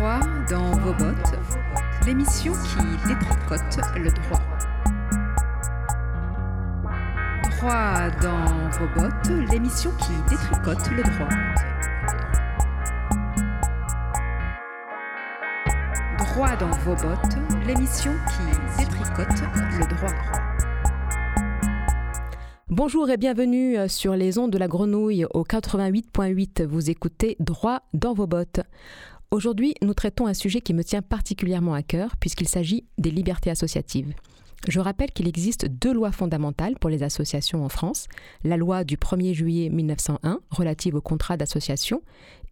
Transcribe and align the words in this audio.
Droit 0.00 0.20
dans 0.48 0.70
vos 0.78 0.94
bottes, 0.94 1.38
l'émission 2.06 2.54
qui 2.54 3.06
détricote 3.06 3.76
le 3.96 4.10
droit. 4.10 4.40
Droit 7.50 8.10
dans 8.22 8.70
vos 8.78 8.88
bottes, 8.98 9.50
l'émission 9.52 9.90
qui 9.98 10.12
détricote 10.30 10.90
le 10.90 11.02
droit. 11.02 11.28
Droit 16.16 16.56
dans 16.56 16.70
vos 16.78 16.94
bottes, 16.94 17.36
l'émission 17.66 18.12
qui 18.26 18.82
détricote 18.82 19.42
le 19.78 19.86
droit. 19.96 20.14
Bonjour 22.70 23.10
et 23.10 23.18
bienvenue 23.18 23.76
euh, 23.76 23.88
sur 23.88 24.14
les 24.14 24.38
ondes 24.38 24.52
de 24.52 24.56
la 24.56 24.68
grenouille 24.68 25.26
au 25.34 25.44
88.8. 25.44 26.64
Vous 26.64 26.88
écoutez 26.88 27.36
Droit 27.38 27.82
dans 27.92 28.14
vos 28.14 28.26
bottes. 28.26 28.60
Aujourd'hui, 29.32 29.74
nous 29.80 29.94
traitons 29.94 30.26
un 30.26 30.34
sujet 30.34 30.60
qui 30.60 30.74
me 30.74 30.82
tient 30.82 31.02
particulièrement 31.02 31.74
à 31.74 31.84
cœur 31.84 32.16
puisqu'il 32.16 32.48
s'agit 32.48 32.84
des 32.98 33.12
libertés 33.12 33.50
associatives. 33.50 34.12
Je 34.66 34.80
rappelle 34.80 35.12
qu'il 35.12 35.28
existe 35.28 35.66
deux 35.66 35.92
lois 35.92 36.10
fondamentales 36.10 36.74
pour 36.80 36.90
les 36.90 37.04
associations 37.04 37.64
en 37.64 37.68
France, 37.68 38.08
la 38.42 38.56
loi 38.56 38.82
du 38.82 38.96
1er 38.96 39.32
juillet 39.32 39.70
1901 39.70 40.40
relative 40.50 40.96
au 40.96 41.00
contrat 41.00 41.36
d'association 41.36 42.02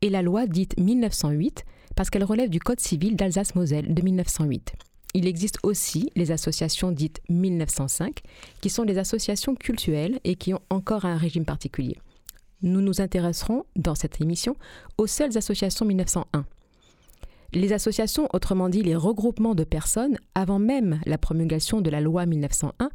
et 0.03 0.09
la 0.09 0.23
loi 0.23 0.47
dite 0.47 0.79
1908 0.79 1.65
parce 1.97 2.11
qu'elle 2.11 2.23
relève 2.23 2.49
du 2.49 2.61
Code 2.61 2.79
civil 2.79 3.17
d'Alsace-Moselle 3.17 3.93
de 3.93 4.01
1908. 4.01 4.75
Il 5.15 5.27
existe 5.27 5.59
aussi 5.65 6.13
les 6.15 6.31
associations 6.31 6.93
dites 6.93 7.21
1905, 7.29 8.21
qui 8.61 8.71
sont 8.71 8.85
des 8.85 8.99
associations 8.99 9.57
cultuelles 9.57 10.21
et 10.23 10.37
qui 10.37 10.55
ont 10.55 10.61
encore 10.71 11.07
un 11.07 11.17
régime 11.17 11.45
particulier. 11.45 11.97
Nous 12.63 12.83
nous 12.83 13.01
intéresserons 13.01 13.65
dans 13.75 13.97
cette 13.97 14.21
émission 14.21 14.55
aux 14.97 15.09
seules 15.09 15.37
associations 15.37 15.85
1901. 15.85 16.45
Les 17.55 17.73
associations, 17.73 18.29
autrement 18.35 18.69
dit 18.69 18.83
les 18.83 18.95
regroupements 18.95 19.55
de 19.55 19.65
personnes, 19.65 20.19
avant 20.35 20.59
même 20.59 21.01
la 21.07 21.17
promulgation 21.17 21.81
de 21.81 21.89
la 21.89 22.03
loi 22.03 22.27
1901, 22.27 22.91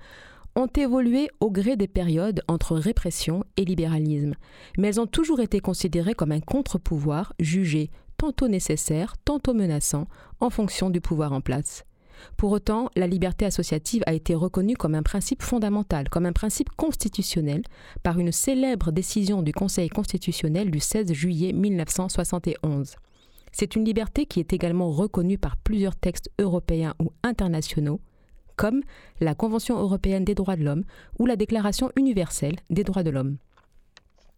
ont 0.55 0.67
évolué 0.67 1.29
au 1.39 1.49
gré 1.49 1.75
des 1.75 1.87
périodes 1.87 2.43
entre 2.47 2.75
répression 2.75 3.43
et 3.57 3.65
libéralisme, 3.65 4.35
mais 4.77 4.89
elles 4.89 4.99
ont 4.99 5.07
toujours 5.07 5.39
été 5.39 5.59
considérées 5.59 6.13
comme 6.13 6.31
un 6.31 6.39
contre-pouvoir 6.39 7.33
jugé 7.39 7.89
tantôt 8.17 8.47
nécessaire, 8.47 9.15
tantôt 9.25 9.55
menaçant, 9.55 10.07
en 10.39 10.51
fonction 10.51 10.91
du 10.91 11.01
pouvoir 11.01 11.33
en 11.33 11.41
place. 11.41 11.83
Pour 12.37 12.51
autant, 12.51 12.89
la 12.95 13.07
liberté 13.07 13.45
associative 13.45 14.03
a 14.05 14.13
été 14.13 14.35
reconnue 14.35 14.77
comme 14.77 14.93
un 14.93 15.01
principe 15.01 15.41
fondamental, 15.41 16.09
comme 16.09 16.27
un 16.27 16.31
principe 16.31 16.69
constitutionnel, 16.77 17.63
par 18.03 18.19
une 18.19 18.31
célèbre 18.31 18.91
décision 18.91 19.41
du 19.41 19.51
Conseil 19.51 19.89
constitutionnel 19.89 20.69
du 20.69 20.79
16 20.79 21.11
juillet 21.11 21.53
1971. 21.53 22.95
C'est 23.53 23.75
une 23.75 23.85
liberté 23.85 24.25
qui 24.25 24.39
est 24.39 24.51
également 24.51 24.91
reconnue 24.91 25.37
par 25.37 25.57
plusieurs 25.57 25.95
textes 25.95 26.31
européens 26.39 26.95
ou 26.99 27.13
internationaux, 27.21 28.01
comme 28.55 28.81
la 29.21 29.35
Convention 29.35 29.79
européenne 29.79 30.25
des 30.25 30.35
droits 30.35 30.55
de 30.55 30.63
l'homme 30.63 30.83
ou 31.19 31.27
la 31.27 31.35
Déclaration 31.35 31.91
universelle 31.95 32.55
des 32.71 32.83
droits 32.83 33.03
de 33.03 33.11
l'homme. 33.11 33.37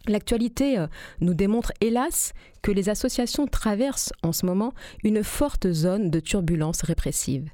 L'actualité 0.07 0.77
euh, 0.77 0.87
nous 1.21 1.33
démontre 1.33 1.71
hélas 1.81 2.33
que 2.61 2.71
les 2.71 2.89
associations 2.89 3.47
traversent 3.47 4.13
en 4.21 4.33
ce 4.33 4.45
moment 4.45 4.73
une 5.03 5.23
forte 5.23 5.71
zone 5.71 6.11
de 6.11 6.19
turbulence 6.19 6.83
répressive. 6.83 7.49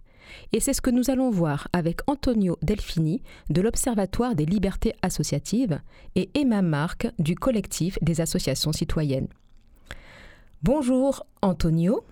Et 0.51 0.59
c'est 0.59 0.73
ce 0.73 0.81
que 0.81 0.89
nous 0.89 1.09
allons 1.09 1.29
voir 1.29 1.67
avec 1.73 1.99
Antonio 2.07 2.57
Delfini 2.61 3.21
de 3.49 3.61
l'Observatoire 3.61 4.35
des 4.35 4.45
libertés 4.45 4.95
associatives 5.01 5.79
et 6.15 6.29
Emma 6.33 6.61
Marc 6.61 7.07
du 7.19 7.35
collectif 7.35 7.97
des 8.01 8.19
associations 8.19 8.71
citoyennes. 8.71 9.27
Bonjour 10.63 11.25
Antonio. 11.41 12.03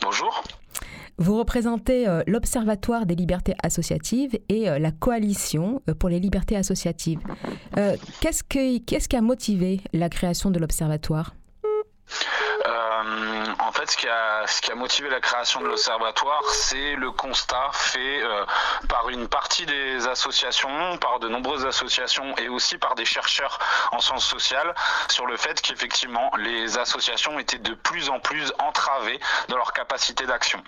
Bonjour. 0.00 0.44
Vous 1.18 1.36
représentez 1.36 2.06
euh, 2.06 2.22
l'Observatoire 2.28 3.06
des 3.06 3.16
libertés 3.16 3.56
associatives 3.60 4.38
et 4.48 4.70
euh, 4.70 4.78
la 4.78 4.92
Coalition 4.92 5.82
euh, 5.88 5.94
pour 5.94 6.08
les 6.08 6.20
libertés 6.20 6.56
associatives. 6.56 7.18
Qu'est-ce 8.20 9.08
qui 9.08 9.16
a 9.16 9.20
motivé 9.20 9.80
la 9.92 10.08
création 10.08 10.52
de 10.52 10.60
l'Observatoire? 10.60 11.34
En 13.58 13.72
fait, 13.72 13.90
ce 13.90 13.96
qui, 13.96 14.08
a, 14.08 14.74
motivé 14.74 15.08
la 15.08 15.20
création 15.20 15.60
de 15.60 15.66
l'Observatoire, 15.66 16.42
c'est 16.50 16.94
le 16.94 17.10
constat 17.10 17.70
fait 17.72 18.22
euh, 18.22 18.44
par 18.88 19.08
une 19.08 19.28
partie 19.28 19.64
des 19.64 20.06
associations, 20.06 20.98
par 20.98 21.18
de 21.18 21.28
nombreuses 21.28 21.64
associations 21.64 22.36
et 22.36 22.48
aussi 22.48 22.76
par 22.76 22.94
des 22.94 23.04
chercheurs 23.04 23.58
en 23.92 24.00
sciences 24.00 24.26
sociales 24.26 24.74
sur 25.08 25.26
le 25.26 25.36
fait 25.36 25.60
qu'effectivement, 25.62 26.30
les 26.36 26.78
associations 26.78 27.38
étaient 27.38 27.58
de 27.58 27.74
plus 27.74 28.10
en 28.10 28.20
plus 28.20 28.52
entravées 28.58 29.18
dans 29.48 29.56
leur 29.56 29.72
capacité 29.72 30.26
d'action. 30.26 30.62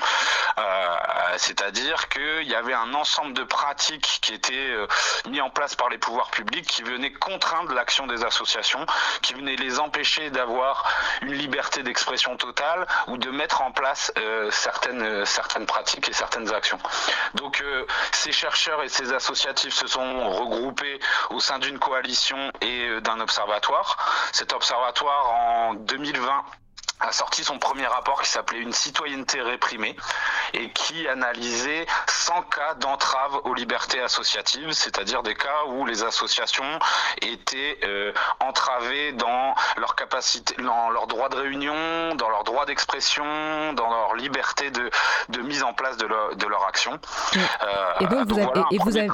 Euh, 0.59 0.97
c'est-à-dire 1.37 2.09
qu'il 2.09 2.49
y 2.49 2.55
avait 2.55 2.75
un 2.75 2.95
ensemble 2.95 3.35
de 3.35 3.45
pratiques 3.45 4.19
qui 4.23 4.33
étaient 4.35 4.75
mis 5.29 5.41
en 5.41 5.51
place 5.51 5.75
par 5.75 5.89
les 5.89 5.99
pouvoirs 5.99 6.31
publics 6.31 6.67
qui 6.67 6.83
venaient 6.83 7.13
contraindre 7.13 7.73
l'action 7.75 8.07
des 8.07 8.25
associations, 8.25 8.85
qui 9.23 9.35
venaient 9.35 9.57
les 9.57 9.79
empêcher 9.79 10.31
d'avoir 10.31 10.89
une 11.23 11.35
liberté 11.35 11.83
d'expression 11.83 12.37
totale 12.37 12.78
ou 13.07 13.17
de 13.17 13.31
mettre 13.31 13.63
en 13.63 13.73
place 13.73 14.13
euh, 14.19 14.51
certaines, 14.51 15.03
euh, 15.03 15.25
certaines 15.25 15.67
pratiques 15.67 16.09
et 16.09 16.13
certaines 16.13 16.53
actions. 16.53 16.79
Donc 17.35 17.61
euh, 17.61 17.87
ces 18.13 18.33
chercheurs 18.33 18.83
et 18.83 18.89
ces 18.89 19.13
associatifs 19.13 19.75
se 19.75 19.87
sont 19.87 20.31
regroupés 20.31 21.01
au 21.31 21.41
sein 21.41 21.59
d'une 21.59 21.79
coalition 21.79 22.51
et 22.61 23.01
d'un 23.01 23.21
observatoire. 23.21 23.97
Cet 24.33 24.53
observatoire 24.53 25.31
en 25.31 25.75
2020 25.75 26.45
a 27.01 27.13
sorti 27.13 27.45
son 27.45 27.59
premier 27.59 27.87
rapport 27.87 28.21
qui 28.23 28.29
s'appelait 28.29 28.59
Une 28.59 28.73
citoyenneté 28.73 29.41
réprimée 29.41 29.97
et 30.55 30.71
qui 30.71 31.07
analysait 31.09 31.87
100 32.09 32.43
cas 32.43 32.75
d'entrave 32.75 33.41
aux 33.45 33.55
libertés 33.55 34.01
associatives, 34.01 34.73
c'est-à-dire 34.73 35.23
des 35.23 35.35
cas 35.35 35.65
où 35.69 35.87
les 35.87 36.03
associations 36.03 36.79
étaient 37.23 37.79
euh, 37.85 38.13
entravées 38.41 39.13
dans 39.13 39.55
leur 39.77 39.95
capacité, 39.95 40.55
dans 40.63 40.91
leur 40.91 41.07
droit 41.07 41.29
de 41.29 41.37
réunion, 41.37 42.15
dans 42.17 42.29
leur 42.29 42.45
droit 42.45 42.67
d'expression, 42.67 43.73
dans 43.75 43.89
leur 43.89 44.15
liberté 44.15 44.71
de, 44.71 44.91
de 45.29 45.41
mise 45.41 45.63
en 45.63 45.73
place 45.73 45.97
de 45.97 46.07
leur, 46.07 46.37
de 46.37 46.47
leur 46.47 46.65
action. 46.67 46.99
et 48.01 48.07
donc, 48.07 48.29
vous, 48.29 48.39
avez, 48.39 48.51
et, 48.71 48.79
vous 48.79 48.97
avez, 48.97 49.09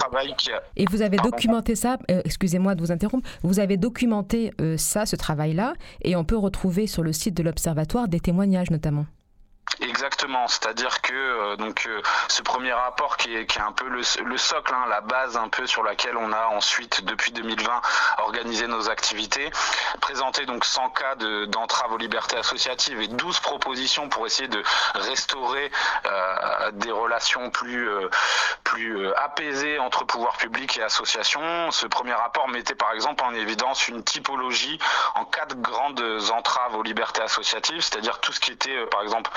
et 0.76 0.86
vous 0.86 1.02
avez 1.02 1.16
documenté 1.16 1.74
ça, 1.74 1.96
euh, 2.10 2.22
excusez-moi 2.24 2.74
de 2.74 2.80
vous 2.80 2.92
interrompre, 2.92 3.28
vous 3.42 3.60
avez 3.60 3.76
documenté 3.76 4.52
euh, 4.60 4.76
ça, 4.76 5.06
ce 5.06 5.16
travail-là, 5.16 5.74
et 6.02 6.16
on 6.16 6.24
peut 6.24 6.36
retrouver 6.36 6.86
sur 6.86 7.02
le 7.02 7.12
site 7.12 7.34
de 7.34 7.42
l'Observatoire 7.42 8.08
des 8.08 8.20
témoignages 8.20 8.70
notamment. 8.70 9.06
Exactement, 10.04 10.48
c'est-à-dire 10.48 11.00
que 11.00 11.14
euh, 11.14 11.56
donc 11.56 11.86
euh, 11.86 12.02
ce 12.28 12.42
premier 12.42 12.74
rapport 12.74 13.16
qui 13.16 13.34
est, 13.34 13.46
qui 13.46 13.58
est 13.58 13.62
un 13.62 13.72
peu 13.72 13.88
le, 13.88 14.02
le 14.22 14.36
socle, 14.36 14.74
hein, 14.74 14.84
la 14.90 15.00
base 15.00 15.38
un 15.38 15.48
peu 15.48 15.66
sur 15.66 15.82
laquelle 15.82 16.18
on 16.18 16.30
a 16.30 16.48
ensuite 16.48 17.02
depuis 17.06 17.32
2020 17.32 17.80
organisé 18.18 18.66
nos 18.66 18.90
activités, 18.90 19.50
présenté 20.02 20.44
donc 20.44 20.66
100 20.66 20.90
cas 20.90 21.14
d'entrave 21.46 21.90
aux 21.92 21.96
libertés 21.96 22.36
associatives 22.36 23.00
et 23.00 23.08
12 23.08 23.40
propositions 23.40 24.10
pour 24.10 24.26
essayer 24.26 24.46
de 24.46 24.62
restaurer 24.94 25.70
euh, 26.04 26.70
des 26.72 26.90
relations 26.90 27.48
plus 27.48 27.88
plus 28.62 29.10
apaisées 29.14 29.78
entre 29.78 30.04
pouvoir 30.04 30.36
public 30.36 30.76
et 30.76 30.82
associations. 30.82 31.70
Ce 31.70 31.86
premier 31.86 32.12
rapport 32.12 32.48
mettait 32.48 32.74
par 32.74 32.92
exemple 32.92 33.24
en 33.24 33.32
évidence 33.32 33.88
une 33.88 34.04
typologie 34.04 34.78
en 35.14 35.24
de 35.48 35.54
grandes 35.54 36.30
entraves 36.30 36.76
aux 36.76 36.82
libertés 36.82 37.22
associatives, 37.22 37.80
c'est-à-dire 37.80 38.20
tout 38.20 38.32
ce 38.32 38.40
qui 38.40 38.52
était 38.52 38.86
par 38.86 39.02
exemple 39.02 39.30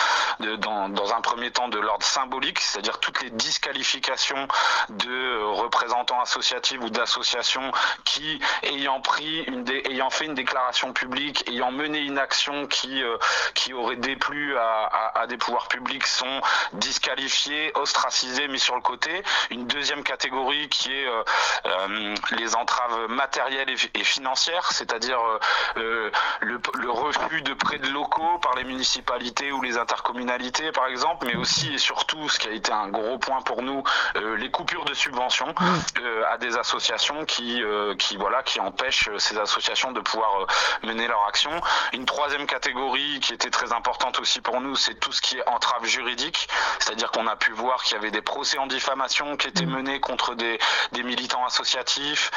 dans, 0.58 1.14
un 1.14 1.22
premier 1.22 1.52
temps 1.52 1.68
de 1.68 1.80
l'ordre 1.80 2.06
symbolique, 2.06 2.60
c'est-à-dire 2.60 3.00
toutes 3.00 3.22
les 3.22 3.30
disqualifications 3.30 4.48
de 4.90 5.44
représentants 5.54 6.22
associatifs 6.22 6.80
ou 6.82 6.90
d'associations 6.90 7.72
qui, 8.04 8.40
ayant 8.64 9.02
pris 9.02 9.44
une 9.44 9.66
ayant 9.86 10.10
fait 10.10 10.26
une 10.26 10.34
déclaration 10.34 10.94
publique, 10.94 11.48
ayant 11.50 11.72
mené 11.72 12.00
une 12.00 12.18
action 12.18 12.68
qui 12.68 13.04
euh, 13.04 13.18
qui 13.54 13.74
aurait 13.74 13.96
déplu 13.96 14.58
à, 14.58 15.26
des 15.28 15.38
pouvoirs 15.38 15.68
publics, 15.68 16.06
sont 16.06 16.42
disqualifiés, 16.74 17.72
ostracisés, 17.76 18.48
mis 18.48 18.60
sur 18.60 18.76
le 18.76 18.82
côté. 18.82 19.24
Une 19.50 19.68
deuxième 19.68 20.04
catégorie 20.04 20.70
qui 20.70 20.92
est 20.92 21.08
euh, 21.08 21.24
euh 21.66 22.16
les 22.38 22.56
entraves 22.56 23.08
matérielles 23.10 23.70
et, 23.70 24.04
financières, 24.04 24.72
c'est-à-dire 24.72 25.20
le 25.76 26.90
refus 26.90 27.42
de 27.42 27.54
prêts 27.54 27.80
de 27.80 27.90
locaux 27.90 28.38
par 28.42 28.56
les 28.56 28.64
municipalités 28.64 29.52
ou 29.52 29.62
les 29.62 29.78
intercommunalités 29.78 30.37
par 30.74 30.88
exemple, 30.88 31.26
mais 31.26 31.36
aussi 31.36 31.74
et 31.74 31.78
surtout, 31.78 32.30
ce 32.30 32.40
qui 32.40 32.48
a 32.48 32.52
été 32.52 32.72
un 32.72 32.90
gros 32.90 33.18
point 33.18 33.42
pour 33.42 33.62
nous, 33.62 33.84
euh, 34.16 34.38
les 34.38 34.52
coupures 34.52 34.86
de 34.86 34.94
subventions 34.94 35.54
euh, 36.00 36.24
à 36.32 36.38
des 36.38 36.58
associations 36.58 37.26
qui, 37.26 37.62
euh, 37.62 37.96
qui, 37.96 38.18
voilà, 38.18 38.44
qui 38.44 38.60
empêchent 38.60 39.10
ces 39.18 39.38
associations 39.38 39.92
de 39.92 40.00
pouvoir 40.00 40.48
mener 40.84 41.08
leur 41.08 41.26
action. 41.28 41.52
Une 41.94 42.06
troisième 42.06 42.46
catégorie 42.46 43.20
qui 43.20 43.34
était 43.34 43.50
très 43.50 43.74
importante 43.74 44.20
aussi 44.20 44.42
pour 44.42 44.62
nous, 44.62 44.76
c'est 44.76 44.96
tout 44.96 45.12
ce 45.12 45.22
qui 45.22 45.38
est 45.38 45.48
entrave 45.48 45.86
juridique, 45.86 46.48
c'est-à-dire 46.80 47.12
qu'on 47.12 47.28
a 47.28 47.36
pu 47.36 47.52
voir 47.52 47.84
qu'il 47.84 47.96
y 47.96 48.00
avait 48.00 48.12
des 48.12 48.22
procès 48.22 48.58
en 48.58 48.68
diffamation 48.68 49.38
qui 49.38 49.48
étaient 49.48 49.66
menés 49.66 50.00
contre 50.00 50.36
des, 50.36 50.60
des 50.92 51.04
militants 51.04 51.46
associatifs 51.46 52.32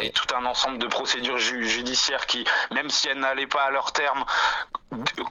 et 0.00 0.10
tout 0.10 0.26
un 0.34 0.44
ensemble 0.44 0.78
de 0.78 0.86
procédures 0.86 1.38
judiciaires 1.38 2.26
qui, 2.26 2.44
même 2.72 2.90
si 2.90 3.08
elles 3.08 3.18
n'allaient 3.18 3.46
pas 3.46 3.62
à 3.62 3.70
leur 3.70 3.92
terme, 3.92 4.24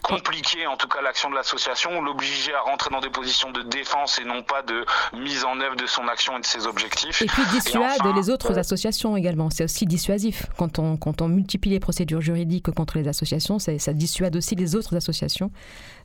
compliquer 0.01 0.67
en 0.67 0.77
tout 0.77 0.87
cas 0.87 1.01
l'action 1.01 1.22
de 1.29 1.35
l'association, 1.35 2.01
l'obliger 2.01 2.53
à 2.53 2.61
rentrer 2.61 2.89
dans 2.89 3.01
des 3.01 3.09
positions 3.09 3.51
de 3.51 3.61
défense 3.63 4.19
et 4.19 4.25
non 4.25 4.43
pas 4.43 4.61
de 4.61 4.85
mise 5.13 5.43
en 5.45 5.59
œuvre 5.59 5.75
de 5.75 5.85
son 5.85 6.07
action 6.07 6.37
et 6.37 6.41
de 6.41 6.45
ses 6.45 6.67
objectifs. 6.67 7.21
Et 7.21 7.25
puis 7.25 7.43
dissuade 7.51 8.01
les 8.15 8.29
autres 8.29 8.57
associations 8.57 9.15
également. 9.17 9.49
C'est 9.49 9.63
aussi 9.63 9.85
dissuasif 9.85 10.45
quand 10.57 10.79
on, 10.79 10.97
quand 10.97 11.21
on 11.21 11.27
multiplie 11.27 11.71
les 11.71 11.79
procédures 11.79 12.21
juridiques 12.21 12.71
contre 12.71 12.97
les 12.97 13.07
associations, 13.07 13.59
ça 13.59 13.93
dissuade 13.93 14.35
aussi 14.35 14.55
les 14.55 14.75
autres 14.75 14.95
associations. 14.95 15.51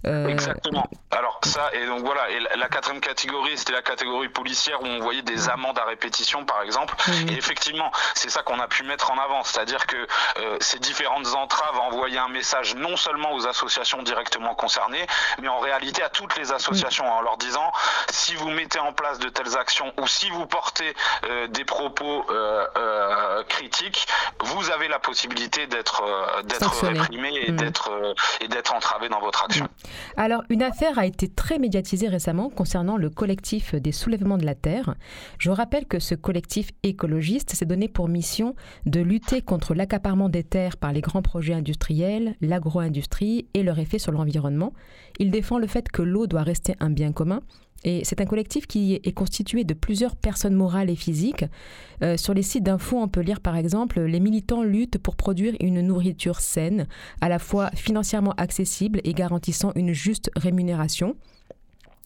Euh, 0.06 0.28
Exactement. 0.28 0.88
Alors 1.10 1.40
ça, 1.42 1.70
et 1.72 1.86
donc 1.86 2.04
voilà, 2.04 2.30
et 2.30 2.38
la 2.56 2.68
quatrième 2.68 3.00
catégorie, 3.00 3.56
c'était 3.56 3.72
la 3.72 3.82
catégorie 3.82 4.28
policière 4.28 4.80
où 4.82 4.86
on 4.86 5.00
voyait 5.00 5.22
des 5.22 5.48
amendes 5.48 5.78
à 5.78 5.84
répétition 5.84 6.44
par 6.44 6.62
exemple. 6.62 6.94
Mhm. 7.08 7.30
Et 7.30 7.32
effectivement, 7.32 7.90
c'est 8.14 8.30
ça 8.30 8.42
qu'on 8.42 8.60
a 8.60 8.68
pu 8.68 8.84
mettre 8.84 9.10
en 9.10 9.18
avant, 9.18 9.42
c'est-à-dire 9.42 9.86
que 9.86 9.96
euh, 9.96 10.56
ces 10.60 10.78
différentes 10.78 11.26
entraves 11.34 11.78
envoyaient 11.80 12.18
un 12.18 12.28
message 12.28 12.74
non 12.76 12.96
seulement 12.96 13.32
aux 13.32 13.46
associations 13.46 14.02
directement 14.02 14.54
concernées, 14.54 15.06
mais 15.40 15.48
en 15.48 15.58
réalité 15.58 16.02
à 16.02 16.10
toutes 16.10 16.36
les 16.36 16.52
associations 16.52 17.10
en 17.10 17.20
leur 17.20 17.36
disant 17.36 17.72
si 18.10 18.34
vous 18.34 18.50
mettez 18.50 18.78
en 18.78 18.92
place 18.92 19.18
de 19.18 19.28
telles 19.28 19.56
actions 19.56 19.92
ou 19.98 20.06
si 20.06 20.30
vous 20.30 20.46
portez 20.46 20.94
euh, 21.24 21.46
des 21.48 21.64
propos 21.64 22.26
critiques, 23.48 24.06
vous 24.40 24.70
avez 24.70 24.88
la 24.88 24.98
possibilité 24.98 25.66
d'être 25.66 26.02
d'être 26.44 26.84
réprimé 26.84 27.32
et 27.34 27.50
mhm. 27.50 27.56
d'être 27.56 27.90
et 28.40 28.48
d'être 28.48 28.74
entravé 28.74 29.08
dans 29.08 29.20
votre 29.20 29.44
action. 29.44 29.64
Mhm. 29.64 29.87
Alors, 30.16 30.42
une 30.50 30.62
affaire 30.62 30.98
a 30.98 31.06
été 31.06 31.28
très 31.28 31.58
médiatisée 31.58 32.08
récemment 32.08 32.50
concernant 32.50 32.96
le 32.96 33.10
collectif 33.10 33.74
des 33.74 33.92
soulèvements 33.92 34.38
de 34.38 34.46
la 34.46 34.54
Terre. 34.54 34.94
Je 35.38 35.50
rappelle 35.50 35.86
que 35.86 35.98
ce 35.98 36.14
collectif 36.14 36.70
écologiste 36.82 37.50
s'est 37.50 37.66
donné 37.66 37.88
pour 37.88 38.08
mission 38.08 38.54
de 38.86 39.00
lutter 39.00 39.42
contre 39.42 39.74
l'accaparement 39.74 40.28
des 40.28 40.44
terres 40.44 40.76
par 40.76 40.92
les 40.92 41.00
grands 41.00 41.22
projets 41.22 41.54
industriels, 41.54 42.34
l'agro-industrie 42.40 43.46
et 43.54 43.62
leur 43.62 43.78
effet 43.78 43.98
sur 43.98 44.12
l'environnement. 44.12 44.72
Il 45.18 45.30
défend 45.30 45.58
le 45.58 45.66
fait 45.66 45.88
que 45.90 46.02
l'eau 46.02 46.26
doit 46.26 46.42
rester 46.42 46.74
un 46.80 46.90
bien 46.90 47.12
commun 47.12 47.40
et 47.84 48.04
c'est 48.04 48.20
un 48.20 48.26
collectif 48.26 48.66
qui 48.66 48.94
est 48.94 49.12
constitué 49.12 49.64
de 49.64 49.74
plusieurs 49.74 50.16
personnes 50.16 50.54
morales 50.54 50.90
et 50.90 50.96
physiques. 50.96 51.44
Euh, 52.02 52.16
sur 52.16 52.34
les 52.34 52.42
sites 52.42 52.64
d'infos, 52.64 52.98
on 52.98 53.08
peut 53.08 53.20
lire 53.20 53.40
par 53.40 53.56
exemple 53.56 54.00
Les 54.00 54.20
militants 54.20 54.62
luttent 54.62 54.98
pour 54.98 55.16
produire 55.16 55.54
une 55.60 55.80
nourriture 55.80 56.40
saine, 56.40 56.86
à 57.20 57.28
la 57.28 57.38
fois 57.38 57.70
financièrement 57.74 58.34
accessible 58.36 59.00
et 59.04 59.12
garantissant 59.14 59.72
une 59.74 59.92
juste 59.92 60.30
rémunération. 60.36 61.16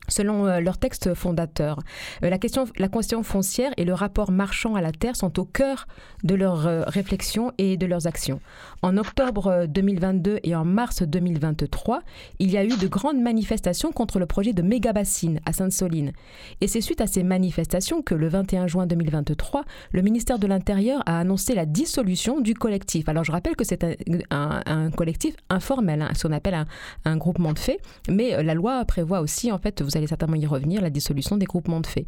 Selon 0.09 0.47
euh, 0.47 0.61
leur 0.61 0.79
texte 0.79 1.15
fondateur, 1.15 1.79
euh, 2.25 2.31
la 2.31 2.39
question, 2.39 2.65
la 2.77 2.89
question 2.89 3.23
foncière 3.23 3.73
et 3.77 3.85
le 3.85 3.95
rapport 3.95 4.33
marchand 4.33 4.75
à 4.75 4.81
la 4.81 4.91
terre 4.91 5.15
sont 5.15 5.39
au 5.39 5.45
cœur 5.45 5.87
de 6.25 6.35
leurs 6.35 6.67
euh, 6.67 6.83
réflexions 6.87 7.53
et 7.59 7.77
de 7.77 7.87
leurs 7.87 8.09
actions. 8.09 8.41
En 8.83 8.97
octobre 8.97 9.67
2022 9.69 10.41
et 10.43 10.57
en 10.57 10.65
mars 10.65 11.03
2023, 11.03 12.03
il 12.41 12.51
y 12.51 12.57
a 12.57 12.65
eu 12.65 12.77
de 12.77 12.89
grandes 12.89 13.21
manifestations 13.21 13.93
contre 13.93 14.19
le 14.19 14.27
projet 14.27 14.53
de 14.53 14.63
méga-bassine 14.63 15.41
à 15.47 15.53
Sainte-Soline. 15.53 16.13
Et 16.61 16.67
c'est 16.67 16.81
suite 16.81 17.01
à 17.01 17.07
ces 17.07 17.23
manifestations 17.23 18.03
que 18.03 18.17
le 18.17 18.29
21 18.29 18.67
juin 18.67 18.87
2023, 18.87 19.65
le 19.93 20.03
ministère 20.03 20.41
de 20.41 20.49
l'Intérieur 20.49 21.03
a 21.07 21.21
annoncé 21.21 21.55
la 21.55 21.65
dissolution 21.65 22.41
du 22.41 22.55
collectif. 22.55 23.09
Alors 23.09 23.23
je 23.23 23.31
rappelle 23.31 23.55
que 23.55 23.65
c'est 23.65 23.85
un, 24.31 24.91
collectif 24.91 25.37
informel, 25.49 26.03
hein, 26.03 26.11
ce 26.15 26.27
qu'on 26.27 26.35
appelle 26.35 26.55
un, 26.55 26.67
un, 27.05 27.17
groupement 27.17 27.53
de 27.53 27.59
faits, 27.59 27.81
mais 28.09 28.43
la 28.43 28.55
loi 28.55 28.85
prévoit 28.85 29.21
aussi 29.21 29.53
en 29.53 29.59
fait 29.59 29.81
vous 29.81 29.92
allez 29.97 30.07
certainement 30.07 30.37
y 30.37 30.47
revenir, 30.47 30.81
la 30.81 30.91
dissolution 30.91 31.37
des 31.37 31.47
groupements 31.47 31.81
de 31.81 31.87
faits. 31.87 32.07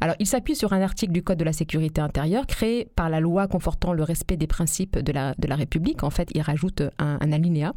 Alors, 0.00 0.16
il 0.18 0.26
s'appuie 0.26 0.56
sur 0.56 0.72
un 0.72 0.80
article 0.80 1.12
du 1.12 1.22
Code 1.22 1.38
de 1.38 1.44
la 1.44 1.52
sécurité 1.52 2.00
intérieure 2.00 2.46
créé 2.46 2.88
par 2.96 3.08
la 3.08 3.20
loi 3.20 3.46
confortant 3.48 3.92
le 3.92 4.02
respect 4.02 4.36
des 4.36 4.46
principes 4.46 4.98
de 4.98 5.12
la, 5.12 5.34
de 5.38 5.46
la 5.48 5.56
République. 5.56 6.02
En 6.02 6.10
fait, 6.10 6.28
il 6.34 6.42
rajoute 6.42 6.82
un, 6.98 7.32
alinéa. 7.32 7.72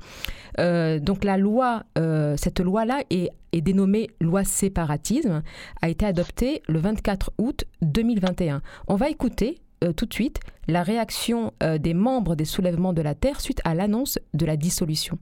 Euh, 0.59 0.99
donc, 0.99 1.23
la 1.23 1.37
loi, 1.37 1.83
euh, 1.97 2.35
cette 2.37 2.59
loi-là 2.59 3.03
est, 3.09 3.29
est 3.51 3.61
dénommée 3.61 4.09
loi 4.19 4.43
séparatisme, 4.43 5.43
a 5.81 5.89
été 5.89 6.05
adoptée 6.05 6.61
le 6.67 6.79
24 6.79 7.31
août 7.37 7.65
2021. 7.81 8.61
On 8.87 8.95
va 8.95 9.09
écouter 9.09 9.59
euh, 9.83 9.93
tout 9.93 10.05
de 10.05 10.13
suite 10.13 10.39
la 10.67 10.83
réaction 10.83 11.53
des 11.61 11.93
membres 11.93 12.35
des 12.35 12.45
soulèvements 12.45 12.93
de 12.93 13.03
la 13.03 13.13
Terre 13.13 13.39
suite 13.39 13.61
à 13.65 13.75
l'annonce 13.75 14.17
de 14.33 14.45
la 14.45 14.57
dissolution. 14.57 15.19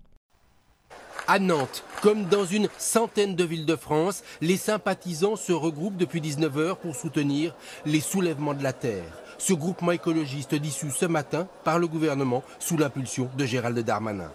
À 1.25 1.39
Nantes, 1.39 1.85
comme 2.01 2.25
dans 2.25 2.45
une 2.45 2.67
centaine 2.77 3.33
de 3.37 3.45
villes 3.45 3.65
de 3.65 3.77
France, 3.77 4.23
les 4.41 4.57
sympathisants 4.57 5.37
se 5.37 5.53
regroupent 5.53 5.95
depuis 5.95 6.19
19h 6.19 6.75
pour 6.75 6.97
soutenir 6.97 7.55
les 7.85 8.01
soulèvements 8.01 8.53
de 8.53 8.61
la 8.61 8.73
terre. 8.73 9.21
Ce 9.37 9.53
groupement 9.53 9.93
écologiste 9.93 10.53
dissous 10.53 10.89
ce 10.89 11.05
matin 11.05 11.47
par 11.63 11.79
le 11.79 11.87
gouvernement 11.87 12.43
sous 12.59 12.75
l'impulsion 12.75 13.29
de 13.37 13.45
Gérald 13.45 13.79
Darmanin. 13.79 14.33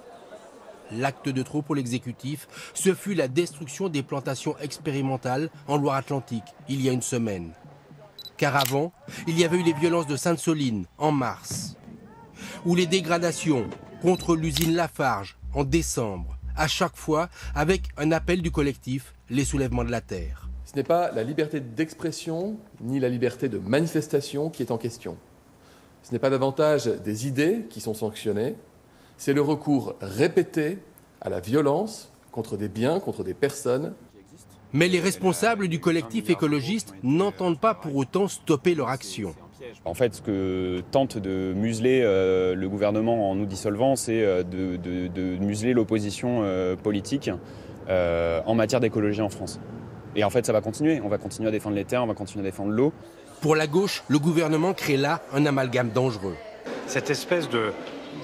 L'acte 0.90 1.28
de 1.28 1.42
trop 1.42 1.60
pour 1.60 1.74
l'exécutif, 1.74 2.48
ce 2.72 2.94
fut 2.94 3.12
la 3.12 3.28
destruction 3.28 3.90
des 3.90 4.02
plantations 4.02 4.56
expérimentales 4.58 5.50
en 5.66 5.76
Loire-Atlantique 5.76 6.54
il 6.70 6.80
y 6.80 6.88
a 6.88 6.92
une 6.92 7.02
semaine. 7.02 7.52
Car 8.38 8.56
avant, 8.56 8.94
il 9.26 9.38
y 9.38 9.44
avait 9.44 9.58
eu 9.58 9.62
les 9.62 9.74
violences 9.74 10.06
de 10.06 10.16
Sainte-Soline 10.16 10.86
en 10.96 11.12
mars, 11.12 11.76
ou 12.64 12.74
les 12.74 12.86
dégradations 12.86 13.68
contre 14.00 14.34
l'usine 14.34 14.74
Lafarge 14.74 15.36
en 15.52 15.64
décembre 15.64 16.37
à 16.58 16.68
chaque 16.68 16.96
fois 16.96 17.28
avec 17.54 17.84
un 17.96 18.12
appel 18.12 18.42
du 18.42 18.50
collectif 18.50 19.14
Les 19.30 19.44
Soulèvements 19.44 19.84
de 19.84 19.90
la 19.90 20.00
Terre. 20.00 20.48
Ce 20.66 20.76
n'est 20.76 20.82
pas 20.82 21.10
la 21.12 21.22
liberté 21.22 21.60
d'expression 21.60 22.58
ni 22.80 23.00
la 23.00 23.08
liberté 23.08 23.48
de 23.48 23.58
manifestation 23.58 24.50
qui 24.50 24.62
est 24.62 24.70
en 24.70 24.76
question. 24.76 25.16
Ce 26.02 26.12
n'est 26.12 26.18
pas 26.18 26.30
davantage 26.30 26.86
des 26.86 27.26
idées 27.26 27.64
qui 27.70 27.80
sont 27.80 27.94
sanctionnées, 27.94 28.54
c'est 29.16 29.32
le 29.32 29.40
recours 29.40 29.94
répété 30.00 30.78
à 31.20 31.30
la 31.30 31.40
violence 31.40 32.12
contre 32.32 32.56
des 32.56 32.68
biens, 32.68 33.00
contre 33.00 33.24
des 33.24 33.34
personnes. 33.34 33.94
Mais 34.72 34.88
les 34.88 35.00
responsables 35.00 35.68
du 35.68 35.80
collectif 35.80 36.28
écologiste 36.28 36.92
n'entendent 37.02 37.60
pas 37.60 37.74
pour 37.74 37.96
autant 37.96 38.28
stopper 38.28 38.74
leur 38.74 38.88
action. 38.88 39.34
En 39.84 39.94
fait, 39.94 40.14
ce 40.14 40.22
que 40.22 40.82
tente 40.90 41.18
de 41.18 41.52
museler 41.54 42.02
euh, 42.02 42.54
le 42.54 42.68
gouvernement 42.68 43.30
en 43.30 43.34
nous 43.34 43.46
dissolvant, 43.46 43.96
c'est 43.96 44.22
euh, 44.22 44.42
de, 44.42 45.36
museler 45.38 45.72
l'opposition 45.72 46.40
euh, 46.42 46.76
politique 46.76 47.30
en 47.88 48.54
matière 48.54 48.80
d'écologie 48.80 49.22
en 49.22 49.30
France. 49.30 49.58
Et 50.14 50.22
en 50.22 50.30
fait, 50.30 50.44
ça 50.44 50.52
va 50.52 50.60
continuer. 50.60 51.00
On 51.02 51.08
va 51.08 51.16
continuer 51.18 51.48
à 51.48 51.52
défendre 51.52 51.76
les 51.76 51.84
terres, 51.84 52.04
on 52.04 52.06
va 52.06 52.14
continuer 52.14 52.46
à 52.46 52.50
défendre 52.50 52.70
l'eau. 52.70 52.92
Pour 53.40 53.56
la 53.56 53.66
gauche, 53.66 54.04
le 54.08 54.18
gouvernement 54.18 54.74
crée 54.74 54.96
là 54.96 55.22
un 55.32 55.46
amalgame 55.46 55.90
dangereux. 55.90 56.36
Cette 56.86 57.08
espèce 57.08 57.48
de, 57.48 57.72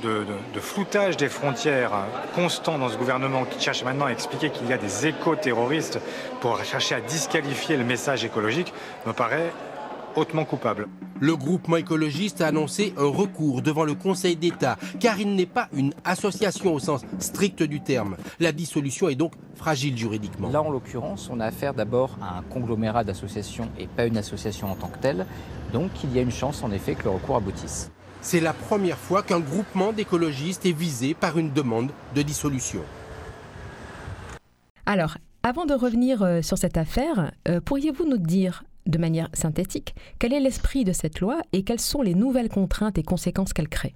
de, 0.02 0.60
floutage 0.60 1.16
des 1.16 1.28
frontières 1.28 1.92
constant 2.34 2.78
dans 2.78 2.88
ce 2.88 2.96
gouvernement 2.98 3.44
qui 3.44 3.62
cherche 3.62 3.84
maintenant 3.84 4.06
à 4.06 4.10
expliquer 4.10 4.50
qu'il 4.50 4.68
y 4.68 4.72
a 4.72 4.78
des 4.78 5.06
éco-terroristes 5.06 5.98
pour 6.40 6.62
chercher 6.64 6.96
à 6.96 7.00
disqualifier 7.00 7.76
le 7.76 7.84
message 7.84 8.24
écologique 8.24 8.72
me 9.06 9.12
paraît 9.12 9.50
hautement 10.16 10.44
coupable. 10.44 10.88
Le 11.20 11.36
groupement 11.36 11.76
écologiste 11.76 12.40
a 12.40 12.48
annoncé 12.48 12.92
un 12.96 13.06
recours 13.06 13.62
devant 13.62 13.84
le 13.84 13.94
Conseil 13.94 14.36
d'État, 14.36 14.76
car 15.00 15.20
il 15.20 15.34
n'est 15.34 15.46
pas 15.46 15.68
une 15.72 15.94
association 16.04 16.74
au 16.74 16.78
sens 16.78 17.02
strict 17.18 17.62
du 17.62 17.80
terme. 17.80 18.16
La 18.40 18.52
dissolution 18.52 19.08
est 19.08 19.14
donc 19.14 19.32
fragile 19.54 19.96
juridiquement. 19.96 20.50
Là, 20.50 20.62
en 20.62 20.70
l'occurrence, 20.70 21.30
on 21.32 21.40
a 21.40 21.46
affaire 21.46 21.74
d'abord 21.74 22.18
à 22.20 22.38
un 22.38 22.42
conglomérat 22.42 23.04
d'associations 23.04 23.68
et 23.78 23.86
pas 23.86 24.06
une 24.06 24.16
association 24.16 24.70
en 24.70 24.74
tant 24.74 24.88
que 24.88 24.98
telle. 24.98 25.26
Donc, 25.72 25.90
il 26.02 26.14
y 26.14 26.18
a 26.18 26.22
une 26.22 26.30
chance, 26.30 26.62
en 26.62 26.72
effet, 26.72 26.94
que 26.94 27.04
le 27.04 27.10
recours 27.10 27.36
aboutisse. 27.36 27.90
C'est 28.20 28.40
la 28.40 28.52
première 28.52 28.98
fois 28.98 29.22
qu'un 29.22 29.40
groupement 29.40 29.92
d'écologistes 29.92 30.66
est 30.66 30.72
visé 30.72 31.14
par 31.14 31.38
une 31.38 31.52
demande 31.52 31.90
de 32.14 32.22
dissolution. 32.22 32.80
Alors, 34.86 35.18
avant 35.42 35.66
de 35.66 35.74
revenir 35.74 36.22
euh, 36.22 36.42
sur 36.42 36.58
cette 36.58 36.76
affaire, 36.76 37.32
euh, 37.48 37.60
pourriez-vous 37.60 38.08
nous 38.08 38.18
dire 38.18 38.64
de 38.86 38.98
manière 38.98 39.28
synthétique, 39.32 39.94
quel 40.18 40.32
est 40.32 40.40
l'esprit 40.40 40.84
de 40.84 40.92
cette 40.92 41.20
loi 41.20 41.40
et 41.52 41.64
quelles 41.64 41.80
sont 41.80 42.02
les 42.02 42.14
nouvelles 42.14 42.48
contraintes 42.48 42.98
et 42.98 43.02
conséquences 43.02 43.52
qu'elle 43.52 43.68
crée? 43.68 43.94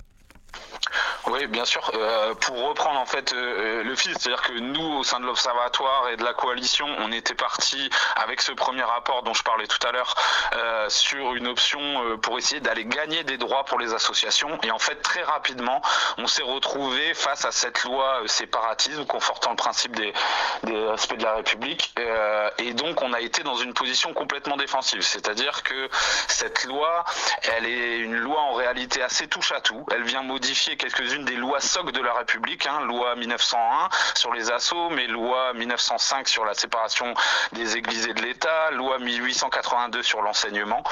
Oui, 1.30 1.46
bien 1.46 1.64
sûr. 1.66 1.90
Euh, 1.94 2.34
pour 2.34 2.68
reprendre 2.68 2.98
en 2.98 3.04
fait 3.04 3.32
euh, 3.32 3.82
le 3.82 3.94
fil, 3.96 4.12
c'est-à-dire 4.18 4.42
que 4.42 4.52
nous, 4.52 4.98
au 4.98 5.04
sein 5.04 5.20
de 5.20 5.26
l'Observatoire 5.26 6.08
et 6.10 6.16
de 6.16 6.24
la 6.24 6.32
coalition, 6.32 6.86
on 7.00 7.12
était 7.12 7.34
parti 7.34 7.90
avec 8.16 8.40
ce 8.40 8.52
premier 8.52 8.82
rapport 8.82 9.22
dont 9.22 9.34
je 9.34 9.42
parlais 9.42 9.66
tout 9.66 9.84
à 9.86 9.92
l'heure 9.92 10.14
euh, 10.54 10.88
sur 10.88 11.34
une 11.34 11.46
option 11.46 11.78
pour 12.22 12.38
essayer 12.38 12.60
d'aller 12.60 12.86
gagner 12.86 13.24
des 13.24 13.36
droits 13.36 13.64
pour 13.64 13.78
les 13.78 13.92
associations. 13.92 14.58
Et 14.62 14.70
en 14.70 14.78
fait, 14.78 14.96
très 15.02 15.22
rapidement, 15.22 15.82
on 16.16 16.26
s'est 16.26 16.42
retrouvé 16.42 17.12
face 17.12 17.44
à 17.44 17.52
cette 17.52 17.84
loi 17.84 18.22
séparatisme 18.26 19.04
confortant 19.04 19.50
le 19.50 19.56
principe 19.56 19.94
des, 19.96 20.12
des 20.62 20.86
respects 20.86 21.18
de 21.18 21.24
la 21.24 21.34
République. 21.34 21.94
et 22.58 22.72
donc, 22.72 23.02
on 23.02 23.12
a 23.12 23.20
été 23.20 23.42
dans 23.42 23.56
une 23.56 23.74
position 23.74 24.14
complètement 24.14 24.56
défensive. 24.56 25.02
C'est-à-dire 25.02 25.62
que 25.62 25.88
cette 26.28 26.64
loi, 26.64 27.04
elle 27.42 27.66
est 27.66 27.98
une 27.98 28.16
loi 28.16 28.40
en 28.40 28.54
réalité 28.54 29.02
assez 29.02 29.28
touche 29.28 29.52
à 29.52 29.60
tout. 29.60 29.84
Elle 29.92 30.04
vient 30.04 30.22
modifier 30.22 30.76
quelques-unes 30.76 31.17
des 31.24 31.36
lois 31.36 31.60
soc 31.60 31.92
de 31.92 32.00
la 32.00 32.14
République, 32.14 32.66
hein, 32.66 32.80
loi 32.86 33.14
1901 33.16 33.88
sur 34.14 34.32
les 34.32 34.50
assauts, 34.50 34.90
mais 34.90 35.06
loi 35.06 35.52
1905 35.54 36.28
sur 36.28 36.44
la 36.44 36.54
séparation 36.54 37.14
des 37.52 37.76
églises 37.76 38.06
et 38.08 38.14
de 38.14 38.22
l'État, 38.22 38.70
loi 38.72 38.98
1882 38.98 40.02
sur 40.02 40.22
l'enseignement. 40.22 40.82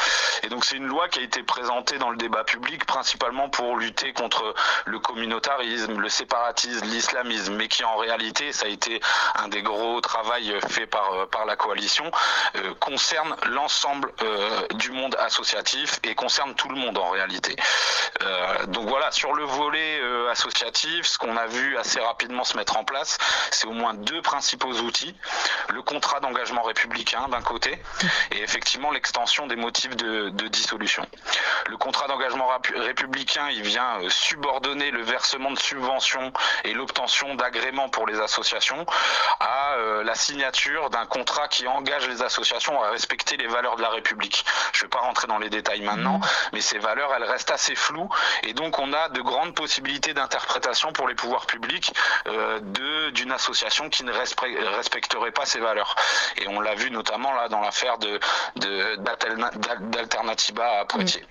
Et 0.43 0.49
donc 0.49 0.65
c'est 0.65 0.77
une 0.77 0.87
loi 0.87 1.09
qui 1.09 1.21
a 1.21 1.23
été 1.23 1.43
présentée 1.43 1.99
dans 1.99 2.11
le 2.11 2.17
débat 2.17 2.45
public 2.45 2.85
principalement 2.85 3.49
pour 3.49 3.77
lutter 3.77 4.13
contre 4.13 4.55
le 4.85 4.99
communautarisme, 4.99 5.99
le 5.99 6.09
séparatisme, 6.09 6.85
l'islamisme, 6.87 7.55
mais 7.55 7.69
qui 7.69 7.85
en 7.85 7.97
réalité, 7.97 8.53
ça 8.53 8.67
a 8.67 8.69
été 8.69 9.01
un 9.37 9.49
des 9.49 9.63
gros 9.63 10.01
travaux 10.01 10.27
fait 10.69 10.87
par, 10.87 11.29
par 11.29 11.47
la 11.47 11.57
coalition, 11.57 12.11
euh, 12.57 12.75
concerne 12.81 13.37
l'ensemble 13.49 14.13
euh, 14.23 14.67
du 14.75 14.91
monde 14.91 15.17
associatif 15.19 16.01
et 16.03 16.15
concerne 16.15 16.55
tout 16.55 16.69
le 16.69 16.77
monde 16.77 16.99
en 16.99 17.11
réalité. 17.11 17.57
Euh, 18.23 18.67
donc 18.67 18.89
voilà, 18.89 19.11
sur 19.11 19.33
le 19.35 19.45
volet 19.45 20.01
associatif, 20.31 21.07
ce 21.07 21.19
qu'on 21.19 21.37
a 21.37 21.47
vu 21.47 21.77
assez 21.79 22.01
rapidement 22.01 22.45
se 22.45 22.57
mettre 22.57 22.77
en 22.77 22.85
place, 22.85 23.19
c'est 23.51 23.67
au 23.67 23.73
moins 23.73 23.95
deux 23.95 24.23
principaux 24.23 24.73
outils. 24.73 25.15
Le 25.71 25.83
contrat 25.83 26.21
d'engagement 26.21 26.63
républicain 26.63 27.29
d'un 27.29 27.43
côté 27.43 27.79
et 28.31 28.43
effectivement 28.43 28.91
l'extension 28.91 29.47
des 29.47 29.57
motifs 29.57 29.97
de, 29.97 30.31
de 30.31 30.49
dissolution. 30.49 31.07
Le 31.69 31.77
contrat 31.77 32.09
d'engagement 32.09 32.49
républicain, 32.75 33.49
il 33.51 33.63
vient 33.63 33.99
subordonner 34.09 34.91
le 34.91 35.03
versement 35.03 35.51
de 35.51 35.59
subventions 35.59 36.33
et 36.65 36.75
l'obtention 36.75 37.35
d'agréments 37.35 37.89
pour 37.89 38.07
les 38.07 38.21
associations 38.21 38.87
à 39.41 39.77
la 40.05 40.15
signature 40.15 40.91
d'un 40.91 41.07
contrat 41.07 41.49
qui 41.49 41.67
engage 41.67 42.09
les 42.09 42.23
associations 42.23 42.83
à 42.83 42.91
respecter 42.91 43.37
les 43.37 43.47
valeurs 43.47 43.77
de 43.77 43.83
la 43.83 43.91
République. 43.91 44.45
Je 44.73 44.81
ne 44.81 44.83
vais 44.85 44.89
pas 44.89 45.01
rentrer 45.01 45.27
dans 45.27 45.39
les 45.39 45.51
détails 45.51 45.83
maintenant, 45.83 46.19
mmh. 46.19 46.27
mais 46.53 46.61
ces 46.61 46.79
valeurs, 46.79 47.13
elles 47.15 47.25
restent 47.25 47.51
assez 47.51 47.75
floues 47.75 48.09
et 48.43 48.53
donc 48.53 48.79
on 48.79 48.93
a 48.93 49.09
de 49.09 49.21
grandes 49.21 49.55
possibilités 49.55 50.06
d'interprétation 50.15 50.93
pour 50.93 51.09
les 51.09 51.15
pouvoirs 51.15 51.47
publics 51.47 51.93
euh, 52.27 52.61
d'une 53.11 53.33
association 53.33 53.89
qui 53.89 54.05
ne 54.05 54.13
respecterait 54.13 55.33
pas 55.33 55.47
ces 55.47 55.61
valeurs. 55.61 55.95
Et 56.37 56.49
on 56.49 56.61
l'a 56.61 56.75
vu 56.75 56.91
notamment 56.91 57.33
là 57.35 57.49
dans 57.49 57.61
l'affaire 57.61 57.99
de 57.99 58.19
d'Alternativa 59.91 60.81
à 60.81 60.85
Poitiers. 60.85 61.25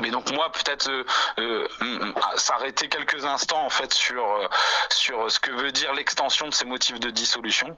Mais 0.00 0.10
donc 0.10 0.30
moi 0.32 0.50
peut-être 0.50 0.90
euh, 0.90 1.04
euh, 1.38 2.12
s'arrêter 2.36 2.88
quelques 2.88 3.24
instants 3.24 3.64
en 3.64 3.70
fait 3.70 3.92
sur 3.92 4.24
euh, 4.24 4.48
sur 4.90 5.30
ce 5.30 5.38
que 5.38 5.50
veut 5.50 5.72
dire 5.72 5.92
l'extension 5.92 6.48
de 6.48 6.54
ces 6.54 6.64
motifs 6.64 6.98
de 6.98 7.10
dissolution. 7.10 7.76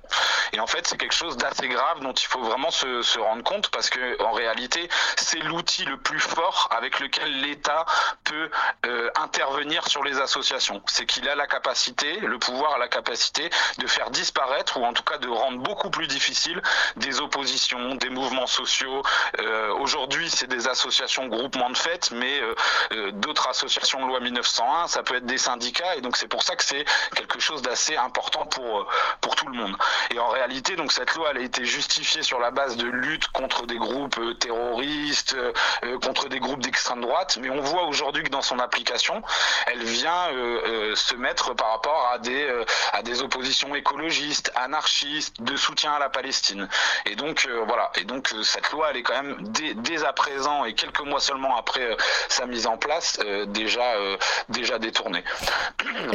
Et 0.52 0.60
en 0.60 0.66
fait 0.66 0.86
c'est 0.86 0.96
quelque 0.96 1.14
chose 1.14 1.36
d'assez 1.36 1.68
grave 1.68 2.00
dont 2.00 2.12
il 2.12 2.26
faut 2.26 2.42
vraiment 2.42 2.70
se, 2.70 3.18
rendre 3.18 3.42
compte 3.42 3.68
parce 3.70 3.90
que 3.90 4.22
en 4.22 4.32
réalité 4.32 4.88
c'est 5.16 5.40
l'outil 5.40 5.84
le 5.84 5.96
plus 5.96 6.20
fort 6.20 6.68
avec 6.76 7.00
lequel 7.00 7.40
l'État 7.40 7.84
peut 8.24 8.50
intervenir 9.16 9.86
sur 9.88 10.04
les 10.04 10.18
associations. 10.20 10.82
C'est 10.86 11.06
qu'il 11.06 11.28
a 11.28 11.34
la 11.34 11.46
capacité, 11.46 12.20
le 12.20 12.38
pouvoir 12.38 12.74
a 12.74 12.78
la 12.78 12.88
capacité 12.88 13.50
de 13.78 13.86
faire 13.86 14.10
disparaître 14.10 14.76
ou 14.76 14.84
en 14.84 14.92
tout 14.92 15.02
cas 15.02 15.18
de 15.18 15.28
rendre 15.28 15.58
beaucoup 15.58 15.90
plus 15.90 16.06
difficile 16.06 16.60
des 16.96 17.20
oppositions, 17.20 17.94
des 17.96 18.10
mouvements 18.10 18.46
sociaux. 18.46 19.02
Aujourd'hui 19.78 20.30
c'est 20.30 20.46
des 20.46 20.68
associations 20.68 21.26
groupements 21.26 21.70
de 21.70 21.76
mais 22.10 22.40
euh, 22.40 22.54
euh, 22.92 23.10
d'autres 23.12 23.48
associations 23.48 24.06
loi 24.06 24.20
1901, 24.20 24.88
ça 24.88 25.02
peut 25.02 25.16
être 25.16 25.26
des 25.26 25.38
syndicats, 25.38 25.96
et 25.96 26.00
donc 26.00 26.16
c'est 26.16 26.28
pour 26.28 26.42
ça 26.42 26.56
que 26.56 26.64
c'est 26.64 26.84
quelque 27.14 27.40
chose 27.40 27.62
d'assez 27.62 27.96
important 27.96 28.46
pour 28.46 28.80
euh, 28.80 28.86
pour 29.20 29.36
tout 29.36 29.46
le 29.46 29.56
monde. 29.56 29.76
Et 30.10 30.18
en 30.18 30.28
réalité, 30.28 30.76
donc 30.76 30.92
cette 30.92 31.14
loi, 31.14 31.28
elle 31.30 31.38
a 31.38 31.42
été 31.42 31.64
justifiée 31.64 32.22
sur 32.22 32.38
la 32.38 32.50
base 32.50 32.76
de 32.76 32.86
lutte 32.86 33.28
contre 33.28 33.66
des 33.66 33.76
groupes 33.76 34.20
terroristes, 34.38 35.36
contre 36.02 36.28
des 36.28 36.40
groupes 36.40 36.60
d'extrême 36.60 37.00
droite, 37.00 37.38
mais 37.40 37.50
on 37.50 37.60
voit 37.60 37.84
aujourd'hui 37.84 38.22
que 38.22 38.30
dans 38.30 38.42
son 38.42 38.58
application, 38.58 39.22
elle 39.66 39.82
vient 39.82 40.28
se 40.94 41.14
mettre 41.14 41.54
par 41.54 41.70
rapport 41.70 42.10
à 42.12 42.18
des 42.18 42.64
à 42.92 43.02
des 43.02 43.22
oppositions 43.22 43.74
écologistes, 43.74 44.52
anarchistes, 44.54 45.40
de 45.42 45.56
soutien 45.56 45.92
à 45.92 45.98
la 45.98 46.08
Palestine. 46.08 46.68
Et 47.06 47.16
donc 47.16 47.48
voilà. 47.66 47.90
Et 47.96 48.04
donc 48.04 48.32
cette 48.42 48.70
loi, 48.70 48.88
elle 48.90 48.98
est 48.98 49.02
quand 49.02 49.20
même 49.20 49.36
dès, 49.40 49.74
dès 49.74 50.04
à 50.04 50.12
présent 50.12 50.64
et 50.64 50.74
quelques 50.74 51.00
mois 51.00 51.20
seulement 51.20 51.56
après 51.56 51.93
sa 52.28 52.46
mise 52.46 52.66
en 52.66 52.76
place 52.76 53.18
euh, 53.24 53.46
déjà, 53.46 53.94
euh, 53.94 54.16
déjà 54.48 54.78
détournée. 54.78 55.24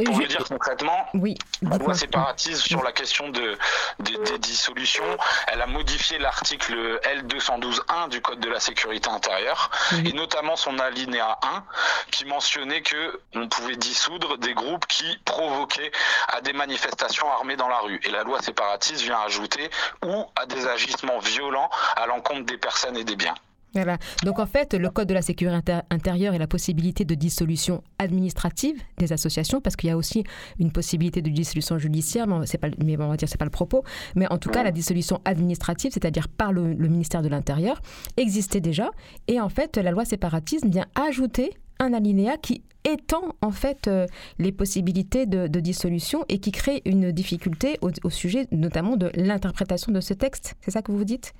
Pour 0.05 0.19
le 0.19 0.27
dire 0.27 0.43
concrètement, 0.47 1.07
oui, 1.13 1.35
la 1.61 1.77
loi 1.77 1.93
séparatisme 1.93 2.65
sur 2.65 2.83
la 2.83 2.91
question 2.91 3.29
de, 3.29 3.57
des 3.99 4.39
dissolutions, 4.39 5.17
elle 5.47 5.61
a 5.61 5.67
modifié 5.67 6.17
l'article 6.17 6.99
L212.1 7.03 8.09
du 8.09 8.21
Code 8.21 8.39
de 8.39 8.49
la 8.49 8.59
sécurité 8.59 9.09
intérieure, 9.09 9.69
et 10.05 10.13
notamment 10.13 10.55
son 10.55 10.79
alinéa 10.79 11.37
1, 11.43 11.63
qui 12.11 12.25
mentionnait 12.25 12.81
que 12.81 13.19
on 13.35 13.47
pouvait 13.47 13.75
dissoudre 13.75 14.37
des 14.37 14.53
groupes 14.53 14.85
qui 14.87 15.17
provoquaient 15.25 15.91
à 16.27 16.41
des 16.41 16.53
manifestations 16.53 17.29
armées 17.31 17.55
dans 17.55 17.69
la 17.69 17.79
rue. 17.79 17.99
Et 18.03 18.09
la 18.09 18.23
loi 18.23 18.41
séparatiste 18.41 19.01
vient 19.01 19.19
ajouter 19.19 19.69
ou 20.05 20.25
à 20.35 20.45
des 20.45 20.67
agissements 20.67 21.19
violents 21.19 21.69
à 21.95 22.05
l'encontre 22.05 22.45
des 22.45 22.57
personnes 22.57 22.97
et 22.97 23.03
des 23.03 23.15
biens. 23.15 23.35
Voilà. 23.73 23.97
Donc 24.23 24.39
en 24.39 24.45
fait, 24.45 24.73
le 24.73 24.89
Code 24.89 25.07
de 25.07 25.13
la 25.13 25.21
sécurité 25.21 25.79
intérieure 25.89 26.33
et 26.33 26.39
la 26.39 26.47
possibilité 26.47 27.05
de 27.05 27.13
dissolution 27.15 27.83
administrative 27.99 28.81
des 28.97 29.13
associations, 29.13 29.61
parce 29.61 29.75
qu'il 29.75 29.89
y 29.89 29.91
a 29.91 29.97
aussi 29.97 30.23
une 30.59 30.71
possibilité 30.71 31.21
de 31.21 31.29
dissolution 31.29 31.77
judiciaire, 31.77 32.25
mais, 32.27 32.45
c'est 32.45 32.57
pas, 32.57 32.69
mais 32.83 32.97
on 32.99 33.09
va 33.09 33.17
dire 33.17 33.29
c'est 33.29 33.37
pas 33.37 33.45
le 33.45 33.51
propos. 33.51 33.83
Mais 34.15 34.27
en 34.31 34.37
tout 34.37 34.49
cas, 34.49 34.63
la 34.63 34.71
dissolution 34.71 35.21
administrative, 35.25 35.91
c'est-à-dire 35.93 36.27
par 36.27 36.51
le, 36.51 36.73
ministère 36.75 37.21
de 37.21 37.29
l'Intérieur, 37.29 37.81
existait 38.17 38.61
déjà. 38.61 38.89
Et 39.27 39.39
en 39.39 39.49
fait, 39.49 39.77
la 39.77 39.91
loi 39.91 40.05
séparatisme 40.05 40.69
vient 40.69 40.87
ajouter 40.95 41.51
un 41.79 41.93
alinéa 41.93 42.37
qui 42.37 42.63
étend 42.85 43.35
en 43.41 43.51
fait 43.51 43.87
euh, 43.87 44.07
les 44.39 44.51
possibilités 44.51 45.25
de, 45.25 45.47
dissolution 45.59 46.25
et 46.29 46.39
qui 46.39 46.51
crée 46.51 46.81
une 46.85 47.11
difficulté 47.11 47.77
au, 47.81 47.91
au 48.03 48.09
sujet 48.09 48.47
notamment 48.51 48.97
de 48.97 49.11
l'interprétation 49.15 49.91
de 49.91 50.01
ce 50.01 50.13
texte. 50.13 50.55
C'est 50.61 50.71
ça 50.71 50.81
que 50.81 50.91
vous 50.91 51.03
dites? 51.03 51.33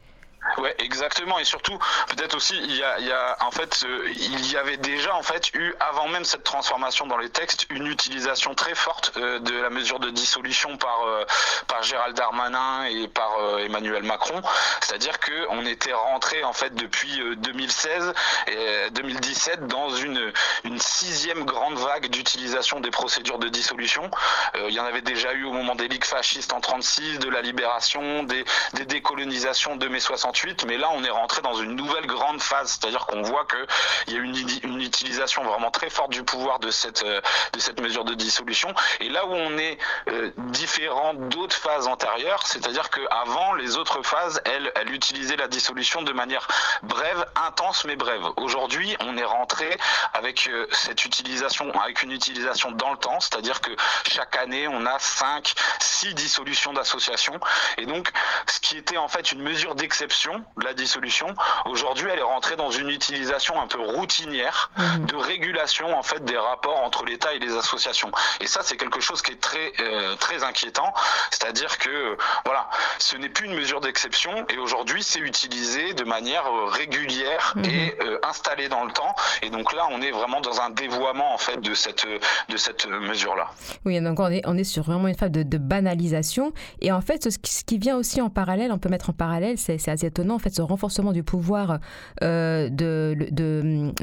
Ouais, 0.58 0.74
exactement. 0.80 1.38
Et 1.40 1.44
surtout, 1.44 1.78
peut-être 2.08 2.36
aussi, 2.36 2.56
il 2.58 2.76
y 2.76 2.84
a, 2.84 3.38
en 3.42 3.52
fait, 3.52 3.84
euh, 3.86 4.10
il 4.16 4.52
y 4.52 4.58
avait 4.58 4.78
déjà 4.78 5.14
en 5.16 5.22
fait 5.22 5.54
eu 5.54 5.74
avant 5.80 6.08
même 6.08 6.24
cette 6.24 6.44
transformation 6.44 7.08
dans 7.08 7.18
les 7.18 7.30
textes 7.30 7.66
une 7.70 7.88
utilisation 7.88 8.56
très 8.56 8.74
forte 8.74 9.14
euh, 9.18 9.40
de 9.40 9.54
la 9.62 9.70
mesure 9.70 10.00
de 10.00 10.10
dissolution 10.10 10.78
par 10.78 11.04
euh, 11.08 11.26
par 11.68 11.84
Gérald 11.84 12.16
Darmanin 12.16 12.86
et 12.86 13.08
par 13.08 13.30
Emmanuel 13.60 14.04
Macron. 14.04 14.42
C'est-à-dire 14.82 15.20
que 15.20 15.48
on 15.50 15.66
était 15.66 15.94
rentré 15.94 16.44
en 16.44 16.54
fait 16.54 16.74
depuis 16.74 17.22
2016 17.38 18.14
et 18.48 18.90
2017 18.92 19.68
dans 19.68 19.90
une 19.90 20.32
une 20.64 20.80
sixième 20.80 21.44
grande 21.46 21.78
vague 21.78 22.08
d'utilisation 22.08 22.80
des 22.80 22.92
procédures 22.92 23.40
de 23.40 23.50
dissolution. 23.50 24.10
il 24.68 24.74
y 24.74 24.80
en 24.80 24.86
avait 24.86 25.02
déjà 25.02 25.34
eu 25.34 25.46
au 25.46 25.52
moment 25.52 25.76
des 25.76 25.88
ligues 25.88 26.06
fascistes 26.06 26.54
en 26.54 26.62
36, 26.62 27.20
de 27.20 27.30
la 27.30 27.42
libération, 27.42 28.24
des, 28.24 28.44
des 28.74 28.86
décolonisations 28.86 29.76
de 29.76 29.88
mai 29.88 30.00
68 30.00 30.29
mais 30.66 30.78
là 30.78 30.90
on 30.94 31.04
est 31.04 31.10
rentré 31.10 31.42
dans 31.42 31.56
une 31.56 31.76
nouvelle 31.76 32.06
grande 32.06 32.42
phase, 32.42 32.78
c'est-à-dire 32.80 33.06
qu'on 33.06 33.22
voit 33.22 33.46
qu'il 33.46 34.14
y 34.14 34.18
a 34.18 34.22
une, 34.22 34.82
utilisation 34.82 35.44
vraiment 35.44 35.72
très 35.72 35.90
forte 35.90 36.12
du 36.12 36.24
pouvoir 36.24 36.60
de 36.60 36.72
cette, 36.72 37.04
euh, 37.04 37.22
de 37.54 37.60
cette 37.60 37.80
mesure 37.82 38.06
de 38.06 38.14
dissolution. 38.14 38.74
Et 39.00 39.10
là 39.10 39.26
où 39.26 39.34
on 39.34 39.58
est 39.58 39.78
euh, 40.08 40.32
différent 40.38 41.14
d'autres 41.14 41.56
phases 41.56 41.88
antérieures, 41.88 42.46
c'est-à-dire 42.46 42.90
qu'avant, 42.90 43.54
les 43.54 43.78
autres 43.78 44.02
phases, 44.04 44.42
elles, 44.46 44.72
elles 44.76 44.94
utilisaient 44.94 45.36
la 45.36 45.48
dissolution 45.48 46.02
de 46.02 46.14
manière 46.14 46.48
brève, 46.84 47.26
intense 47.48 47.86
mais 47.86 47.96
brève. 47.96 48.24
Aujourd'hui, 48.38 48.96
on 49.02 49.18
est 49.18 49.26
rentré 49.26 49.78
avec 50.14 50.48
euh, 50.48 50.68
cette 50.72 51.06
utilisation, 51.06 51.72
avec 51.82 52.04
une 52.04 52.12
utilisation 52.12 52.72
dans 52.72 52.92
le 52.92 52.98
temps, 52.98 53.20
c'est-à-dire 53.20 53.62
que 53.62 53.72
chaque 54.10 54.36
année, 54.38 54.68
on 54.68 54.86
a 54.86 54.98
5, 55.00 55.54
6 55.80 56.14
dissolutions 56.14 56.74
d'associations. 56.74 57.40
Et 57.78 57.86
donc, 57.86 58.12
ce 58.48 58.60
qui 58.60 58.78
était 58.78 58.98
en 58.98 59.08
fait 59.08 59.32
une 59.32 59.42
mesure 59.42 59.76
d'exception, 59.76 60.19
la 60.64 60.74
dissolution, 60.74 61.28
aujourd'hui, 61.66 62.08
elle 62.12 62.20
est 62.20 62.24
rentrée 62.24 62.56
dans 62.56 62.72
une 62.72 62.90
utilisation 62.90 63.62
un 63.62 63.68
peu 63.68 63.80
routinière 63.80 64.72
mhm. 64.78 65.06
de 65.06 65.16
régulation 65.16 65.98
en 65.98 66.04
fait 66.04 66.24
des 66.26 66.38
rapports 66.38 66.80
entre 66.84 67.06
l'État 67.06 67.34
et 67.34 67.40
les 67.40 67.56
associations. 67.56 68.12
Et 68.42 68.48
ça, 68.48 68.62
c'est 68.64 68.78
quelque 68.78 69.00
chose 69.00 69.22
qui 69.22 69.32
est 69.32 69.42
très 69.42 69.72
euh, 69.80 70.16
très 70.16 70.44
inquiétant. 70.44 70.94
C'est-à-dire 71.32 71.78
que 71.78 72.18
voilà, 72.46 72.70
ce 72.98 73.18
n'est 73.18 73.30
plus 73.30 73.48
une 73.48 73.56
mesure 73.56 73.82
d'exception 73.82 74.46
et 74.50 74.58
aujourd'hui, 74.58 75.04
c'est 75.04 75.20
utilisé 75.20 75.94
de 75.94 76.04
manière 76.04 76.46
euh, 76.48 76.66
régulière 76.66 77.54
mhm. 77.56 77.66
et 77.66 77.96
euh, 78.02 78.20
installé 78.24 78.70
dans 78.70 78.86
le 78.86 78.92
temps. 78.92 79.16
Et 79.42 79.50
donc 79.50 79.74
là, 79.74 79.88
on 79.92 80.02
est 80.02 80.12
vraiment 80.12 80.42
dans 80.42 80.62
un 80.62 80.70
dévoiement 80.70 81.34
en 81.34 81.38
fait 81.38 81.60
de 81.62 81.74
cette 81.74 82.06
de 82.50 82.58
cette 82.58 82.88
mesure 82.88 83.36
là. 83.36 83.50
Oui, 83.86 84.00
donc 84.02 84.20
on 84.20 84.28
est 84.28 84.42
on 84.46 84.58
est 84.58 84.64
sur 84.64 84.84
vraiment 84.84 85.08
une 85.08 85.16
phase 85.16 85.32
de, 85.32 85.44
de 85.44 85.58
banalisation. 85.58 86.54
Et 86.82 86.92
en 86.92 87.02
fait, 87.02 87.24
ce 87.24 87.30
ce 87.60 87.64
qui 87.64 87.78
vient 87.78 87.98
aussi 87.98 88.22
en 88.22 88.30
parallèle, 88.30 88.72
on 88.72 88.80
peut 88.80 88.90
mettre 88.90 89.10
en 89.10 89.14
parallèle, 89.14 89.58
c'est 89.58 89.90
assez 89.90 90.09
étonnant, 90.10 90.36
en 90.36 90.40
fait, 90.40 90.54
ce 90.54 90.62
renforcement 90.62 91.14
du 91.14 91.24
pouvoir 91.24 91.80
euh, 92.24 92.70
de, 92.70 93.16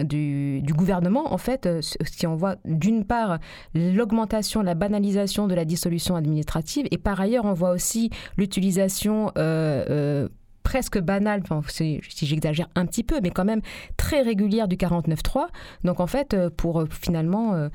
du, 0.02 0.72
gouvernement, 0.72 1.32
en 1.32 1.38
fait, 1.38 1.66
euh, 1.66 1.82
ce 1.82 1.96
qui 2.16 2.26
envoie 2.26 2.56
d'une 2.64 3.04
part 3.04 3.38
l'augmentation, 3.74 4.62
la 4.62 4.74
banalisation 4.74 5.46
de 5.46 5.54
la 5.54 5.64
dissolution 5.64 6.16
administrative, 6.16 6.86
et 6.90 6.98
par 6.98 7.20
ailleurs, 7.20 7.44
on 7.44 7.52
voit 7.52 7.70
aussi 7.70 8.10
l'utilisation 8.36 9.32
euh, 9.36 10.28
presque 10.66 10.98
banale, 10.98 11.44
si 11.68 12.00
j'exagère 12.26 12.68
un 12.74 12.86
petit 12.86 13.04
peu, 13.04 13.20
mais 13.22 13.30
quand 13.30 13.44
même 13.44 13.60
très 13.96 14.22
régulière 14.22 14.66
du 14.66 14.74
49.3. 14.74 15.46
Donc 15.84 16.00
en 16.00 16.08
fait, 16.08 16.36
pour 16.56 16.82
finalement 16.90 17.68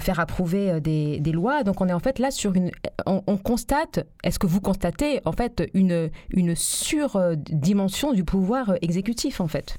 faire 0.00 0.18
approuver 0.18 0.80
des, 0.80 1.32
lois. 1.32 1.62
Donc 1.62 1.82
on 1.82 1.88
est 1.88 1.92
en 1.92 1.98
fait 1.98 2.18
là 2.18 2.30
sur 2.30 2.54
une... 2.54 2.70
On, 3.04 3.36
constate, 3.36 4.06
est-ce 4.24 4.38
que 4.38 4.46
vous 4.46 4.62
constatez 4.62 5.20
en 5.26 5.32
fait 5.32 5.68
une, 5.74 6.08
une 6.30 6.54
surdimension 6.56 8.14
du 8.14 8.24
pouvoir 8.24 8.76
exécutif 8.80 9.42
en 9.42 9.48
fait? 9.48 9.76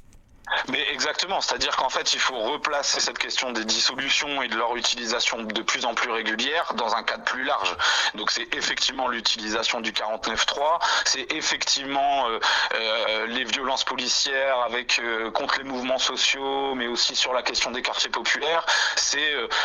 Mais 0.68 0.86
exactement, 0.91 1.41
c'est-à-dire 1.41 1.75
qu'en 1.75 1.89
fait, 1.89 2.13
il 2.13 2.20
faut 2.20 2.38
replacer 2.38 3.00
cette 3.00 3.18
question 3.18 3.51
des 3.51 3.65
dissolutions 3.65 4.41
et 4.41 4.48
de 4.48 4.56
leur 4.56 4.75
utilisation 4.75 5.44
de 5.44 5.62
plus 5.62 5.86
en 5.86 5.94
plus 5.94 6.12
régulière 6.12 6.74
dans 6.75 6.96
un 6.96 7.03
cadre 7.03 7.24
plus 7.24 7.44
large. 7.44 7.75
Donc 8.15 8.32
c'est 8.32 8.53
effectivement 8.56 9.08
l'utilisation 9.08 9.82
du 9.82 9.91
49.3, 9.91 10.79
c'est 11.06 11.32
effectivement 11.34 12.27
euh, 12.29 12.39
euh, 12.75 13.27
les 13.27 13.44
violences 13.44 13.84
policières 13.84 14.60
avec 14.62 15.00
euh, 15.00 15.32
contre 15.32 15.58
les 15.60 15.63
mouvements 15.63 15.98
sociaux, 15.98 16.74
mais 16.75 16.88
aussi 16.88 17.15
sur 17.15 17.34
la 17.34 17.44
question 17.44 17.72
des 17.72 17.82
quartiers 17.82 18.10
populaires. 18.10 18.65
C'est 18.96 19.20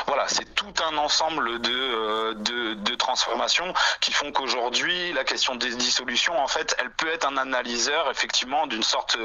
voilà, 0.06 0.26
tout 0.54 0.72
un 0.84 0.96
ensemble 0.98 1.60
de, 1.60 2.32
de, 2.34 2.74
de 2.74 2.94
transformations 2.94 3.72
qui 4.00 4.12
font 4.12 4.32
qu'aujourd'hui, 4.32 5.12
la 5.12 5.24
question 5.24 5.54
des 5.54 5.74
dissolutions, 5.74 6.38
en 6.38 6.48
fait, 6.48 6.76
elle 6.78 6.90
peut 6.90 7.08
être 7.12 7.26
un 7.26 7.36
analyseur 7.36 8.10
effectivement 8.10 8.66
d'une 8.66 8.82
sorte 8.82 9.16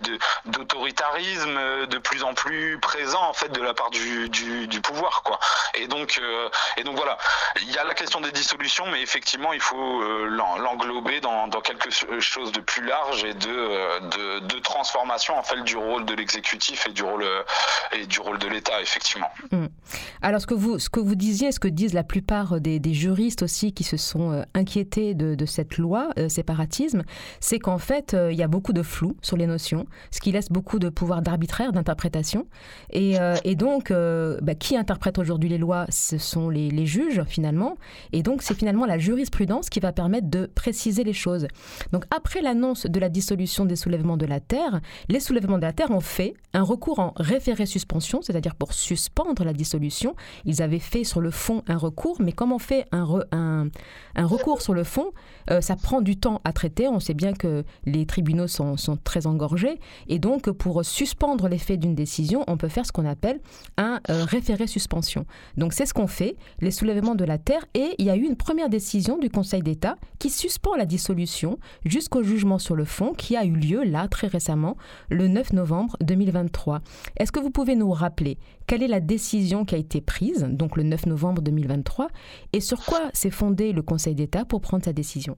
de 0.00 0.18
d'autorité 0.46 1.04
euh, 1.14 1.86
de 1.86 1.98
plus 1.98 2.22
en 2.22 2.34
plus 2.34 2.78
présent 2.78 3.22
en 3.22 3.32
fait 3.32 3.48
de 3.48 3.60
la 3.60 3.74
part 3.74 3.90
du, 3.90 4.30
pouvoir 4.82 5.22
quoi. 5.22 5.38
Et 5.74 5.86
donc 5.86 6.20
euh, 6.22 6.48
et 6.76 6.84
donc 6.84 6.96
voilà, 6.96 7.16
il 7.62 7.70
y 7.72 7.78
a 7.78 7.84
la 7.84 7.94
question 7.94 8.20
des 8.20 8.32
dissolutions, 8.32 8.84
mais 8.90 9.02
effectivement 9.02 9.52
il 9.52 9.60
faut 9.60 10.02
euh, 10.02 10.28
l'englober 10.28 11.20
dans, 11.20 11.48
quelque 11.62 11.90
chose 12.20 12.52
de 12.52 12.60
plus 12.60 12.84
large 12.84 13.24
et 13.24 13.34
de, 13.34 14.40
de, 14.40 14.58
transformation 14.60 15.36
en 15.38 15.42
fait 15.42 15.62
du 15.62 15.76
rôle 15.76 16.04
de 16.04 16.14
l'exécutif 16.14 16.86
et 16.86 16.92
du 16.92 17.02
rôle 17.02 17.26
et 17.92 18.06
du 18.06 18.20
rôle 18.20 18.38
de 18.38 18.48
l'État 18.48 18.80
effectivement. 18.80 19.30
Mmh. 19.50 19.66
Alors 20.22 20.40
ce 20.40 20.46
que 20.46 20.54
vous 20.54 20.78
ce 20.78 20.88
que 20.88 21.00
vous 21.00 21.14
disiez, 21.14 21.52
ce 21.52 21.60
que 21.60 21.68
disent 21.68 21.94
la 21.94 22.04
plupart 22.04 22.60
des, 22.60 22.80
juristes 22.94 23.42
aussi 23.42 23.72
qui 23.72 23.84
se 23.84 23.96
sont 23.96 24.44
inquiétés 24.54 25.14
de 25.14 25.46
cette 25.46 25.78
loi 25.78 26.08
séparatisme, 26.28 27.02
c'est 27.40 27.58
qu'en 27.58 27.78
fait 27.78 28.16
il 28.30 28.36
y 28.36 28.42
a 28.42 28.48
beaucoup 28.48 28.72
de 28.72 28.82
flou 28.82 29.16
sur 29.22 29.36
les 29.36 29.46
notions, 29.46 29.86
ce 30.10 30.20
qui 30.20 30.32
laisse 30.32 30.50
beaucoup 30.50 30.78
de 30.78 30.88
pouvoir 30.96 31.22
d'arbitraire, 31.22 31.70
d'interprétation. 31.72 32.46
Et, 32.90 33.20
euh, 33.20 33.36
donc, 33.54 33.90
euh, 33.90 34.38
bah, 34.42 34.54
qui 34.54 34.76
interprète 34.76 35.18
aujourd'hui 35.18 35.48
les 35.48 35.58
lois 35.58 35.86
Ce 35.88 36.18
sont 36.18 36.48
les, 36.50 36.86
juges, 36.86 37.22
finalement. 37.26 37.76
Et 38.12 38.22
donc, 38.22 38.42
c'est 38.42 38.54
finalement 38.54 38.86
la 38.86 38.98
jurisprudence 38.98 39.70
qui 39.70 39.80
va 39.80 39.92
permettre 39.92 40.28
de 40.28 40.46
préciser 40.46 41.04
les 41.04 41.12
choses. 41.12 41.46
Donc, 41.92 42.04
après 42.14 42.42
l'annonce 42.42 42.86
de 42.86 43.00
la 43.00 43.08
dissolution 43.08 43.64
des 43.64 43.76
soulèvements 43.76 44.16
de 44.16 44.26
la 44.26 44.40
Terre, 44.40 44.80
les 45.08 45.20
soulèvements 45.20 45.58
de 45.58 45.62
la 45.62 45.72
Terre 45.72 45.90
ont 45.90 46.00
fait 46.00 46.34
un 46.52 46.62
recours 46.62 46.98
en 46.98 47.12
référé-suspension, 47.16 48.22
c'est-à-dire 48.22 48.54
pour 48.54 48.72
suspendre 48.72 49.44
la 49.44 49.52
dissolution. 49.52 50.16
Ils 50.44 50.62
avaient 50.62 50.78
fait 50.78 51.04
sur 51.04 51.20
le 51.20 51.30
fond 51.30 51.62
un 51.68 51.76
recours, 51.76 52.16
mais 52.20 52.32
comme 52.32 52.52
on 52.52 52.58
fait 52.58 52.86
un 52.92 53.70
recours 54.16 54.62
sur 54.62 54.74
le 54.74 54.84
fond, 54.84 55.12
euh, 55.50 55.60
ça 55.60 55.76
prend 55.76 56.00
du 56.00 56.16
temps 56.16 56.40
à 56.44 56.52
traiter. 56.52 56.88
On 56.88 57.00
sait 57.00 57.14
bien 57.14 57.32
que 57.32 57.64
les 57.84 58.06
tribunaux 58.06 58.46
sont, 58.46 58.76
sont 58.76 58.96
très 58.96 59.26
engorgés. 59.26 59.78
Et 60.08 60.18
donc, 60.18 60.50
pour 60.50 60.84
suspendre 60.86 61.48
l'effet 61.48 61.76
d'une 61.76 61.94
décision, 61.94 62.44
on 62.46 62.56
peut 62.56 62.68
faire 62.68 62.86
ce 62.86 62.92
qu'on 62.92 63.04
appelle 63.04 63.40
un 63.76 64.00
euh, 64.10 64.24
référé 64.24 64.66
suspension. 64.66 65.26
Donc 65.56 65.72
c'est 65.72 65.86
ce 65.86 65.94
qu'on 65.94 66.06
fait, 66.06 66.36
les 66.60 66.70
soulèvements 66.70 67.14
de 67.14 67.24
la 67.24 67.38
Terre, 67.38 67.64
et 67.74 67.94
il 67.98 68.06
y 68.06 68.10
a 68.10 68.16
eu 68.16 68.22
une 68.22 68.36
première 68.36 68.68
décision 68.68 69.18
du 69.18 69.30
Conseil 69.30 69.62
d'État 69.62 69.96
qui 70.18 70.30
suspend 70.30 70.76
la 70.76 70.86
dissolution 70.86 71.58
jusqu'au 71.84 72.22
jugement 72.22 72.58
sur 72.58 72.76
le 72.76 72.84
fond 72.84 73.12
qui 73.12 73.36
a 73.36 73.44
eu 73.44 73.52
lieu 73.52 73.84
là 73.84 74.08
très 74.08 74.26
récemment, 74.26 74.76
le 75.10 75.28
9 75.28 75.52
novembre 75.52 75.96
2023. 76.02 76.80
Est-ce 77.16 77.32
que 77.32 77.40
vous 77.40 77.50
pouvez 77.50 77.76
nous 77.76 77.90
rappeler 77.90 78.38
quelle 78.66 78.82
est 78.82 78.88
la 78.88 79.00
décision 79.00 79.64
qui 79.64 79.74
a 79.74 79.78
été 79.78 80.00
prise, 80.00 80.46
donc 80.50 80.76
le 80.76 80.82
9 80.82 81.06
novembre 81.06 81.42
2023, 81.42 82.08
et 82.52 82.60
sur 82.60 82.84
quoi 82.84 83.00
s'est 83.12 83.30
fondé 83.30 83.72
le 83.72 83.82
Conseil 83.82 84.14
d'État 84.14 84.44
pour 84.44 84.60
prendre 84.60 84.84
sa 84.84 84.92
décision? 84.92 85.36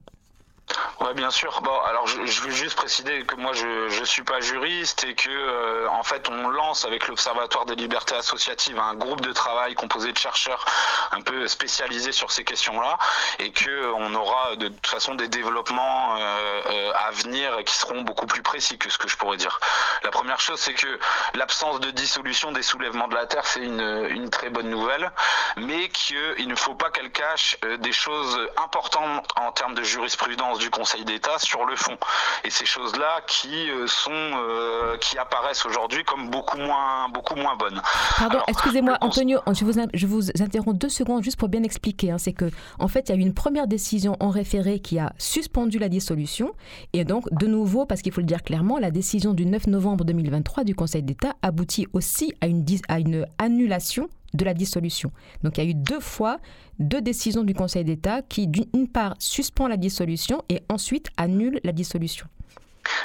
Ouais, 1.01 1.13
bien 1.13 1.31
sûr. 1.31 1.61
Bon, 1.61 1.79
alors 1.87 2.07
je, 2.07 2.25
je, 2.25 2.41
veux 2.41 2.51
juste 2.51 2.75
préciser 2.75 3.23
que 3.23 3.35
moi 3.35 3.53
je 3.53 3.87
je 3.87 4.03
suis 4.03 4.23
pas 4.23 4.41
juriste 4.41 5.05
et 5.05 5.15
que 5.15 5.29
euh, 5.29 5.87
en 5.91 6.03
fait 6.03 6.27
on 6.27 6.49
lance 6.49 6.83
avec 6.83 7.07
l'Observatoire 7.07 7.65
des 7.65 7.75
libertés 7.75 8.15
associatives 8.15 8.77
un 8.77 8.95
groupe 8.95 9.21
de 9.21 9.31
travail 9.31 9.75
composé 9.75 10.11
de 10.11 10.17
chercheurs 10.17 10.65
un 11.11 11.21
peu 11.21 11.47
spécialisés 11.47 12.11
sur 12.11 12.31
ces 12.31 12.43
questions-là 12.43 12.97
et 13.39 13.51
que 13.53 13.93
on 13.93 14.13
aura 14.13 14.57
de 14.57 14.67
toute 14.67 14.87
façon 14.87 15.15
des 15.15 15.29
développements 15.29 16.17
euh, 16.17 16.61
euh, 16.69 16.91
à 17.07 17.11
venir 17.11 17.63
qui 17.65 17.77
seront 17.77 18.01
beaucoup 18.01 18.27
plus 18.27 18.41
précis 18.41 18.77
que 18.77 18.89
ce 18.89 18.97
que 18.97 19.07
je 19.07 19.15
pourrais 19.15 19.37
dire. 19.37 19.57
La 20.03 20.11
première 20.11 20.41
chose 20.41 20.59
c'est 20.59 20.73
que 20.73 20.99
l'absence 21.33 21.79
de 21.79 21.91
dissolution 21.91 22.51
des 22.51 22.63
soulèvements 22.63 23.07
de 23.07 23.15
la 23.15 23.25
terre 23.25 23.45
c'est 23.45 23.61
une 23.61 23.79
une 24.09 24.29
très 24.29 24.49
bonne 24.49 24.69
nouvelle, 24.69 25.11
mais 25.55 25.87
qu'il 25.89 26.47
ne 26.47 26.55
faut 26.55 26.75
pas 26.75 26.89
qu'elle 26.91 27.11
cache 27.11 27.57
des 27.79 27.93
choses 27.93 28.37
importantes 28.57 29.25
en 29.37 29.53
termes 29.53 29.75
de 29.75 29.83
jurisprudence 29.83 30.59
du 30.59 30.69
Conseil 30.69 30.88
d'État 31.05 31.37
sur 31.39 31.65
le 31.65 31.75
fond. 31.75 31.97
Et 32.43 32.49
ces 32.49 32.65
choses-là 32.65 33.21
qui 33.27 33.69
euh, 33.69 33.87
sont 33.87 34.11
euh, 34.11 34.97
qui 34.97 35.17
apparaissent 35.17 35.65
aujourd'hui 35.65 36.03
comme 36.03 36.29
beaucoup 36.29 36.57
moins 36.57 37.09
beaucoup 37.09 37.35
moins 37.35 37.55
bonnes. 37.55 37.81
Pardon, 38.17 38.39
excusez-moi, 38.47 38.97
Antonio, 39.01 39.39
je 39.51 39.65
vous, 39.65 39.73
je 39.93 40.07
vous 40.07 40.21
interromps 40.39 40.77
deux 40.77 40.89
secondes 40.89 41.23
juste 41.23 41.37
pour 41.37 41.49
bien 41.49 41.63
expliquer. 41.63 42.11
Hein. 42.11 42.17
c'est 42.17 42.33
que 42.33 42.49
en 42.79 42.87
fait, 42.87 43.09
il 43.09 43.15
y 43.15 43.15
a 43.15 43.17
eu 43.17 43.21
une 43.21 43.33
première 43.33 43.67
décision 43.67 44.15
en 44.19 44.29
référé 44.29 44.79
qui 44.79 44.99
a 44.99 45.13
suspendu 45.17 45.79
la 45.79 45.89
dissolution, 45.89 46.51
et 46.93 47.05
donc 47.05 47.31
de 47.31 47.47
nouveau, 47.47 47.85
parce 47.85 48.01
qu'il 48.01 48.11
faut 48.11 48.21
le 48.21 48.27
dire 48.27 48.43
clairement, 48.43 48.79
la 48.79 48.91
décision 48.91 49.33
du 49.33 49.45
9 49.45 49.67
novembre 49.67 50.05
2023 50.05 50.63
du 50.63 50.75
Conseil 50.75 51.03
d'État 51.03 51.33
aboutit 51.41 51.87
aussi 51.93 52.33
à 52.41 52.47
une, 52.47 52.65
à 52.87 52.99
une 52.99 53.25
annulation 53.37 54.09
de 54.33 54.45
la 54.45 54.53
dissolution. 54.53 55.11
Donc 55.43 55.57
il 55.57 55.63
y 55.63 55.67
a 55.67 55.69
eu 55.69 55.73
deux 55.73 55.99
fois 55.99 56.39
deux 56.79 57.01
décisions 57.01 57.43
du 57.43 57.53
Conseil 57.53 57.83
d'État 57.83 58.21
qui, 58.21 58.47
d'une 58.47 58.87
part, 58.87 59.15
suspend 59.19 59.67
la 59.67 59.77
dissolution 59.77 60.41
et 60.49 60.61
ensuite 60.69 61.09
annule 61.17 61.59
la 61.63 61.73
dissolution. 61.73 62.25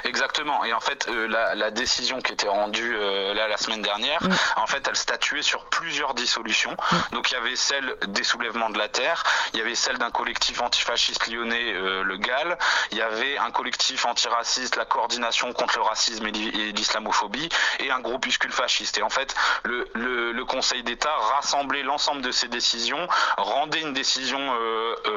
Exactement. 0.05 0.63
Et 0.65 0.73
en 0.73 0.79
fait, 0.79 1.07
euh, 1.09 1.27
la, 1.27 1.71
décision 1.71 2.21
qui 2.21 2.31
était 2.31 2.47
rendue 2.47 2.95
euh, 2.95 3.33
là 3.33 3.47
la 3.47 3.57
semaine 3.57 3.81
dernière, 3.81 4.21
mm. 4.23 4.29
en 4.57 4.67
fait, 4.67 4.87
elle 4.87 4.95
statuait 4.95 5.41
sur 5.41 5.65
plusieurs 5.65 6.13
dissolutions. 6.13 6.71
Mm. 6.71 6.95
Donc, 7.13 7.31
il 7.31 7.33
y 7.33 7.37
avait 7.37 7.55
celle 7.55 7.95
des 8.07 8.23
soulèvements 8.23 8.69
de 8.69 8.77
la 8.77 8.87
terre, 8.87 9.23
il 9.53 9.59
y 9.59 9.61
avait 9.61 9.75
celle 9.75 9.97
d'un 9.97 10.11
collectif 10.11 10.61
antifasciste 10.61 11.27
lyonnais, 11.27 11.73
euh, 11.73 12.03
le 12.03 12.17
GAL, 12.17 12.57
il 12.91 12.97
y 12.97 13.01
avait 13.01 13.37
un 13.37 13.51
collectif 13.51 14.05
antiraciste, 14.05 14.75
la 14.75 14.85
coordination 14.85 15.51
contre 15.53 15.77
le 15.77 15.83
racisme 15.83 16.27
et 16.27 16.31
l'islamophobie, 16.31 17.49
et 17.79 17.91
un 17.91 17.99
groupuscule 17.99 18.51
fasciste. 18.51 18.97
Et 18.97 19.01
en 19.01 19.09
fait, 19.09 19.35
le, 19.63 19.87
le, 19.93 20.45
Conseil 20.45 20.83
d'État 20.83 21.11
rassemblait 21.33 21.81
l'ensemble 21.81 22.21
de 22.21 22.29
ces 22.31 22.47
décisions, 22.47 23.07
rendait 23.37 23.81
une 23.81 23.93
décision 23.93 24.55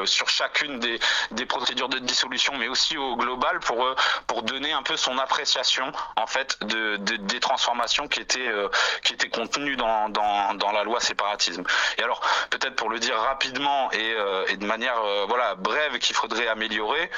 sur 0.06 0.26
chacune 0.30 0.80
des, 0.80 0.98
des 1.32 1.44
procédures 1.44 1.90
de 1.90 1.98
dissolution, 1.98 2.54
mais 2.56 2.66
aussi 2.68 2.96
au 2.96 3.14
global 3.14 3.60
pour 3.60 3.94
pour 4.26 4.42
donner 4.48 4.72
un 4.72 4.82
peu 4.82 4.96
son 4.96 5.18
appréciation 5.18 5.92
en 6.16 6.26
fait 6.26 6.58
de, 6.64 6.96
des 6.96 7.40
transformations 7.40 8.08
qui 8.08 8.20
étaient 8.20 8.48
euh, 8.48 8.68
qui 9.04 9.12
étaient 9.12 9.28
contenues 9.28 9.76
dans, 9.76 10.08
dans, 10.08 10.72
la 10.72 10.84
loi 10.84 11.00
séparatisme. 11.00 11.64
Et 11.98 12.02
alors 12.02 12.20
peut-être 12.50 12.74
pour 12.74 12.90
le 12.90 12.98
dire 12.98 13.16
rapidement 13.16 13.90
et, 13.92 14.14
euh, 14.14 14.44
et 14.48 14.56
de 14.56 14.66
manière 14.66 14.98
euh, 15.00 15.26
voilà 15.28 15.54
brève 15.54 15.98
qu'il 15.98 16.16
faudrait 16.16 16.48
améliorer. 16.48 17.10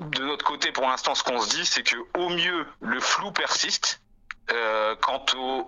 De 0.00 0.24
notre 0.24 0.44
côté, 0.44 0.70
pour 0.72 0.86
l'instant, 0.86 1.14
ce 1.14 1.22
qu'on 1.22 1.40
se 1.40 1.48
dit, 1.48 1.64
c'est 1.64 1.82
que 1.82 1.96
au 2.18 2.28
mieux 2.28 2.66
le 2.80 3.00
flou 3.00 3.32
persiste. 3.32 4.00
quant 5.00 5.24
au, 5.36 5.64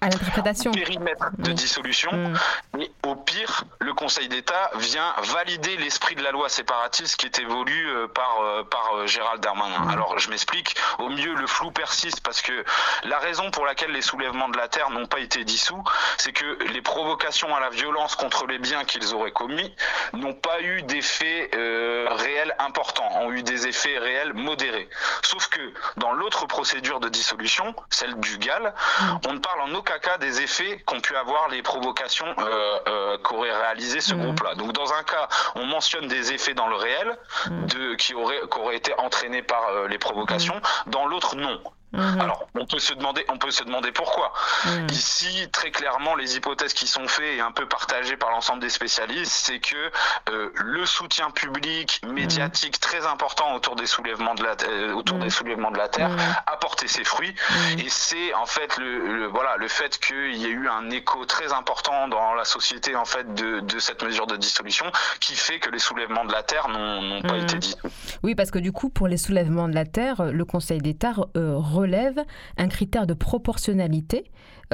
à 0.00 0.08
l'interprétation. 0.08 0.72
périmètre 0.72 1.30
de 1.38 1.52
dissolution. 1.52 2.10
Mm. 2.12 2.80
Et 2.80 2.90
au 3.06 3.16
pire, 3.16 3.64
le 3.80 3.92
Conseil 3.94 4.28
d'État 4.28 4.70
vient 4.76 5.14
valider 5.22 5.76
l'esprit 5.76 6.14
de 6.14 6.22
la 6.22 6.30
loi 6.30 6.48
séparatiste 6.48 7.16
qui 7.16 7.26
était 7.26 7.44
voulu 7.44 7.88
euh, 7.88 8.08
par, 8.08 8.40
euh, 8.40 8.62
par 8.64 8.96
euh, 8.96 9.06
Gérald 9.06 9.42
Darmanin. 9.42 9.80
Mm. 9.80 9.90
Alors 9.90 10.18
je 10.18 10.30
m'explique, 10.30 10.76
au 10.98 11.08
mieux 11.08 11.34
le 11.34 11.46
flou 11.46 11.70
persiste 11.70 12.20
parce 12.20 12.42
que 12.42 12.64
la 13.04 13.18
raison 13.18 13.50
pour 13.50 13.64
laquelle 13.66 13.92
les 13.92 14.02
soulèvements 14.02 14.48
de 14.48 14.56
la 14.56 14.68
terre 14.68 14.90
n'ont 14.90 15.06
pas 15.06 15.20
été 15.20 15.44
dissous, 15.44 15.82
c'est 16.16 16.32
que 16.32 16.58
les 16.72 16.82
provocations 16.82 17.54
à 17.54 17.60
la 17.60 17.70
violence 17.70 18.14
contre 18.16 18.46
les 18.46 18.58
biens 18.58 18.84
qu'ils 18.84 19.14
auraient 19.14 19.32
commis 19.32 19.74
n'ont 20.12 20.34
pas 20.34 20.60
eu 20.60 20.82
d'effets 20.82 21.50
réels 21.52 22.54
importants, 22.58 23.08
ont 23.20 23.32
eu 23.32 23.42
des 23.42 23.66
effets 23.66 23.98
réels 23.98 24.32
modérés. 24.32 24.88
Sauf 25.22 25.48
que 25.48 25.72
dans 25.96 26.12
l'autre 26.12 26.46
procédure 26.46 27.00
de 27.00 27.08
dissolution, 27.08 27.74
celle 27.90 28.18
du 28.20 28.38
GAL, 28.38 28.74
mm. 29.00 29.04
on 29.28 29.32
ne 29.34 29.38
parle 29.38 29.60
en 29.62 29.67
aucun 29.74 29.98
cas 29.98 30.18
des 30.18 30.40
effets 30.40 30.82
qu'ont 30.86 31.00
pu 31.00 31.16
avoir 31.16 31.48
les 31.48 31.62
provocations 31.62 32.26
euh, 32.38 32.78
euh, 32.88 33.18
qu'aurait 33.18 33.54
réalisé 33.54 34.00
ce 34.00 34.14
mm. 34.14 34.22
groupe-là. 34.22 34.54
Donc 34.54 34.72
dans 34.72 34.92
un 34.92 35.02
cas, 35.02 35.28
on 35.54 35.64
mentionne 35.64 36.08
des 36.08 36.32
effets 36.32 36.54
dans 36.54 36.68
le 36.68 36.76
réel 36.76 37.16
mm. 37.50 37.66
de, 37.66 37.94
qui, 37.94 38.14
auraient, 38.14 38.40
qui 38.50 38.58
auraient 38.58 38.76
été 38.76 38.92
entraînés 38.98 39.42
par 39.42 39.68
euh, 39.68 39.88
les 39.88 39.98
provocations, 39.98 40.60
dans 40.86 41.06
l'autre 41.06 41.36
non. 41.36 41.60
Mhm. 41.92 42.20
Alors, 42.20 42.48
on 42.54 42.66
peut 42.66 42.78
se 42.78 42.92
demander, 42.92 43.24
on 43.28 43.38
peut 43.38 43.50
se 43.50 43.64
demander 43.64 43.92
pourquoi. 43.92 44.32
Mhm. 44.66 44.86
Ici, 44.90 45.48
très 45.52 45.70
clairement, 45.70 46.14
les 46.14 46.36
hypothèses 46.36 46.74
qui 46.74 46.86
sont 46.86 47.08
faites 47.08 47.38
et 47.38 47.40
un 47.40 47.52
peu 47.52 47.66
partagées 47.66 48.16
par 48.16 48.30
l'ensemble 48.30 48.60
des 48.60 48.68
spécialistes, 48.68 49.32
c'est 49.32 49.58
que 49.58 49.90
euh, 50.30 50.50
le 50.54 50.84
soutien 50.86 51.30
public, 51.30 52.00
médiatique 52.06 52.76
mhm. 52.76 52.80
très 52.80 53.06
important 53.06 53.54
autour 53.54 53.76
des 53.76 53.86
soulèvements 53.86 54.34
de 54.34 54.44
la, 54.44 54.56
euh, 54.68 54.92
autour 54.92 55.18
des 55.18 55.30
soulèvements 55.30 55.70
de 55.70 55.78
la 55.78 55.88
terre 55.88 56.10
a 56.46 56.56
porté 56.56 56.88
ses 56.88 57.04
fruits. 57.04 57.34
Et 57.78 57.88
c'est 57.88 58.34
en 58.34 58.46
fait 58.46 58.76
le, 58.76 59.26
voilà 59.26 59.56
le 59.56 59.68
fait 59.68 59.98
qu'il 59.98 60.36
y 60.36 60.46
ait 60.46 60.50
eu 60.50 60.68
un 60.68 60.90
écho 60.90 61.24
très 61.24 61.52
important 61.52 62.08
dans 62.08 62.34
la 62.34 62.44
société 62.44 62.96
en 62.96 63.04
fait 63.04 63.34
de, 63.34 63.60
de, 63.60 63.78
cette 63.78 64.02
mesure 64.02 64.26
de 64.26 64.36
dissolution 64.36 64.86
qui 65.20 65.34
fait 65.34 65.58
que 65.58 65.70
les 65.70 65.78
soulèvements 65.78 66.24
de 66.24 66.32
la 66.32 66.42
terre 66.42 66.68
n'ont 66.68 67.22
pas 67.22 67.36
été 67.38 67.58
dits. 67.58 67.76
Oui, 68.22 68.34
parce 68.34 68.50
que 68.50 68.58
du 68.58 68.72
coup, 68.72 68.88
pour 68.88 69.08
les 69.08 69.16
soulèvements 69.16 69.68
de 69.68 69.74
la 69.74 69.84
terre, 69.84 70.24
le 70.24 70.44
Conseil 70.44 70.78
d'État 70.78 71.14
euh, 71.36 71.56
relève 71.78 72.24
un 72.56 72.68
critère 72.68 73.06
de 73.06 73.14
proportionnalité 73.14 74.24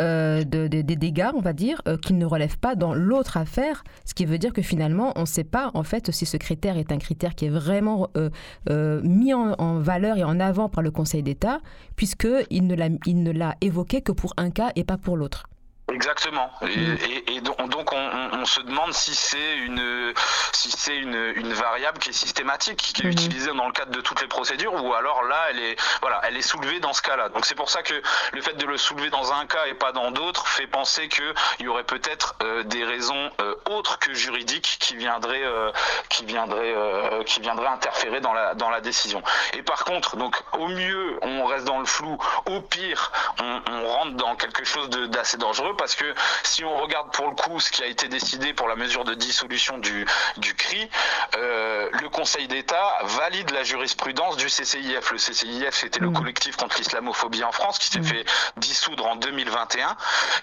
euh, 0.00 0.42
des 0.44 0.82
dégâts, 0.82 1.30
on 1.34 1.40
va 1.40 1.52
dire, 1.52 1.80
euh, 1.86 1.96
qui 1.96 2.14
ne 2.14 2.26
relève 2.26 2.58
pas 2.58 2.74
dans 2.74 2.94
l'autre 2.94 3.36
affaire, 3.36 3.84
ce 4.04 4.12
qui 4.12 4.24
veut 4.24 4.38
dire 4.38 4.52
que 4.52 4.62
finalement, 4.62 5.12
on 5.14 5.20
ne 5.20 5.26
sait 5.26 5.44
pas 5.44 5.70
en 5.74 5.84
fait 5.84 6.10
si 6.10 6.26
ce 6.26 6.36
critère 6.36 6.76
est 6.76 6.90
un 6.90 6.98
critère 6.98 7.36
qui 7.36 7.46
est 7.46 7.50
vraiment 7.50 8.08
euh, 8.16 9.00
mis 9.02 9.32
en, 9.32 9.78
valeur 9.78 10.16
et 10.16 10.24
en 10.24 10.40
avant 10.40 10.68
par 10.68 10.82
le 10.82 10.90
Conseil 10.90 11.22
d'État, 11.22 11.60
puisqu'il 11.94 12.66
ne 12.66 13.32
l'a 13.32 13.54
évoqué 13.60 14.00
que 14.00 14.12
pour 14.12 14.34
un 14.36 14.50
cas 14.50 14.72
et 14.74 14.82
pas 14.82 14.98
pour 14.98 15.16
l'autre. 15.16 15.46
Exactement. 15.92 16.50
Et, 16.62 17.40
mm. 17.40 17.68
donc, 17.68 17.92
on, 17.92 18.44
se 18.46 18.60
demande 18.60 18.92
si 18.92 19.14
c'est 19.14 19.56
une 19.58 20.12
si 20.52 20.70
c'est 20.70 20.96
une, 20.96 21.32
une, 21.36 21.52
variable 21.52 21.98
qui 21.98 22.10
est 22.10 22.12
systématique, 22.12 22.78
qui 22.78 23.02
est 23.02 23.04
mm-hmm. 23.04 23.12
utilisée 23.12 23.52
dans 23.52 23.66
le 23.66 23.72
cadre 23.72 23.90
de 23.90 24.00
toutes 24.00 24.20
les 24.20 24.26
procédures, 24.26 24.72
ou 24.82 24.94
alors 24.94 25.24
là, 25.24 25.46
elle 25.50 25.58
est 25.60 25.76
voilà, 26.00 26.20
elle 26.24 26.36
est 26.36 26.42
soulevée 26.42 26.80
dans 26.80 26.92
ce 26.92 27.02
cas-là. 27.02 27.28
Donc 27.30 27.44
c'est 27.44 27.54
pour 27.54 27.70
ça 27.70 27.82
que 27.82 27.94
le 28.32 28.40
fait 28.40 28.54
de 28.54 28.66
le 28.66 28.78
soulever 28.78 29.10
dans 29.10 29.32
un 29.32 29.46
cas 29.46 29.66
et 29.66 29.74
pas 29.74 29.92
dans 29.92 30.10
d'autres 30.10 30.46
fait 30.46 30.66
penser 30.66 31.08
qu'il 31.08 31.32
y 31.60 31.68
aurait 31.68 31.84
peut-être 31.84 32.34
euh, 32.42 32.62
des 32.64 32.84
raisons 32.84 33.30
euh, 33.40 33.54
autres 33.70 33.98
que 33.98 34.14
juridiques 34.14 34.76
qui 34.80 34.96
viendraient 34.96 35.44
euh, 35.44 35.70
qui 36.08 36.24
viendraient 36.24 36.74
qui 37.26 37.40
viendraient 37.40 37.68
interférer 37.68 38.20
dans 38.20 38.32
la 38.32 38.54
dans 38.54 38.70
la 38.70 38.80
décision. 38.80 39.22
Et 39.52 39.62
par 39.62 39.84
contre, 39.84 40.16
donc 40.16 40.42
au 40.54 40.68
mieux, 40.68 41.18
on 41.22 41.44
reste 41.44 41.66
dans 41.66 41.78
le 41.78 41.86
flou. 41.86 42.16
Au 42.46 42.60
pire, 42.60 43.12
on, 43.42 43.60
on 43.70 43.88
rentre 43.88 44.12
dans 44.12 44.34
quelque 44.36 44.64
chose 44.64 44.88
d'assez 44.88 45.36
dangereux 45.36 45.73
parce 45.76 45.94
que 45.94 46.14
si 46.42 46.64
on 46.64 46.76
regarde 46.76 47.12
pour 47.12 47.28
le 47.28 47.34
coup 47.34 47.60
ce 47.60 47.70
qui 47.70 47.82
a 47.82 47.86
été 47.86 48.08
décidé 48.08 48.54
pour 48.54 48.68
la 48.68 48.76
mesure 48.76 49.04
de 49.04 49.14
dissolution 49.14 49.78
du, 49.78 50.06
du 50.36 50.54
CRI, 50.54 50.88
euh, 51.36 51.88
le 51.92 52.08
Conseil 52.08 52.48
d'État 52.48 52.98
valide 53.02 53.50
la 53.50 53.62
jurisprudence 53.62 54.36
du 54.36 54.46
CCIF. 54.46 55.10
Le 55.10 55.18
CCIF, 55.18 55.74
c'était 55.74 56.00
le 56.00 56.10
mmh. 56.10 56.14
collectif 56.14 56.56
contre 56.56 56.78
l'islamophobie 56.78 57.44
en 57.44 57.52
France 57.52 57.78
qui 57.78 57.88
s'est 57.88 58.00
mmh. 58.00 58.04
fait 58.04 58.24
dissoudre 58.56 59.06
en 59.06 59.16
2021 59.16 59.96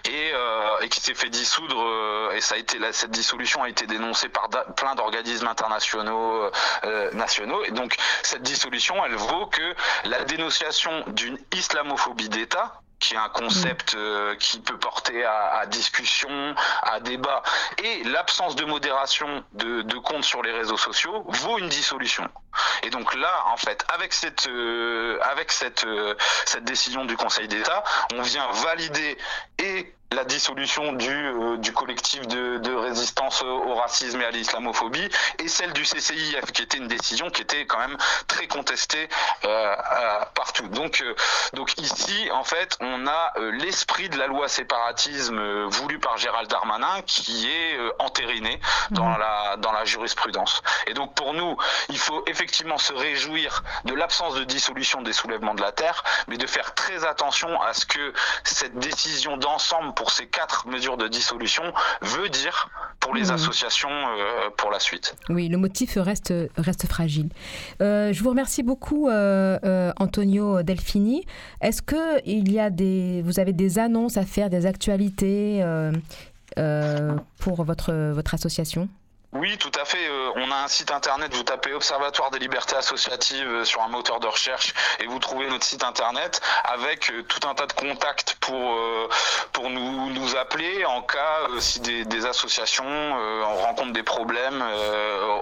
et, 0.05 0.31
euh, 0.33 0.79
et 0.81 0.89
qui 0.89 1.01
s'est 1.01 1.13
fait 1.13 1.29
dissoudre, 1.29 1.81
euh, 1.81 2.33
et 2.35 2.41
ça 2.41 2.55
a 2.55 2.57
été, 2.57 2.77
cette 2.91 3.11
dissolution 3.11 3.63
a 3.63 3.69
été 3.69 3.85
dénoncée 3.87 4.29
par 4.29 4.49
plein 4.75 4.95
d'organismes 4.95 5.47
internationaux, 5.47 6.49
nationaux. 7.13 7.63
Et 7.65 7.71
donc, 7.71 7.95
cette 8.23 8.41
dissolution, 8.41 9.03
elle 9.05 9.15
vaut 9.15 9.47
que 9.47 9.75
la 10.05 10.23
dénonciation 10.23 11.03
d'une 11.07 11.37
islamophobie 11.53 12.29
d'État, 12.29 12.81
qui 13.01 13.15
est 13.15 13.17
un 13.17 13.29
concept 13.29 13.95
euh, 13.95 14.35
qui 14.35 14.59
peut 14.59 14.77
porter 14.77 15.25
à, 15.25 15.65
discussion, 15.65 16.55
à 16.83 16.99
débat, 16.99 17.43
et 17.83 18.03
l'absence 18.05 18.55
de 18.55 18.63
modération 18.63 19.43
de, 19.53 19.81
de 19.81 19.97
comptes 19.97 20.23
sur 20.23 20.43
les 20.43 20.51
réseaux 20.51 20.77
sociaux 20.77 21.25
vaut 21.27 21.57
une 21.57 21.67
dissolution. 21.67 22.29
Et 22.83 22.89
donc 22.89 23.13
là, 23.15 23.43
en 23.47 23.57
fait, 23.57 23.83
avec 23.93 24.13
cette, 24.13 24.47
euh, 24.47 25.19
avec 25.21 25.51
cette, 25.51 25.83
euh, 25.83 26.15
cette 26.45 26.63
décision 26.63 27.05
du 27.05 27.17
Conseil 27.17 27.47
d'État, 27.47 27.83
on 28.13 28.21
vient 28.21 28.49
valider 28.51 29.17
et 29.57 29.93
la 30.11 30.25
dissolution 30.25 30.91
du, 30.93 31.09
euh, 31.09 31.57
du 31.57 31.71
collectif 31.71 32.27
de, 32.27 32.57
de, 32.57 32.73
résistance 32.73 33.41
au 33.43 33.75
racisme 33.75 34.21
et 34.21 34.25
à 34.25 34.31
l'islamophobie 34.31 35.09
et 35.39 35.47
celle 35.47 35.71
du 35.71 35.83
CCIF 35.83 36.51
qui 36.53 36.61
était 36.63 36.77
une 36.77 36.87
décision 36.87 37.29
qui 37.29 37.41
était 37.41 37.65
quand 37.65 37.79
même 37.79 37.97
très 38.27 38.47
contestée 38.47 39.07
euh, 39.45 39.75
partout. 40.33 40.67
Donc, 40.67 41.01
euh, 41.01 41.15
donc 41.53 41.77
ici, 41.79 42.29
en 42.33 42.43
fait, 42.43 42.77
on 42.81 43.07
a 43.07 43.33
l'esprit 43.53 44.09
de 44.09 44.17
la 44.17 44.27
loi 44.27 44.49
séparatisme 44.49 45.63
voulu 45.65 45.99
par 45.99 46.17
Gérald 46.17 46.49
Darmanin 46.49 47.01
qui 47.05 47.49
est 47.49 47.77
entériné 47.99 48.59
dans 48.89 49.05
mmh. 49.05 49.19
la, 49.19 49.57
dans 49.57 49.71
la 49.71 49.85
jurisprudence. 49.85 50.61
Et 50.87 50.93
donc 50.93 51.13
pour 51.15 51.33
nous, 51.33 51.55
il 51.89 51.97
faut 51.97 52.23
effectivement 52.27 52.77
se 52.77 52.93
réjouir 52.93 53.63
de 53.85 53.93
l'absence 53.93 54.35
de 54.35 54.43
dissolution 54.43 55.01
des 55.01 55.13
soulèvements 55.13 55.55
de 55.55 55.61
la 55.61 55.71
Terre, 55.71 56.03
mais 56.27 56.37
de 56.37 56.47
faire 56.47 56.73
très 56.75 57.05
attention 57.05 57.61
à 57.61 57.73
ce 57.73 57.85
que 57.85 58.13
cette 58.43 58.77
décision 58.77 59.37
d'ensemble 59.37 59.93
pour 60.01 60.09
ces 60.09 60.25
quatre 60.25 60.67
mesures 60.67 60.97
de 60.97 61.07
dissolution 61.07 61.61
veut 62.01 62.27
dire 62.27 62.71
pour 62.99 63.13
les 63.13 63.25
mmh. 63.25 63.33
associations 63.35 63.91
euh, 63.91 64.49
pour 64.57 64.71
la 64.71 64.79
suite. 64.79 65.15
Oui, 65.29 65.47
le 65.47 65.59
motif 65.59 65.95
reste, 65.95 66.33
reste 66.57 66.87
fragile. 66.87 67.29
Euh, 67.83 68.11
je 68.11 68.23
vous 68.23 68.29
remercie 68.29 68.63
beaucoup, 68.63 69.09
euh, 69.09 69.91
Antonio 69.97 70.63
Delfini. 70.63 71.23
Est-ce 71.61 71.83
que 71.83 72.19
il 72.25 72.51
y 72.51 72.59
a 72.59 72.71
des, 72.71 73.21
vous 73.23 73.39
avez 73.39 73.53
des 73.53 73.77
annonces 73.77 74.17
à 74.17 74.25
faire, 74.25 74.49
des 74.49 74.65
actualités 74.65 75.63
pour 77.37 77.63
votre, 77.63 77.93
votre 78.11 78.33
association? 78.33 78.89
Oui, 79.33 79.57
tout 79.57 79.71
à 79.79 79.85
fait. 79.85 80.09
Euh, 80.09 80.31
on 80.35 80.51
a 80.51 80.57
un 80.57 80.67
site 80.67 80.91
internet, 80.91 81.33
vous 81.33 81.43
tapez 81.43 81.73
Observatoire 81.73 82.31
des 82.31 82.39
libertés 82.39 82.75
associatives 82.75 83.47
euh, 83.47 83.63
sur 83.63 83.81
un 83.81 83.87
moteur 83.87 84.19
de 84.19 84.27
recherche 84.27 84.73
et 84.99 85.07
vous 85.07 85.19
trouvez 85.19 85.47
notre 85.47 85.63
site 85.63 85.85
internet 85.85 86.41
avec 86.65 87.09
euh, 87.09 87.23
tout 87.23 87.47
un 87.47 87.55
tas 87.55 87.65
de 87.65 87.71
contacts 87.71 88.35
pour, 88.41 88.77
pour 89.53 89.69
nous, 89.69 90.09
nous 90.09 90.35
appeler 90.35 90.83
en 90.85 91.01
cas 91.01 91.47
si 91.59 91.79
des, 91.79 92.03
des 92.03 92.25
associations 92.25 92.83
rencontrent 93.43 93.93
des 93.93 94.03
problèmes, 94.03 94.63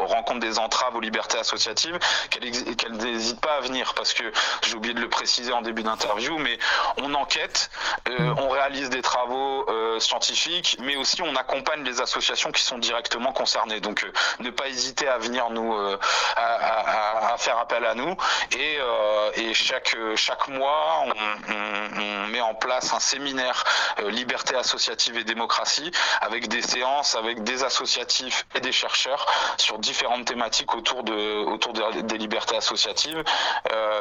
rencontrent 0.01 0.39
des 0.39 0.59
entraves 0.59 0.95
aux 0.95 0.99
libertés 0.99 1.37
associatives, 1.37 1.97
qu'elles 2.29 2.91
n'hésitent 2.91 3.41
pas 3.41 3.55
à 3.55 3.61
venir 3.61 3.93
parce 3.95 4.13
que 4.13 4.23
j'ai 4.63 4.75
oublié 4.75 4.93
de 4.93 5.01
le 5.01 5.09
préciser 5.09 5.53
en 5.53 5.61
début 5.61 5.83
d'interview, 5.83 6.37
mais 6.37 6.59
on 6.97 7.13
enquête, 7.13 7.69
on 8.09 8.49
réalise 8.49 8.89
des 8.89 9.01
travaux 9.01 9.65
scientifiques, 9.99 10.77
mais 10.81 10.95
aussi 10.97 11.21
on 11.21 11.35
accompagne 11.35 11.83
les 11.83 12.01
associations 12.01 12.51
qui 12.51 12.63
sont 12.63 12.77
directement 12.77 13.31
concernées. 13.31 13.78
Donc 13.79 14.03
euh, 14.03 14.11
ne 14.39 14.49
pas 14.49 14.67
hésiter 14.67 15.07
à 15.07 15.17
venir 15.17 15.49
nous 15.49 15.73
euh, 15.73 15.97
à, 16.35 17.35
faire 17.37 17.57
appel 17.57 17.85
à 17.85 17.95
nous 17.95 18.15
et, 18.57 18.77
euh, 18.79 19.53
chaque 19.53 19.95
chaque 20.15 20.47
mois 20.47 21.05
on, 21.05 22.27
met 22.27 22.41
en 22.41 22.53
place 22.53 22.93
un 22.93 22.99
séminaire 22.99 23.63
liberté 24.09 24.55
associative 24.55 25.17
et 25.17 25.23
démocratie 25.23 25.91
avec 26.21 26.47
des 26.47 26.61
séances 26.61 27.15
avec 27.15 27.43
des 27.43 27.63
associatifs 27.63 28.45
et 28.55 28.59
des 28.59 28.71
chercheurs 28.71 29.25
sur 29.57 29.79
différentes 29.79 30.25
thématiques 30.25 30.75
autour 30.75 31.03
de 31.03 31.45
autour 31.45 31.73
des 31.73 32.17
libertés 32.17 32.57
associatives. 32.57 33.23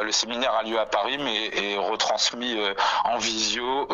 le 0.03 0.13
séminaire 0.13 0.55
a 0.55 0.63
lieu 0.63 0.79
à 0.79 0.87
Paris 0.87 1.19
mais 1.19 1.47
est 1.47 1.77
retransmis 1.77 2.59
en 3.05 3.19
visio. 3.19 3.89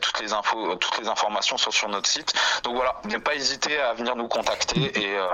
toutes 0.00 0.20
les 0.20 0.32
infos, 0.32 0.76
toutes 0.76 0.98
les 0.98 1.08
informations 1.08 1.56
sont 1.56 1.70
sur 1.70 1.88
notre 1.88 2.08
site. 2.08 2.32
Donc 2.62 2.74
voilà, 2.74 3.00
ne 3.04 3.18
pas 3.18 3.34
hésiter 3.34 3.78
à 3.78 3.92
venir 3.94 4.16
nous 4.16 4.28
contacter 4.28 4.93
euh, 4.96 5.26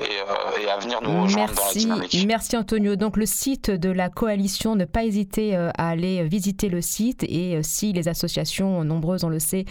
euh, 0.00 0.62
et, 0.62 0.68
à 0.68 0.78
venir 0.78 1.00
nous 1.02 1.22
rejoindre 1.22 1.54
dans 1.54 1.66
la 1.66 1.72
dynamique. 1.72 2.24
Merci 2.26 2.56
Antonio. 2.56 2.96
Donc 2.96 3.16
le 3.16 3.26
site 3.26 3.70
de 3.70 3.90
la 3.90 4.08
coalition, 4.08 4.76
ne 4.76 4.84
pas 4.84 5.04
hésiter 5.04 5.56
euh, 5.56 5.70
à 5.78 5.88
aller 5.88 6.24
visiter 6.24 6.68
le 6.68 6.80
site 6.80 7.24
et 7.24 7.60
si 7.62 7.92
les 7.92 8.08
associations, 8.08 8.84
nombreuses 8.84 9.24
on 9.24 9.28
le 9.28 9.38
sait, 9.38 9.64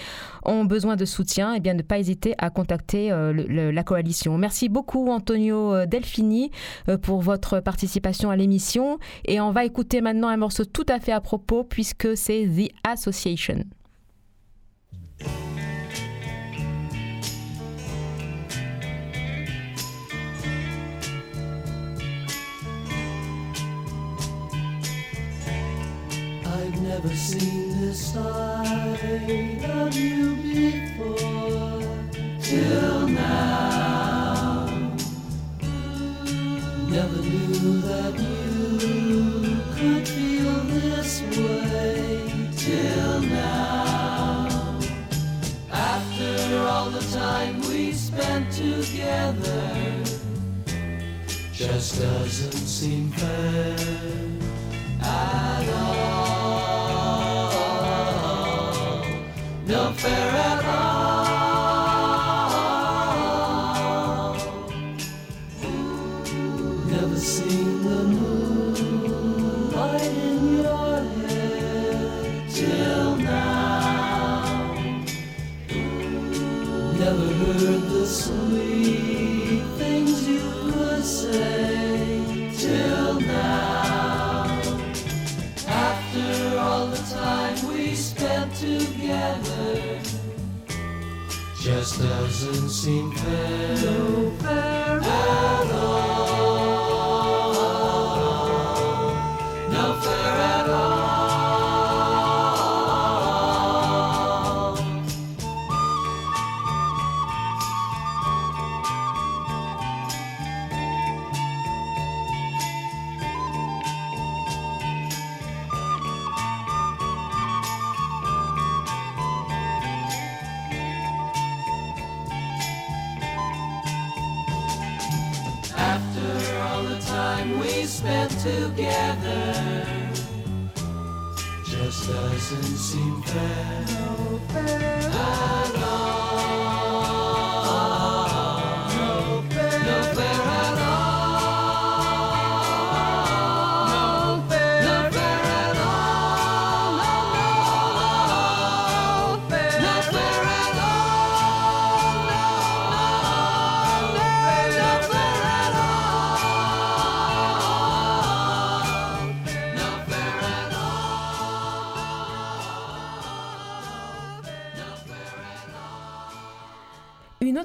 ont 0.44 0.66
besoin 0.66 0.96
de 0.96 1.06
soutien, 1.06 1.54
et 1.54 1.58
eh 1.58 1.60
bien 1.60 1.74
ne 1.74 1.82
pas 1.82 2.00
hésiter 2.00 2.36
à 2.38 2.50
contacter 2.50 3.10
la 3.10 3.84
coalition. 3.84 4.38
Merci 4.38 4.70
beaucoup 4.70 5.10
Antonio 5.10 5.86
Delfini 5.86 6.52
pour 7.02 7.22
votre 7.22 7.60
participation 7.60 8.30
à 8.30 8.36
l'émission 8.36 9.00
et 9.26 9.40
on 9.42 9.52
va 9.52 9.66
écouter 9.66 10.02
maintenant 10.02 10.28
un 10.28 10.38
morceau 10.38 10.66
tout 10.66 10.86
à 10.90 11.00
fait 11.00 11.12
à 11.12 11.22
propos 11.22 11.64
puisque 11.64 12.16
c'est 12.16 12.46
The 12.46 12.72
Association. 12.88 13.66
Never 26.88 27.16
seen 27.16 27.82
this 27.82 28.14
side 28.14 29.64
of 29.64 29.94
you 29.94 30.36
before 30.38 31.82
till 32.42 33.08
now. 33.10 34.66
Never 36.88 37.22
knew 37.22 37.82
that 37.82 38.14
you 38.18 39.60
could 39.76 40.08
feel 40.08 40.54
this 40.76 41.22
way 41.38 42.52
till 42.56 43.22
now. 43.22 44.80
After 45.70 46.58
all 46.60 46.90
the 46.90 47.06
time 47.12 47.60
we 47.68 47.92
spent 47.92 48.50
together, 48.54 50.04
just 51.52 52.00
doesn't 52.00 52.66
seem 52.78 53.12
fair 53.12 53.76
at 55.02 55.70
all. 55.70 56.37
welfare 59.88 60.37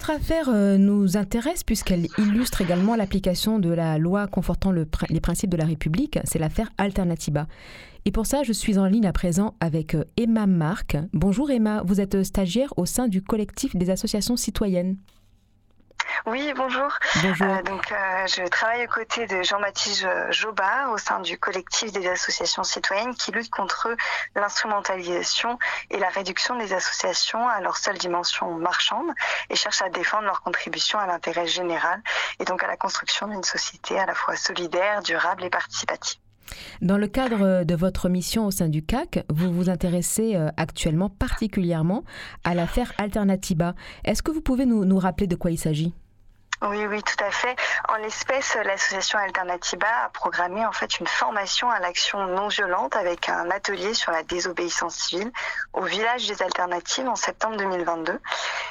Une 0.02 0.14
autre 0.14 0.20
affaire 0.20 0.48
euh, 0.48 0.78
nous 0.78 1.16
intéresse 1.16 1.62
puisqu'elle 1.62 2.08
illustre 2.18 2.60
également 2.60 2.96
l'application 2.96 3.60
de 3.60 3.68
la 3.68 3.98
loi 3.98 4.26
confortant 4.26 4.72
les 4.72 5.20
principes 5.20 5.50
de 5.50 5.56
la 5.56 5.64
République, 5.64 6.18
c'est 6.24 6.40
l'affaire 6.40 6.70
Alternatiba. 6.76 7.46
Et 8.04 8.10
pour 8.10 8.26
ça, 8.26 8.42
je 8.42 8.52
suis 8.52 8.78
en 8.78 8.86
ligne 8.86 9.06
à 9.06 9.12
présent 9.12 9.54
avec 9.60 9.94
euh, 9.94 10.02
Emma 10.16 10.48
Marc. 10.48 10.96
Bonjour 11.12 11.52
Emma, 11.52 11.84
vous 11.86 12.00
êtes 12.00 12.24
stagiaire 12.24 12.74
au 12.76 12.84
sein 12.84 13.06
du 13.06 13.22
collectif 13.22 13.76
des 13.76 13.90
associations 13.90 14.36
citoyennes. 14.36 14.96
Oui, 16.26 16.52
bonjour. 16.56 16.90
Bonjour. 17.22 17.46
Euh, 17.46 17.62
donc, 17.62 17.90
euh, 17.92 18.26
je 18.26 18.46
travaille 18.48 18.84
aux 18.84 18.88
côtés 18.88 19.26
de 19.26 19.42
Jean-Baptiste 19.42 20.06
Jobard 20.30 20.90
au 20.92 20.98
sein 20.98 21.20
du 21.20 21.38
collectif 21.38 21.92
des 21.92 22.06
associations 22.08 22.62
citoyennes 22.64 23.14
qui 23.14 23.32
luttent 23.32 23.50
contre 23.50 23.94
l'instrumentalisation 24.34 25.58
et 25.90 25.98
la 25.98 26.08
réduction 26.08 26.56
des 26.56 26.72
associations 26.72 27.48
à 27.48 27.60
leur 27.60 27.76
seule 27.76 27.98
dimension 27.98 28.54
marchande 28.54 29.10
et 29.50 29.56
cherchent 29.56 29.82
à 29.82 29.88
défendre 29.88 30.24
leur 30.24 30.42
contribution 30.42 30.98
à 30.98 31.06
l'intérêt 31.06 31.46
général 31.46 32.00
et 32.38 32.44
donc 32.44 32.62
à 32.62 32.66
la 32.66 32.76
construction 32.76 33.26
d'une 33.26 33.44
société 33.44 33.98
à 33.98 34.06
la 34.06 34.14
fois 34.14 34.36
solidaire, 34.36 35.02
durable 35.02 35.44
et 35.44 35.50
participative. 35.50 36.18
Dans 36.80 36.98
le 36.98 37.06
cadre 37.06 37.64
de 37.64 37.74
votre 37.74 38.08
mission 38.08 38.46
au 38.46 38.50
sein 38.50 38.68
du 38.68 38.84
CAC, 38.84 39.24
vous 39.30 39.52
vous 39.52 39.70
intéressez 39.70 40.36
euh, 40.36 40.50
actuellement 40.56 41.08
particulièrement 41.08 42.04
à 42.44 42.54
l'affaire 42.54 42.92
Alternatiba. 42.98 43.74
Est-ce 44.04 44.22
que 44.22 44.32
vous 44.32 44.40
pouvez 44.40 44.66
nous, 44.66 44.84
nous 44.84 44.98
rappeler 44.98 45.26
de 45.26 45.36
quoi 45.36 45.50
il 45.50 45.58
s'agit? 45.58 45.94
Oui, 46.64 46.86
oui, 46.86 47.02
tout 47.02 47.24
à 47.24 47.30
fait. 47.32 47.56
En 47.88 47.96
l'espèce, 47.96 48.56
l'association 48.64 49.18
Alternatiba 49.18 49.86
a 50.04 50.08
programmé 50.10 50.64
en 50.64 50.70
fait 50.70 51.00
une 51.00 51.08
formation 51.08 51.68
à 51.70 51.80
l'action 51.80 52.24
non 52.28 52.46
violente 52.46 52.94
avec 52.94 53.28
un 53.28 53.50
atelier 53.50 53.94
sur 53.94 54.12
la 54.12 54.22
désobéissance 54.22 54.94
civile 54.94 55.32
au 55.72 55.82
village 55.82 56.28
des 56.28 56.40
Alternatives 56.40 57.08
en 57.08 57.16
septembre 57.16 57.56
2022. 57.56 58.16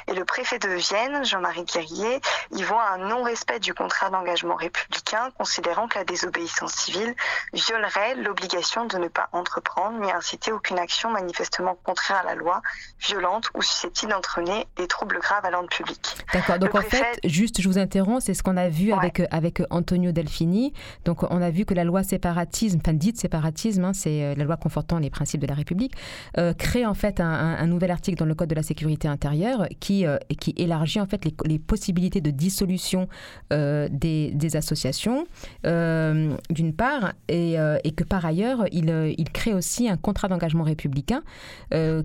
Et 0.08 0.14
le 0.14 0.24
préfet 0.24 0.58
de 0.58 0.70
Vienne, 0.70 1.22
Jean-Marie 1.26 1.64
Guerrier, 1.64 2.20
y 2.52 2.62
voit 2.62 2.82
un 2.88 2.98
non-respect 2.98 3.60
du 3.60 3.74
contrat 3.74 4.08
d'engagement 4.08 4.54
républicain, 4.54 5.30
considérant 5.36 5.86
que 5.86 5.98
la 5.98 6.04
désobéissance 6.04 6.72
civile 6.72 7.14
violerait 7.52 8.14
l'obligation 8.14 8.86
de 8.86 8.96
ne 8.96 9.08
pas 9.08 9.28
entreprendre 9.32 9.98
ni 10.00 10.10
inciter 10.10 10.50
aucune 10.50 10.78
action 10.78 11.10
manifestement 11.10 11.76
contraire 11.84 12.20
à 12.20 12.22
la 12.24 12.34
loi, 12.36 12.62
violente 13.00 13.50
ou 13.54 13.60
susceptible 13.60 14.12
d'entraîner 14.12 14.66
des 14.76 14.88
troubles 14.88 15.18
graves 15.20 15.44
à 15.44 15.50
l'ordre 15.50 15.68
public. 15.68 16.16
D'accord. 16.32 16.58
Donc 16.58 16.72
Le 16.72 16.78
en 16.78 16.82
préfet- 16.82 16.96
fait, 17.04 17.20
juste, 17.24 17.60
je 17.60 17.68
vous 17.68 17.78
interromps, 17.82 18.24
c'est 18.24 18.34
ce 18.34 18.42
qu'on 18.42 18.56
a 18.56 18.68
vu 18.68 18.92
Ouais. 18.92 18.98
avec 18.98 19.20
euh, 19.20 19.26
avec 19.30 19.60
euh, 19.60 19.66
Antonio 19.70 20.10
Delfini. 20.12 20.72
Donc 21.04 21.22
on 21.24 21.42
a 21.42 21.50
vu 21.50 21.64
que 21.66 21.74
la 21.74 21.84
loi 21.84 22.02
séparatisme, 22.02 22.78
enfin 22.82 22.94
dite 22.94 23.18
séparatisme, 23.18 23.84
hein, 23.84 23.92
c'est 23.92 24.22
euh, 24.24 24.34
la 24.34 24.44
loi 24.44 24.56
confortant 24.56 24.98
les 24.98 25.10
principes 25.10 25.40
de 25.42 25.46
la 25.46 25.54
République, 25.54 25.92
euh, 26.38 26.54
crée 26.54 26.86
en 26.86 26.94
fait 26.94 27.20
un, 27.20 27.26
un- 27.26 27.56
un 27.58 27.66
nouvel 27.66 27.90
article 27.90 28.18
dans 28.18 28.24
le 28.26 28.34
code 28.34 28.48
de 28.48 28.54
la 28.54 28.62
sécurité 28.62 29.06
intérieure 29.08 29.66
qui 29.80 30.06
euh, 30.06 30.16
qui 30.40 30.54
élargit 30.56 31.00
en 31.00 31.06
fait 31.06 31.24
les, 31.24 31.34
les 31.46 31.58
possibilités 31.58 32.20
de 32.20 32.30
dissolution 32.30 33.08
euh, 33.52 33.88
des, 33.90 34.30
des 34.32 34.56
associations 34.56 35.26
d'une 35.64 36.72
part 36.74 37.12
et, 37.28 37.56
et 37.84 37.90
que 37.92 38.04
par 38.04 38.24
ailleurs 38.24 38.64
il, 38.72 39.14
il 39.18 39.30
crée 39.30 39.52
aussi 39.54 39.88
un 39.88 39.96
contrat 39.96 40.28
d'engagement 40.28 40.64
républicain 40.64 41.22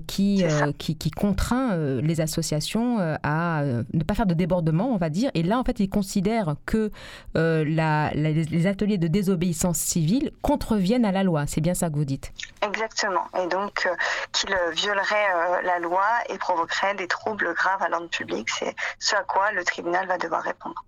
qui, 0.08 0.44
qui 0.78 0.96
qui 0.96 1.12
contraint 1.12 1.76
les 2.02 2.22
associations 2.22 2.98
à 3.24 3.64
ne 3.94 4.04
pas 4.04 4.14
faire 4.16 4.26
de 4.26 4.34
débordement, 4.34 4.90
on 4.94 4.98
va 4.98 5.10
dire. 5.10 5.30
Et 5.34 5.44
là, 5.44 5.60
en 5.60 5.64
fait, 5.68 5.80
il 5.80 5.90
considère 5.90 6.56
que 6.66 6.92
euh, 7.36 7.64
les- 7.64 8.68
ateliers 8.68 8.98
de 8.98 9.08
désobéissance 9.08 9.78
civile 9.78 10.32
contreviennent 10.42 11.06
à 11.06 11.12
la 11.12 11.24
loi. 11.24 11.46
C'est 11.48 11.62
bien 11.62 11.74
ça 11.74 11.90
que 11.90 11.96
vous 11.96 12.06
dites? 12.06 12.32
Exactement. 12.66 13.26
Et 13.42 13.48
donc, 13.48 13.86
euh, 13.86 13.96
qu'il 14.34 14.52
euh, 14.54 14.72
violerait 14.72 15.16
euh, 15.36 15.62
la 15.64 15.80
loi 15.80 16.04
et 16.30 16.38
provoquerait 16.38 16.96
des 16.96 17.08
troubles 17.08 17.54
graves 17.54 17.82
à 17.84 17.90
l'ordre 17.90 18.10
public. 18.10 18.50
C'est 18.50 18.76
ce 19.00 19.16
à 19.16 19.24
quoi 19.24 19.52
le 19.52 19.64
tribunal 19.64 20.08
va 20.08 20.18
devoir 20.18 20.42
répondre. 20.42 20.84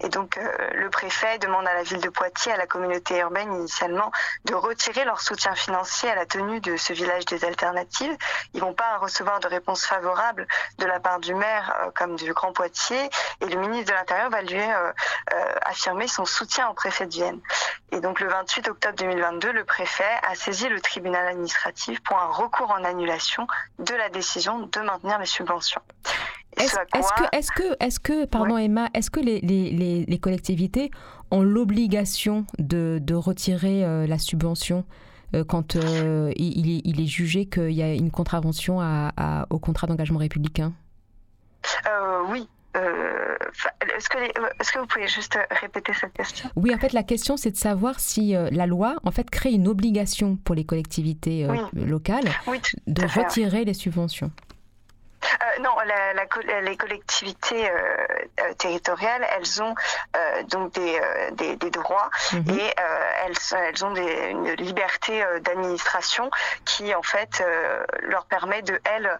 Et 0.00 0.08
donc, 0.08 0.36
euh, 0.36 0.50
le 0.74 0.90
préfet 0.90 1.38
demande 1.38 1.66
à 1.66 1.74
la 1.74 1.82
ville 1.82 2.00
de 2.00 2.08
Poitiers, 2.08 2.52
à 2.52 2.56
la 2.56 2.66
communauté 2.66 3.18
urbaine 3.18 3.52
initialement, 3.54 4.10
de 4.44 4.54
retirer 4.54 5.04
leur 5.04 5.20
soutien 5.20 5.54
financier 5.54 6.10
à 6.10 6.14
la 6.14 6.26
tenue 6.26 6.60
de 6.60 6.76
ce 6.76 6.92
village 6.92 7.24
des 7.24 7.44
alternatives. 7.44 8.16
Ils 8.52 8.60
vont 8.60 8.74
pas 8.74 8.98
recevoir 8.98 9.40
de 9.40 9.48
réponse 9.48 9.86
favorable 9.86 10.46
de 10.78 10.86
la 10.86 11.00
part 11.00 11.20
du 11.20 11.34
maire 11.34 11.74
euh, 11.82 11.90
comme 11.94 12.16
du 12.16 12.32
Grand 12.34 12.52
Poitiers. 12.52 13.08
Et 13.40 13.46
le 13.46 13.58
ministre 13.58 13.92
de 13.92 13.96
l'Intérieur 13.96 14.30
va 14.30 14.42
lui 14.42 14.60
euh, 14.60 14.92
affirmer 15.62 16.08
son 16.08 16.24
soutien 16.24 16.68
au 16.68 16.74
préfet 16.74 17.06
de 17.06 17.12
Vienne. 17.12 17.40
Et 17.92 18.00
donc, 18.00 18.20
le 18.20 18.28
28 18.28 18.68
octobre 18.68 18.96
2022, 18.96 19.52
le 19.52 19.64
préfet 19.64 20.04
a 20.28 20.34
saisi 20.34 20.68
le 20.68 20.80
tribunal 20.80 21.26
administratif 21.28 22.02
pour 22.02 22.18
un 22.18 22.26
recours 22.26 22.70
en 22.70 22.84
annulation 22.84 23.46
de 23.78 23.94
la 23.94 24.08
décision 24.08 24.58
de 24.60 24.80
maintenir 24.80 25.18
les 25.18 25.26
subventions. 25.26 25.82
Est-ce 26.58 26.74
quoi- 26.74 26.84
que, 27.30 27.36
est-ce 27.36 27.50
que, 27.52 27.84
est-ce 27.84 28.00
que, 28.00 28.24
pardon 28.24 28.56
Emma, 28.56 28.88
est-ce 28.94 29.10
que 29.10 29.20
les, 29.20 29.40
les, 29.40 29.70
les, 29.70 30.04
les 30.06 30.18
collectivités 30.18 30.90
ont 31.30 31.42
l'obligation 31.42 32.46
de, 32.58 32.98
de 33.02 33.14
retirer 33.14 33.84
euh, 33.84 34.06
la 34.06 34.18
subvention 34.18 34.84
euh, 35.34 35.44
quand 35.44 35.76
euh, 35.76 36.32
il, 36.36 36.66
il 36.86 37.00
est, 37.00 37.02
est 37.02 37.06
jugé 37.06 37.46
qu'il 37.46 37.72
y 37.72 37.82
a 37.82 37.92
une 37.92 38.10
contravention 38.10 38.80
à- 38.80 39.12
à- 39.16 39.46
au 39.50 39.58
contrat 39.58 39.86
d'engagement 39.86 40.18
républicain? 40.18 40.72
Oui. 42.30 42.48
Euh, 42.76 43.34
Est-ce 43.96 44.08
que, 44.72 44.78
vous 44.78 44.86
pouvez 44.86 45.08
juste 45.08 45.38
répéter 45.62 45.92
cette 45.94 46.12
question? 46.12 46.50
Oui, 46.56 46.74
en 46.74 46.78
fait, 46.78 46.92
la 46.92 47.02
question, 47.02 47.36
c'est 47.38 47.50
de 47.50 47.56
savoir 47.56 47.98
si 48.00 48.36
euh, 48.36 48.48
la 48.52 48.66
loi, 48.66 48.96
en 49.04 49.10
fait, 49.10 49.30
crée 49.30 49.52
une 49.52 49.66
obligation 49.66 50.36
pour 50.36 50.54
les 50.54 50.64
collectivités 50.64 51.46
euh, 51.46 51.54
Oui. 51.74 51.84
locales 51.86 52.24
Oui, 52.46 52.60
de 52.86 53.02
retirer 53.02 53.64
les 53.64 53.72
subventions. 53.74 54.30
Euh, 55.42 55.62
non, 55.62 55.70
la, 55.86 56.12
la 56.14 56.26
co- 56.26 56.40
les 56.40 56.76
collectivités 56.76 57.70
euh, 57.70 57.74
euh, 58.40 58.52
territoriales, 58.54 59.26
elles 59.36 59.62
ont 59.62 59.74
euh, 60.16 60.42
donc 60.44 60.72
des, 60.72 61.00
des, 61.32 61.56
des 61.56 61.70
droits 61.70 62.10
Mhm. 62.32 62.58
et 62.58 62.74
elles, 63.24 63.58
elles 63.68 63.84
ont 63.84 63.92
des, 63.92 64.28
une 64.30 64.52
liberté 64.54 65.22
d'administration 65.42 66.30
qui 66.64 66.94
en 66.94 67.02
fait 67.02 67.42
leur 68.02 68.24
permet 68.26 68.62
de 68.62 68.80
elles 68.84 69.18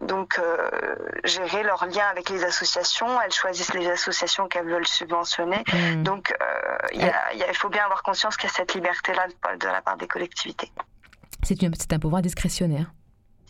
donc 0.00 0.40
gérer 1.24 1.62
leurs 1.62 1.86
liens 1.86 2.06
avec 2.10 2.28
les 2.30 2.44
associations. 2.44 3.20
Elles 3.22 3.32
choisissent 3.32 3.74
les 3.74 3.88
associations 3.90 4.48
qu'elles 4.48 4.68
veulent 4.68 4.86
subventionner. 4.86 5.62
Mm. 5.72 6.02
Donc 6.02 6.34
il 6.92 7.54
faut 7.54 7.68
bien 7.68 7.84
avoir 7.84 8.02
conscience 8.02 8.36
qu'il 8.36 8.48
y 8.48 8.52
a 8.52 8.54
cette 8.54 8.74
liberté-là 8.74 9.26
de, 9.28 9.58
de 9.58 9.66
la 9.66 9.82
part 9.82 9.96
des 9.96 10.06
collectivités. 10.08 10.70
C'est 11.42 11.92
un 11.92 11.98
pouvoir 11.98 12.22
discrétionnaire. 12.22 12.86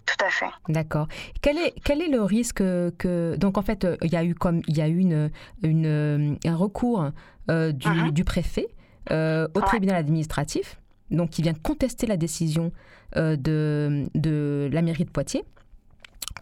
Tout 0.06 0.24
à 0.24 0.30
fait. 0.30 0.46
D'accord. 0.68 1.08
Quel 1.42 1.58
est, 1.58 1.74
quel 1.84 2.00
est 2.00 2.08
le 2.08 2.22
risque 2.22 2.58
que 2.58 3.36
donc 3.36 3.58
en 3.58 3.62
fait 3.62 3.86
il 4.02 4.12
y 4.12 4.16
a 4.16 4.24
eu 4.24 4.34
comme 4.34 4.62
il 4.68 4.76
y 4.76 4.80
a 4.80 4.88
eu 4.88 4.98
une, 4.98 5.30
une 5.62 6.38
un 6.44 6.56
recours 6.56 7.10
euh, 7.50 7.72
du, 7.72 7.88
Mhm. 7.88 8.10
du 8.12 8.24
préfet 8.24 8.68
euh, 9.10 9.48
au 9.54 9.58
Ouais. 9.60 9.66
tribunal 9.66 9.96
administratif 9.96 10.80
donc 11.10 11.30
qui 11.30 11.42
vient 11.42 11.54
contester 11.54 12.06
la 12.06 12.16
décision 12.16 12.72
euh, 13.16 13.36
de 13.36 14.06
de 14.14 14.68
la 14.72 14.82
mairie 14.82 15.04
de 15.04 15.10
Poitiers. 15.10 15.44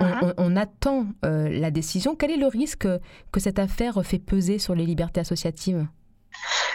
On, 0.00 0.04
Mhm. 0.06 0.14
on- 0.22 0.34
on 0.38 0.56
attend 0.56 1.06
la 1.22 1.70
décision. 1.70 2.16
Quel 2.16 2.30
est 2.32 2.36
le 2.36 2.46
risque 2.48 2.88
que 3.32 3.40
cette 3.40 3.58
affaire 3.58 4.04
fait 4.04 4.18
peser 4.18 4.58
sur 4.58 4.74
les 4.74 4.84
libertés 4.86 5.20
associatives? 5.20 5.86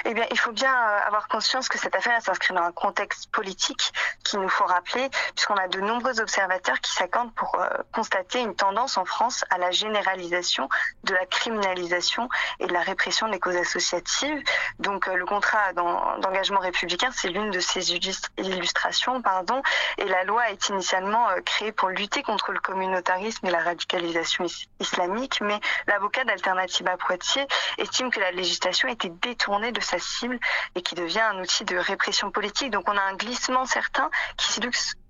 Eh 0.05 0.13
bien, 0.13 0.25
il 0.31 0.39
faut 0.39 0.51
bien 0.51 0.73
euh, 0.73 0.99
avoir 1.07 1.27
conscience 1.27 1.67
que 1.69 1.77
cette 1.77 1.95
affaire 1.95 2.21
s'inscrit 2.21 2.53
dans 2.53 2.63
un 2.63 2.71
contexte 2.71 3.31
politique 3.31 3.91
qu'il 4.23 4.39
nous 4.39 4.49
faut 4.49 4.65
rappeler, 4.65 5.09
puisqu'on 5.35 5.55
a 5.55 5.67
de 5.67 5.79
nombreux 5.79 6.19
observateurs 6.21 6.79
qui 6.79 6.91
s'accordent 6.91 7.33
pour 7.33 7.55
euh, 7.55 7.67
constater 7.93 8.39
une 8.39 8.55
tendance 8.55 8.97
en 8.97 9.05
France 9.05 9.43
à 9.49 9.57
la 9.57 9.71
généralisation 9.71 10.69
de 11.03 11.13
la 11.13 11.25
criminalisation 11.25 12.29
et 12.59 12.67
de 12.67 12.73
la 12.73 12.81
répression 12.81 13.27
des 13.27 13.39
causes 13.39 13.55
associatives. 13.57 14.41
Donc, 14.79 15.07
euh, 15.07 15.15
le 15.15 15.25
contrat 15.25 15.73
d'en- 15.73 16.17
d'engagement 16.19 16.59
républicain, 16.59 17.09
c'est 17.13 17.29
l'une 17.29 17.51
de 17.51 17.59
ces 17.59 17.91
illust- 17.93 18.29
illustrations, 18.37 19.21
pardon. 19.21 19.61
Et 19.97 20.05
la 20.05 20.23
loi 20.23 20.49
est 20.51 20.69
initialement 20.69 21.29
euh, 21.29 21.41
créée 21.41 21.71
pour 21.71 21.89
lutter 21.89 22.23
contre 22.23 22.51
le 22.51 22.59
communautarisme 22.59 23.45
et 23.45 23.51
la 23.51 23.59
radicalisation 23.63 24.45
is- 24.45 24.67
islamique, 24.79 25.41
mais 25.41 25.59
l'avocat 25.87 26.23
d'Alternativa 26.23 26.97
Poitiers 26.97 27.47
estime 27.77 28.11
que 28.11 28.19
la 28.19 28.31
législation 28.31 28.87
été 28.87 29.09
détournée 29.09 29.71
de 29.71 29.81
sa 29.89 29.99
cible 29.99 30.39
et 30.75 30.81
qui 30.81 30.95
devient 30.95 31.19
un 31.21 31.39
outil 31.39 31.65
de 31.65 31.77
répression 31.77 32.31
politique. 32.31 32.71
Donc 32.71 32.87
on 32.87 32.97
a 32.97 33.01
un 33.01 33.15
glissement 33.15 33.65
certain 33.65 34.09
qui 34.37 34.51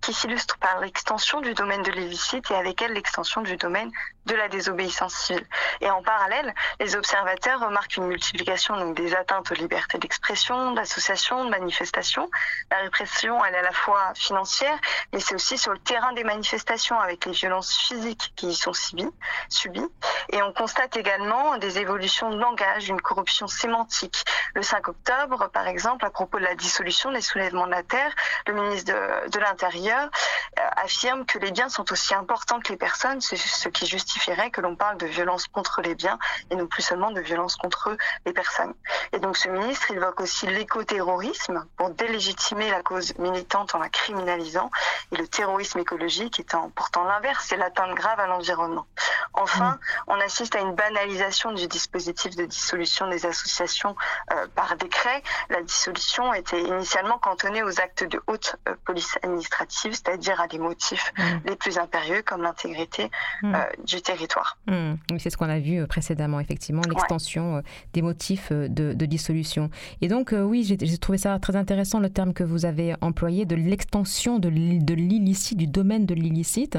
qui 0.01 0.13
s'illustre 0.13 0.57
par 0.57 0.79
l'extension 0.79 1.41
du 1.41 1.53
domaine 1.53 1.83
de 1.83 1.91
l'illicite 1.91 2.49
et 2.51 2.55
avec 2.55 2.81
elle 2.81 2.93
l'extension 2.93 3.41
du 3.41 3.57
domaine 3.57 3.91
de 4.25 4.35
la 4.35 4.47
désobéissance 4.47 5.13
civile. 5.13 5.45
Et 5.81 5.89
en 5.89 6.03
parallèle, 6.03 6.53
les 6.79 6.95
observateurs 6.95 7.59
remarquent 7.59 7.97
une 7.97 8.07
multiplication 8.07 8.91
des 8.91 9.15
atteintes 9.15 9.51
aux 9.51 9.55
libertés 9.55 9.97
d'expression, 9.97 10.71
d'association, 10.71 11.45
de 11.45 11.49
manifestation. 11.49 12.29
La 12.71 12.77
répression, 12.77 13.43
elle 13.43 13.55
est 13.55 13.59
à 13.59 13.63
la 13.63 13.71
fois 13.71 14.13
financière, 14.15 14.77
mais 15.11 15.19
c'est 15.19 15.35
aussi 15.35 15.57
sur 15.57 15.73
le 15.73 15.79
terrain 15.79 16.13
des 16.13 16.23
manifestations 16.23 16.99
avec 16.99 17.25
les 17.25 17.31
violences 17.31 17.75
physiques 17.75 18.33
qui 18.35 18.47
y 18.47 18.55
sont 18.55 18.73
subies. 18.73 19.87
Et 20.29 20.41
on 20.43 20.53
constate 20.53 20.95
également 20.95 21.57
des 21.57 21.79
évolutions 21.79 22.29
de 22.29 22.37
langage, 22.37 22.87
une 22.87 23.01
corruption 23.01 23.47
sémantique. 23.47 24.23
Le 24.53 24.61
5 24.61 24.87
octobre, 24.87 25.49
par 25.49 25.67
exemple, 25.67 26.05
à 26.05 26.09
propos 26.09 26.37
de 26.39 26.43
la 26.43 26.55
dissolution 26.55 27.11
des 27.11 27.21
soulèvements 27.21 27.65
de 27.65 27.71
la 27.71 27.83
terre, 27.83 28.13
le 28.47 28.53
ministre 28.53 28.93
de 29.29 29.39
l'Intérieur 29.39 29.88
euh, 29.97 30.61
affirme 30.77 31.25
que 31.25 31.39
les 31.39 31.51
biens 31.51 31.69
sont 31.69 31.91
aussi 31.91 32.13
importants 32.13 32.59
que 32.59 32.69
les 32.69 32.77
personnes, 32.77 33.21
ce, 33.21 33.35
ce 33.35 33.69
qui 33.69 33.85
justifierait 33.85 34.51
que 34.51 34.61
l'on 34.61 34.75
parle 34.75 34.97
de 34.97 35.05
violence 35.05 35.47
contre 35.47 35.81
les 35.81 35.95
biens 35.95 36.19
et 36.49 36.55
non 36.55 36.67
plus 36.67 36.81
seulement 36.81 37.11
de 37.11 37.21
violence 37.21 37.55
contre 37.55 37.97
les 38.25 38.33
personnes. 38.33 38.73
Et 39.13 39.19
donc 39.19 39.37
ce 39.37 39.49
ministre 39.49 39.91
évoque 39.91 40.19
aussi 40.19 40.47
l'écoterrorisme 40.47 41.65
pour 41.77 41.89
délégitimer 41.91 42.69
la 42.69 42.81
cause 42.81 43.17
militante 43.17 43.75
en 43.75 43.79
la 43.79 43.89
criminalisant 43.89 44.69
et 45.11 45.17
le 45.17 45.27
terrorisme 45.27 45.79
écologique 45.79 46.39
étant 46.39 46.69
pourtant 46.71 47.03
l'inverse, 47.03 47.45
c'est 47.47 47.57
l'atteinte 47.57 47.95
grave 47.95 48.19
à 48.19 48.27
l'environnement. 48.27 48.85
Enfin, 49.33 49.79
on 50.07 50.19
assiste 50.19 50.55
à 50.55 50.59
une 50.59 50.75
banalisation 50.75 51.51
du 51.51 51.67
dispositif 51.67 52.35
de 52.35 52.45
dissolution 52.45 53.07
des 53.07 53.25
associations 53.25 53.95
euh, 54.31 54.47
par 54.55 54.75
décret. 54.75 55.23
La 55.49 55.61
dissolution 55.61 56.33
était 56.33 56.61
initialement 56.61 57.17
cantonnée 57.19 57.63
aux 57.63 57.79
actes 57.79 58.03
de 58.03 58.21
haute 58.27 58.55
euh, 58.67 58.75
police 58.85 59.17
administrative, 59.23 59.78
c'est-à-dire 59.91 60.39
à 60.41 60.47
des 60.47 60.59
motifs 60.59 61.11
Mm. 61.17 61.21
les 61.49 61.55
plus 61.55 61.77
impérieux 61.77 62.21
comme 62.25 62.41
l'intégrité 62.41 63.09
Mm. 63.43 63.55
euh, 63.55 63.59
du 63.85 64.01
territoire. 64.01 64.57
Oui, 64.67 65.19
c'est 65.19 65.29
ce 65.29 65.37
qu'on 65.37 65.49
a 65.49 65.59
vu 65.59 65.77
euh, 65.79 65.87
précédemment, 65.87 66.39
effectivement, 66.39 66.81
l'extension 66.89 67.57
euh, 67.57 67.61
des 67.93 68.01
motifs 68.01 68.51
de, 68.51 68.93
de 68.93 69.05
dissolution. 69.05 69.69
Et 70.01 70.07
donc, 70.07 70.33
euh, 70.33 70.41
oui, 70.43 70.63
j'ai 70.63 70.97
trouvé 70.97 71.17
ça 71.17 71.37
très 71.39 71.55
intéressant, 71.55 71.99
le 71.99 72.09
terme 72.09 72.33
que 72.33 72.43
vous 72.43 72.65
avez 72.65 72.95
employé, 73.01 73.45
de 73.45 73.55
l'extension 73.55 74.39
de 74.39 74.49
l'i- 74.49 74.79
de 74.83 74.93
l'illicite, 74.93 75.57
du 75.57 75.67
domaine 75.67 76.05
de 76.05 76.13
l'illicite. 76.13 76.77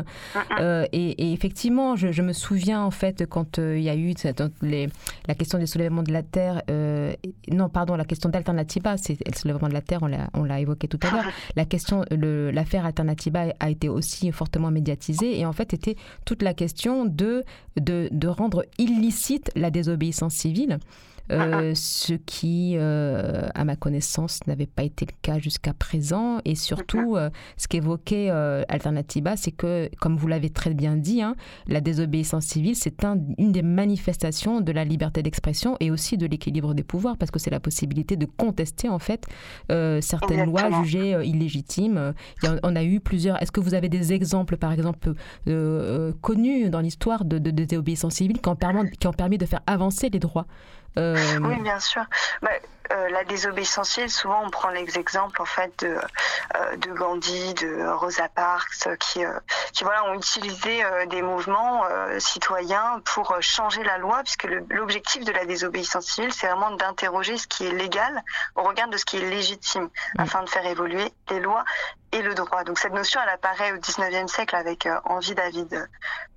Euh, 0.59 0.87
et, 0.93 1.11
et 1.29 1.33
effectivement, 1.33 1.97
je, 1.97 2.13
je 2.13 2.23
me 2.23 2.33
souviens, 2.33 2.83
en 2.83 2.91
fait, 2.91 3.27
quand 3.27 3.59
il 3.59 3.81
y 3.81 3.89
a 3.91 3.95
eu 3.97 4.15
les, 4.63 4.89
la 5.29 5.35
question 5.35 5.59
des 5.59 5.67
soulèvements 5.67 6.03
de 6.03 6.13
la 6.13 6.23
Terre, 6.23 6.63
non, 7.51 7.69
pardon, 7.69 7.97
la 7.97 8.05
question 8.05 8.29
d'Alternativa, 8.29 8.97
c'est 8.97 9.19
le 9.27 9.35
soulèvement 9.37 9.69
de 9.69 9.75
la 9.75 9.81
Terre, 9.83 10.01
on 10.03 10.45
l'a- 10.45 10.61
évoqué 10.61 10.89
tout 10.89 10.99
à 11.03 11.11
l'heure. 11.11 11.25
La 11.57 11.65
question, 11.65 12.05
l'affaire 12.11 12.85
Alternativa 12.91 13.47
a 13.59 13.71
été 13.71 13.89
aussi 13.89 14.31
fortement 14.33 14.71
médiatisée 14.71 15.39
et 15.39 15.47
en 15.47 15.53
fait 15.53 15.73
était 15.75 15.97
toute 16.25 16.43
la 16.43 16.55
question 16.55 17.05
de, 17.05 17.45
de 17.77 18.29
rendre 18.29 18.65
illicite 18.79 19.51
la 19.57 19.71
désobéissance 19.71 20.35
civile. 20.35 20.79
Euh, 21.31 21.73
ce 21.75 22.15
qui, 22.15 22.75
euh, 22.77 23.49
à 23.55 23.65
ma 23.65 23.77
connaissance, 23.77 24.41
n'avait 24.47 24.67
pas 24.67 24.83
été 24.83 25.07
le 25.07 25.13
cas 25.23 25.39
jusqu'à 25.39 25.73
présent. 25.73 26.39
Et 26.45 26.55
surtout, 26.55 27.17
euh, 27.17 27.31
ce 27.57 27.69
qu'évoquait 27.69 28.31
Alternativa, 28.69 29.37
c'est 29.37 29.53
que, 29.53 29.89
comme 30.01 30.17
vous 30.17 30.27
l'avez 30.27 30.51
très 30.51 30.75
bien 30.75 30.97
dit, 30.97 31.23
hein, 31.23 31.37
la 31.67 31.81
désobéissance 31.81 32.45
civile, 32.45 32.77
c'est 32.77 33.05
un- 33.05 33.19
une 33.39 33.53
des 33.53 33.63
manifestations 33.63 34.61
de 34.61 34.73
la 34.73 34.85
liberté 34.85 35.23
d'expression 35.23 35.77
et 35.81 35.91
aussi 35.91 36.17
de 36.17 36.27
l'équilibre 36.27 36.75
des 36.75 36.83
pouvoirs, 36.85 37.17
parce 37.17 37.31
que 37.31 37.39
c'est 37.39 37.51
la 37.51 37.61
possibilité 37.61 38.17
de 38.17 38.27
contester, 38.27 38.89
en 38.89 38.99
fait, 38.99 39.27
certaines 40.01 40.45
lois 40.47 40.71
jugées 40.83 41.17
illégitimes. 41.25 42.13
On 42.63 42.77
a 42.77 42.83
eu 42.85 43.01
plusieurs. 43.01 43.41
Est-ce 43.43 43.53
que 43.53 43.61
vous 43.61 43.75
avez 43.75 43.89
des 43.89 44.13
exemples, 44.13 44.57
par 44.57 44.73
exemple, 44.73 45.15
connus 46.21 46.71
dans 46.71 46.81
l'histoire 46.81 47.25
de, 47.25 47.39
de, 47.39 47.51
de 47.51 47.65
désobéissance 47.65 48.15
civile 48.15 48.41
qui 48.41 48.49
ont, 48.49 48.57
permis, 48.57 48.91
qui 48.91 49.07
ont 49.07 49.13
permis 49.13 49.39
de 49.39 49.47
faire 49.47 49.61
avancer 49.67 50.11
les 50.11 50.19
droits 50.19 50.47
Euh, 50.99 51.39
Oui, 51.43 51.61
bien 51.63 51.79
sûr. 51.81 52.05
Bah, 52.43 52.51
euh, 52.93 53.09
la 53.11 53.25
désobéissance 53.25 53.91
civile, 53.91 54.11
souvent 54.11 54.43
on 54.45 54.51
prend 54.51 54.71
les 54.71 54.99
exemples 54.99 55.41
en 55.41 55.45
fait 55.45 55.73
de, 55.85 55.97
euh, 56.57 56.77
de 56.77 56.91
Gandhi, 56.93 57.55
de 57.55 57.87
Rosa 57.89 58.29
Parks, 58.29 58.87
euh, 58.87 58.97
qui, 58.97 59.25
euh, 59.25 59.39
qui 59.73 59.85
voilà, 59.85 60.05
ont 60.07 60.15
utilisé 60.15 60.85
euh, 60.85 61.07
des 61.07 61.23
mouvements 61.23 61.85
euh, 61.85 62.19
citoyens 62.19 63.01
pour 63.05 63.37
changer 63.41 63.83
la 63.85 63.99
loi, 63.99 64.23
puisque 64.25 64.49
l'objectif 64.71 65.25
de 65.25 65.33
la 65.33 65.45
désobéissance 65.45 66.07
civile, 66.07 66.33
c'est 66.33 66.47
vraiment 66.49 66.71
d'interroger 66.73 67.37
ce 67.39 67.47
qui 67.47 67.67
est 67.67 67.73
légal 67.73 68.23
au 68.57 68.63
regard 68.63 68.89
de 68.89 68.97
ce 68.97 69.05
qui 69.05 69.19
est 69.19 69.29
légitime, 69.29 69.89
afin 70.19 70.43
de 70.43 70.49
faire 70.49 70.67
évoluer 70.67 71.13
les 71.31 71.41
lois 71.41 71.65
et 72.13 72.23
le 72.23 72.35
droit. 72.35 72.65
Donc 72.65 72.79
cette 72.81 72.93
notion, 72.93 73.21
elle 73.23 73.29
apparaît 73.29 73.71
au 73.73 73.77
19e 73.77 74.27
siècle 74.27 74.57
avec 74.57 74.87
euh, 74.87 74.99
Henri 75.05 75.35
David 75.37 75.89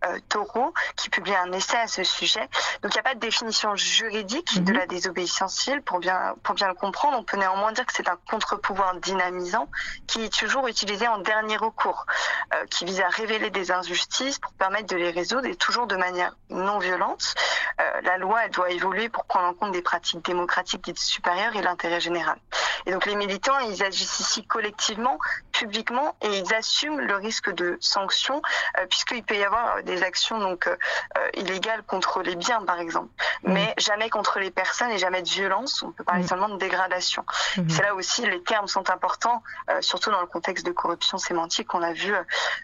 euh, 0.05 0.19
Thoreau, 0.29 0.71
qui 0.97 1.09
publie 1.09 1.33
un 1.35 1.51
essai 1.51 1.77
à 1.77 1.87
ce 1.87 2.03
sujet. 2.03 2.47
Donc 2.83 2.93
il 2.93 2.97
n'y 2.97 2.99
a 2.99 3.03
pas 3.03 3.15
de 3.15 3.19
définition 3.19 3.75
juridique 3.75 4.63
de 4.63 4.71
Mhm. 4.71 4.77
la 4.77 4.85
désobéissance 4.85 5.55
civile 5.55 5.81
pour 5.81 5.99
bien, 5.99 6.35
pour 6.43 6.55
bien 6.55 6.67
le 6.67 6.73
comprendre. 6.73 7.17
On 7.17 7.23
peut 7.23 7.37
néanmoins 7.37 7.71
dire 7.71 7.85
que 7.85 7.93
c'est 7.93 8.07
un 8.07 8.17
contre-pouvoir 8.29 8.95
dynamisant 8.95 9.69
qui 10.07 10.23
est 10.23 10.33
toujours 10.33 10.67
utilisé 10.67 11.07
en 11.07 11.19
dernier 11.19 11.57
recours, 11.57 12.05
euh, 12.53 12.65
qui 12.67 12.85
vise 12.85 13.01
à 13.01 13.09
révéler 13.09 13.49
des 13.49 13.71
injustices 13.71 14.39
pour 14.39 14.53
permettre 14.53 14.87
de 14.87 14.97
les 14.97 15.11
résoudre 15.11 15.45
et 15.47 15.55
toujours 15.55 15.87
de 15.87 15.95
manière 15.95 16.35
non 16.49 16.79
violente. 16.79 17.35
Euh, 17.81 18.01
la 18.01 18.17
loi, 18.17 18.47
doit 18.49 18.69
évoluer 18.71 19.09
pour 19.09 19.25
prendre 19.25 19.47
en 19.47 19.53
compte 19.53 19.71
des 19.71 19.81
pratiques 19.81 20.23
démocratiques 20.25 20.83
dites 20.83 20.99
supérieures 20.99 21.55
et 21.55 21.61
l'intérêt 21.61 21.99
général. 21.99 22.37
Et 22.85 22.91
donc 22.91 23.05
les 23.05 23.15
militants, 23.15 23.57
ils 23.59 23.83
agissent 23.83 24.19
ici 24.19 24.45
collectivement, 24.45 25.17
publiquement, 25.53 26.15
et 26.21 26.39
ils 26.39 26.53
assument 26.53 26.99
le 26.99 27.15
risque 27.15 27.49
de 27.51 27.77
sanctions, 27.79 28.41
euh, 28.79 28.85
puisqu'il 28.87 29.23
peut 29.23 29.35
y 29.35 29.43
avoir 29.43 29.77
euh, 29.77 29.81
des 29.83 30.03
actions 30.03 30.39
donc 30.39 30.67
euh, 30.67 30.75
euh, 31.17 31.29
illégales 31.35 31.83
contre 31.83 32.21
les 32.21 32.35
biens, 32.35 32.63
par 32.65 32.79
exemple, 32.79 33.09
mais 33.43 33.73
jamais 33.77 34.09
contre 34.09 34.39
les 34.39 34.51
personnes 34.51 34.91
et 34.91 34.97
jamais 34.97 35.21
de 35.21 35.29
violence. 35.29 35.83
On 35.83 35.91
peut 35.91 36.03
parler 36.03 36.23
Mhm. 36.23 36.27
seulement 36.27 36.49
de 36.49 36.57
dégradation. 36.57 37.23
Mhm. 37.57 37.69
C'est 37.69 37.83
là 37.83 37.95
aussi 37.95 38.25
les 38.25 38.41
termes 38.43 38.67
sont 38.67 38.89
importants, 38.89 39.41
euh, 39.69 39.81
surtout 39.81 40.11
dans 40.11 40.21
le 40.21 40.27
contexte 40.27 40.65
de 40.65 40.71
corruption 40.71 41.17
sémantique 41.17 41.67
qu'on 41.67 41.83
a 41.83 41.93
vu 41.93 42.13
euh, 42.13 42.23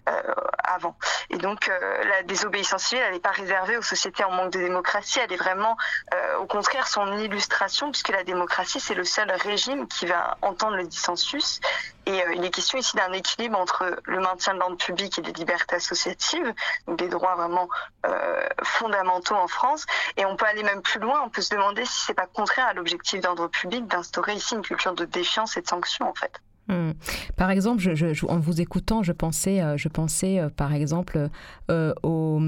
euh, 0.09 0.33
avant. 0.63 0.97
Et 1.29 1.37
donc 1.37 1.69
euh, 1.69 2.03
la 2.05 2.23
désobéissance 2.23 2.83
civile, 2.83 3.03
elle 3.07 3.13
n'est 3.13 3.19
pas 3.19 3.31
réservée 3.31 3.77
aux 3.77 3.81
sociétés 3.81 4.23
en 4.23 4.31
manque 4.31 4.51
de 4.51 4.59
démocratie. 4.59 5.19
Elle 5.19 5.31
est 5.31 5.37
vraiment, 5.37 5.77
euh, 6.13 6.37
au 6.37 6.45
contraire, 6.47 6.87
son 6.87 7.17
illustration, 7.17 7.91
puisque 7.91 8.09
la 8.09 8.23
démocratie, 8.23 8.79
c'est 8.79 8.95
le 8.95 9.03
seul 9.03 9.31
régime 9.31 9.87
qui 9.87 10.05
va 10.05 10.37
entendre 10.41 10.75
le 10.75 10.87
dissensus 10.87 11.59
Et 12.09 12.23
euh, 12.23 12.33
il 12.33 12.43
est 12.43 12.49
question 12.49 12.79
ici 12.79 12.95
d'un 12.95 13.11
équilibre 13.13 13.59
entre 13.59 14.01
le 14.05 14.19
maintien 14.19 14.55
de 14.55 14.59
l'ordre 14.59 14.77
public 14.77 15.19
et 15.19 15.21
des 15.21 15.31
libertés 15.31 15.75
associatives, 15.75 16.53
donc 16.87 16.97
des 16.97 17.07
droits 17.07 17.35
vraiment 17.35 17.69
euh, 18.07 18.41
fondamentaux 18.63 19.35
en 19.35 19.47
France. 19.47 19.85
Et 20.17 20.25
on 20.25 20.35
peut 20.35 20.45
aller 20.45 20.63
même 20.63 20.81
plus 20.81 20.99
loin, 20.99 21.21
on 21.23 21.29
peut 21.29 21.41
se 21.41 21.53
demander 21.53 21.85
si 21.85 22.05
c'est 22.05 22.15
pas 22.15 22.25
contraire 22.25 22.65
à 22.65 22.73
l'objectif 22.73 23.21
d'ordre 23.21 23.47
public 23.47 23.85
d'instaurer 23.85 24.33
ici 24.33 24.55
une 24.55 24.63
culture 24.63 24.93
de 24.93 25.05
défiance 25.05 25.55
et 25.55 25.61
de 25.61 25.67
sanction 25.67 26.09
en 26.09 26.15
fait. 26.15 26.41
Hmm. 26.69 26.91
Par 27.35 27.49
exemple, 27.49 27.81
je, 27.81 27.95
je- 27.95 28.13
je- 28.13 28.25
en 28.27 28.37
vous 28.39 28.61
écoutant, 28.61 29.01
je 29.01 29.11
pensais, 29.11 29.59
euh, 29.61 29.75
je 29.75 29.87
pensais 29.89 30.39
euh, 30.39 30.49
par 30.49 30.73
exemple 30.73 31.29
euh, 31.71 31.93
aux, 32.03 32.39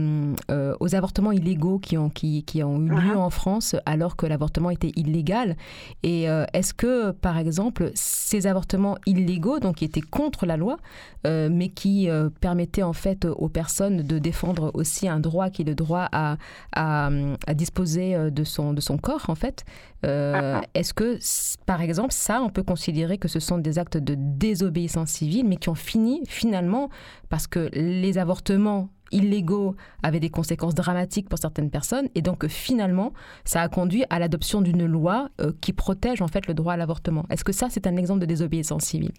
euh, 0.51 0.75
aux 0.79 0.95
avortements 0.95 1.31
illégaux 1.31 1.79
qui 1.79 1.97
ont, 1.97 2.09
qui, 2.09 2.43
qui 2.43 2.61
ont 2.63 2.79
eu 2.79 2.89
lieu 2.89 3.17
en 3.17 3.31
France 3.31 3.75
alors 3.87 4.15
que 4.15 4.27
l'avortement 4.27 4.69
était 4.69 4.91
illégal. 4.95 5.55
Et 6.03 6.23
est-ce 6.53 6.73
que, 6.73 7.11
par 7.11 7.37
exemple, 7.37 7.91
ces 7.95 8.45
avortements 8.47 8.97
illégaux, 9.05 9.59
donc 9.59 9.77
qui 9.77 9.85
étaient 9.85 10.01
contre 10.01 10.45
la 10.45 10.57
loi, 10.57 10.77
mais 11.25 11.69
qui 11.69 12.09
permettaient 12.39 12.83
en 12.83 12.93
fait 12.93 13.25
aux 13.25 13.49
personnes 13.49 13.97
de 14.03 14.19
défendre 14.19 14.71
aussi 14.73 15.07
un 15.07 15.19
droit 15.19 15.49
qui 15.49 15.63
est 15.63 15.65
le 15.65 15.75
droit 15.75 16.07
à, 16.11 16.37
à, 16.75 17.09
à 17.47 17.53
disposer 17.53 18.29
de 18.31 18.43
son, 18.43 18.73
de 18.73 18.81
son 18.81 18.97
corps, 18.97 19.25
en 19.29 19.35
fait, 19.35 19.65
euh, 20.05 20.59
est-ce 20.73 20.93
que, 20.95 21.19
par 21.65 21.81
exemple, 21.81 22.11
ça, 22.11 22.41
on 22.41 22.49
peut 22.49 22.63
considérer 22.63 23.17
que 23.19 23.27
ce 23.27 23.39
sont 23.39 23.57
des 23.59 23.77
actes 23.77 23.97
de 23.97 24.10
désobéissance 24.17 25.09
civile, 25.09 25.47
mais 25.47 25.57
qui 25.57 25.69
ont 25.69 25.75
fini 25.75 26.21
finalement 26.27 26.89
parce 27.29 27.47
que 27.47 27.69
les 27.73 28.17
avortements 28.17 28.89
illégaux 29.11 29.75
avaient 30.03 30.19
des 30.19 30.29
conséquences 30.29 30.75
dramatiques 30.75 31.27
pour 31.29 31.39
certaines 31.39 31.69
personnes, 31.69 32.07
et 32.15 32.21
donc 32.21 32.47
finalement, 32.47 33.13
ça 33.43 33.61
a 33.61 33.67
conduit 33.67 34.05
à 34.09 34.19
l'adoption 34.19 34.61
d'une 34.61 34.85
loi 34.85 35.29
euh, 35.41 35.51
qui 35.61 35.73
protège 35.73 36.21
en 36.21 36.27
fait 36.27 36.47
le 36.47 36.53
droit 36.53 36.73
à 36.73 36.77
l'avortement. 36.77 37.25
Est-ce 37.29 37.43
que 37.43 37.51
ça, 37.51 37.67
c'est 37.69 37.87
un 37.87 37.97
exemple 37.97 38.21
de 38.21 38.25
désobéissance 38.25 38.83
civile? 38.83 39.11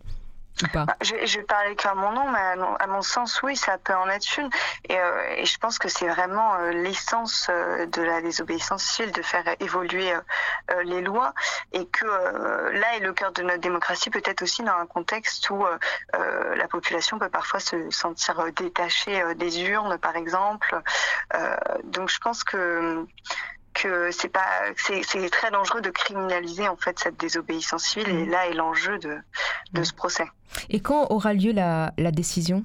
Bah, 0.74 0.86
je, 1.00 1.14
je 1.24 1.38
vais 1.38 1.44
parler 1.44 1.74
qu'à 1.74 1.94
mon 1.94 2.12
nom, 2.12 2.30
mais 2.30 2.38
à 2.78 2.86
mon, 2.86 3.03
sens, 3.03 3.42
oui, 3.42 3.57
ça 3.57 3.78
peut 3.78 3.94
en 3.94 4.09
être 4.09 4.38
une. 4.38 4.48
Et, 4.88 4.98
euh, 4.98 5.34
et 5.36 5.44
je 5.44 5.59
pense 5.59 5.78
que 5.78 5.88
c'est 5.88 6.07
vraiment 6.07 6.55
euh, 6.55 6.70
l'essence 6.70 7.48
euh, 7.50 7.86
de 7.86 8.03
la 8.03 8.20
désobéissance 8.20 8.84
civile 8.84 9.12
de 9.12 9.22
faire 9.22 9.44
évoluer 9.61 10.12
euh, 10.12 10.82
les 10.84 11.00
lois, 11.00 11.34
et 11.72 11.86
que 11.86 12.07
là 12.07 12.96
est 12.96 13.00
le 13.00 13.12
cœur 13.12 13.32
de 13.32 13.42
notre 13.42 13.61
démocratie, 13.61 14.11
peut-être 14.11 14.42
aussi 14.42 14.62
dans 14.62 14.76
un 14.76 14.86
contexte 14.86 15.48
où 15.50 15.64
la 16.12 16.68
population 16.68 17.18
peut 17.18 17.28
parfois 17.28 17.61
se 17.61 17.90
sentir 17.90 18.44
détachée 18.55 19.34
des 19.34 19.62
urnes, 19.62 19.98
par 19.98 20.16
exemple. 20.16 20.80
Donc 21.84 22.09
je 22.09 22.18
pense 22.18 22.44
que 22.44 23.07
que 23.75 24.11
c'est 24.11 24.29
pas 24.29 24.47
c'est 24.77 25.31
très 25.31 25.51
dangereux 25.51 25.81
de 25.81 25.91
criminaliser 25.91 26.68
en 26.68 26.77
fait 26.77 26.99
cette 26.99 27.18
désobéissance 27.18 27.85
civile. 27.85 28.09
Et 28.09 28.27
là 28.27 28.47
est 28.49 28.55
l'enjeu 28.55 28.99
de 28.99 29.16
de 29.73 29.83
ce 29.83 29.93
procès. 29.93 30.27
Et 30.68 30.81
quand 30.81 31.07
aura 31.11 31.33
lieu 31.33 31.53
la, 31.53 31.93
la 31.97 32.11
décision? 32.11 32.64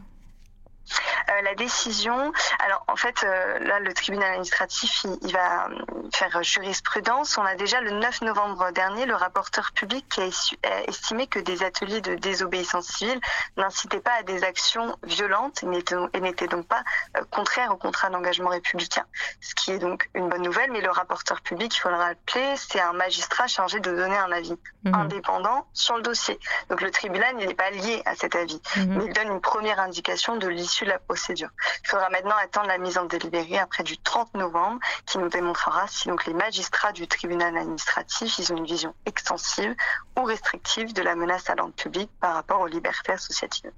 Euh, 1.30 1.42
la 1.42 1.56
décision, 1.56 2.32
alors 2.66 2.84
en 2.88 2.96
fait, 2.96 3.24
euh, 3.24 3.60
là, 3.60 3.80
le 3.80 3.94
tribunal 3.94 4.30
administratif, 4.32 5.04
il, 5.04 5.18
il 5.24 5.34
va 5.34 5.68
euh, 5.68 5.76
faire 6.14 6.42
jurisprudence. 6.44 7.38
On 7.38 7.44
a 7.46 7.56
déjà 7.56 7.82
le 7.82 7.92
9 7.92 8.22
novembre 8.22 8.72
dernier 8.72 9.06
le 9.06 9.16
rapporteur 9.16 9.72
public 9.74 10.06
qui 10.10 10.22
a 10.22 10.28
essu- 10.28 10.58
a 10.66 10.84
estimé 10.84 11.28
que 11.28 11.40
des 11.40 11.64
ateliers 11.64 12.02
de 12.02 12.16
désobéissance 12.16 12.88
civile 12.88 13.20
n'incitaient 13.58 14.00
pas 14.00 14.14
à 14.20 14.24
des 14.24 14.44
actions 14.44 14.96
violentes 15.04 15.64
et 15.64 16.20
n'étaient 16.22 16.48
donc 16.48 16.68
pas 16.68 16.84
euh, 17.18 17.22
contraires 17.32 17.72
au 17.72 17.78
contrat 17.78 18.10
d'engagement 18.10 18.50
républicain. 18.50 19.04
Ce 19.42 19.54
qui 19.56 19.72
est 19.72 19.80
donc 19.80 20.10
une 20.14 20.30
bonne 20.30 20.42
nouvelle, 20.44 20.72
mais 20.72 20.82
le 20.82 20.92
rapporteur 20.92 21.42
public, 21.42 21.76
il 21.76 21.80
faut 21.80 21.90
le 21.90 21.96
rappeler, 21.96 22.56
c'est 22.56 22.80
un 22.80 22.94
magistrat 22.94 23.48
chargé 23.48 23.80
de 23.80 23.92
donner 23.96 24.18
un 24.18 24.32
avis 24.32 24.58
Mhm. 24.84 24.94
indépendant 24.96 25.68
sur 25.74 25.98
le 25.98 26.02
dossier. 26.02 26.40
Donc 26.70 26.82
le 26.82 26.92
tribunal, 26.92 27.36
n'est 27.36 27.54
pas 27.54 27.72
lié 27.72 28.02
à 28.06 28.16
cet 28.16 28.36
avis, 28.36 28.62
Mhm. 28.78 28.98
mais 28.98 29.06
il 29.06 29.14
donne 29.14 29.28
une 29.34 29.42
première 29.42 29.80
indication 29.80 30.38
de 30.38 30.48
l'issue 30.48 30.77
de 30.86 30.92
la 30.92 31.00
procédure. 31.00 31.50
Il 31.84 31.90
faudra 31.90 32.10
maintenant 32.10 32.36
attendre 32.42 32.68
la 32.68 32.78
mise 32.78 32.98
en 32.98 33.06
délibéré 33.06 33.58
après 33.58 33.84
du 33.84 33.98
30 33.98 34.34
novembre, 34.36 34.80
qui 35.06 35.18
nous 35.18 35.30
démontrera 35.30 35.88
si 35.88 36.08
donc 36.08 36.26
les 36.26 36.34
magistrats 36.34 36.92
du 36.92 37.08
tribunal 37.08 37.58
administratif, 37.58 38.38
ils 38.40 38.54
ont 38.54 38.58
une 38.58 38.66
vision 38.66 38.94
extensive 39.06 39.76
ou 40.18 40.24
restrictive 40.24 40.94
de 40.94 41.02
la 41.02 41.16
menace 41.16 41.50
à 41.50 41.56
l'ordre 41.56 41.74
public 41.74 42.10
par 42.20 42.36
rapport 42.36 42.62
aux 42.62 42.68
libertés 42.68 43.12
associatives. 43.12 43.72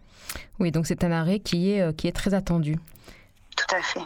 Oui, 0.60 0.72
donc 0.72 0.88
c'est 0.88 1.04
un 1.04 1.12
arrêt 1.12 1.40
qui 1.40 1.72
est, 1.72 1.82
euh, 1.82 1.94
qui 1.94 2.08
est 2.08 2.16
très 2.16 2.34
attendu. 2.34 2.78
Tout 3.56 3.76
à 3.76 3.82
fait. 3.82 4.02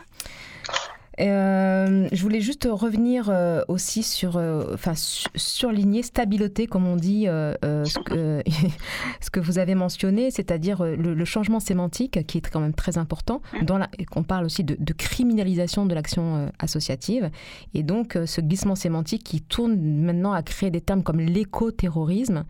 Euh, 1.19 2.07
je 2.11 2.21
voulais 2.23 2.41
juste 2.41 2.67
revenir 2.71 3.29
euh, 3.29 3.61
aussi 3.67 4.01
sur, 4.03 4.37
euh, 4.37 4.73
enfin, 4.73 4.95
su- 4.95 5.27
surligner, 5.35 6.01
stabilité, 6.01 6.65
comme 6.65 6.87
on 6.87 6.95
dit, 6.95 7.25
ce, 7.25 7.99
que, 8.03 8.41
ce 9.21 9.29
que 9.29 9.39
vous 9.39 9.59
avez 9.59 9.75
mentionné, 9.75 10.31
c'est-à-dire 10.31 10.83
le, 10.83 11.13
le 11.13 11.25
changement 11.25 11.59
sémantique 11.59 12.25
qui 12.25 12.39
est 12.39 12.49
quand 12.49 12.59
même 12.59 12.73
très 12.73 12.97
important. 12.97 13.41
Dans 13.61 13.77
la, 13.77 13.89
qu'on 14.09 14.23
parle 14.23 14.45
aussi 14.45 14.63
de, 14.63 14.75
de 14.79 14.93
criminalisation 14.93 15.85
de 15.85 15.93
l'action 15.93 16.51
associative, 16.59 17.29
et 17.73 17.83
donc 17.83 18.17
ce 18.25 18.41
glissement 18.41 18.75
sémantique 18.75 19.23
qui 19.23 19.41
tourne 19.41 19.75
maintenant 19.79 20.33
à 20.33 20.41
créer 20.41 20.71
des 20.71 20.81
termes 20.81 21.03
comme 21.03 21.19
l'éco-terrorisme. 21.19 22.43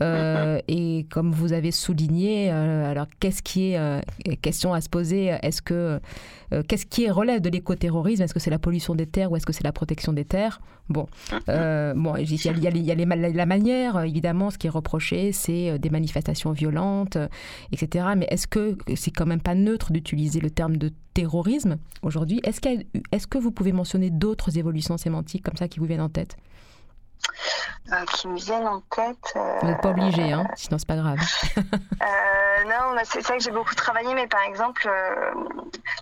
Et 0.68 1.06
comme 1.10 1.32
vous 1.32 1.52
avez 1.52 1.70
souligné, 1.70 2.50
alors 2.50 3.06
qu'est-ce 3.20 3.42
qui 3.42 3.72
est 3.72 4.36
question 4.40 4.72
à 4.72 4.80
se 4.80 4.88
poser 4.88 5.36
Est-ce 5.42 5.60
que 5.62 6.00
qu'est-ce 6.68 6.86
qui 6.86 7.08
relève 7.10 7.40
de 7.40 7.48
l'écoterrorisme 7.50 8.01
Est-ce 8.10 8.34
que 8.34 8.40
c'est 8.40 8.50
la 8.50 8.58
pollution 8.58 8.94
des 8.94 9.06
terres 9.06 9.30
ou 9.32 9.36
est-ce 9.36 9.46
que 9.46 9.52
c'est 9.52 9.64
la 9.64 9.72
protection 9.72 10.12
des 10.12 10.24
terres? 10.24 10.60
Bon, 10.88 11.06
euh, 11.48 11.94
bon, 11.94 12.16
il 12.16 12.34
y 12.34 12.48
a, 12.48 12.52
y 12.52 12.90
a 12.90 12.94
la 12.94 13.46
manière, 13.46 14.00
évidemment, 14.00 14.50
ce 14.50 14.58
qui 14.58 14.66
est 14.66 14.70
reproché, 14.70 15.32
c'est 15.32 15.70
euh, 15.70 15.78
des 15.78 15.90
manifestations 15.90 16.52
violentes, 16.52 17.16
euh, 17.16 17.28
etc. 17.72 18.06
Mais 18.16 18.26
est-ce 18.30 18.46
que 18.46 18.76
c'est 18.96 19.10
quand 19.10 19.26
même 19.26 19.40
pas 19.40 19.54
neutre 19.54 19.92
d'utiliser 19.92 20.40
le 20.40 20.50
terme 20.50 20.76
de 20.76 20.92
terrorisme 21.14 21.78
aujourd'hui? 22.02 22.40
Est-ce 22.44 23.26
que 23.26 23.38
vous 23.38 23.52
pouvez 23.52 23.72
mentionner 23.72 24.10
d'autres 24.10 24.58
évolutions 24.58 24.96
sémantiques 24.96 25.44
comme 25.44 25.56
ça 25.56 25.68
qui 25.68 25.78
vous 25.78 25.86
viennent 25.86 26.00
en 26.00 26.08
tête? 26.08 26.36
Qui 28.14 28.28
me 28.28 28.36
viennent 28.36 28.66
en 28.66 28.80
tête. 28.80 29.16
euh, 29.36 29.58
Vous 29.60 29.66
n'êtes 29.68 29.80
pas 29.80 29.90
obligé, 29.90 30.32
hein, 30.32 30.46
sinon 30.56 30.78
c'est 30.78 30.88
pas 30.88 30.96
grave. 30.96 31.18
Euh, 32.02 32.64
non, 32.64 32.94
bah, 32.96 33.02
c'est 33.04 33.22
ça 33.22 33.36
que 33.36 33.42
j'ai 33.42 33.52
beaucoup 33.52 33.74
travaillé, 33.76 34.12
mais 34.14 34.26
par 34.26 34.42
exemple, 34.42 34.88
euh, 34.88 35.32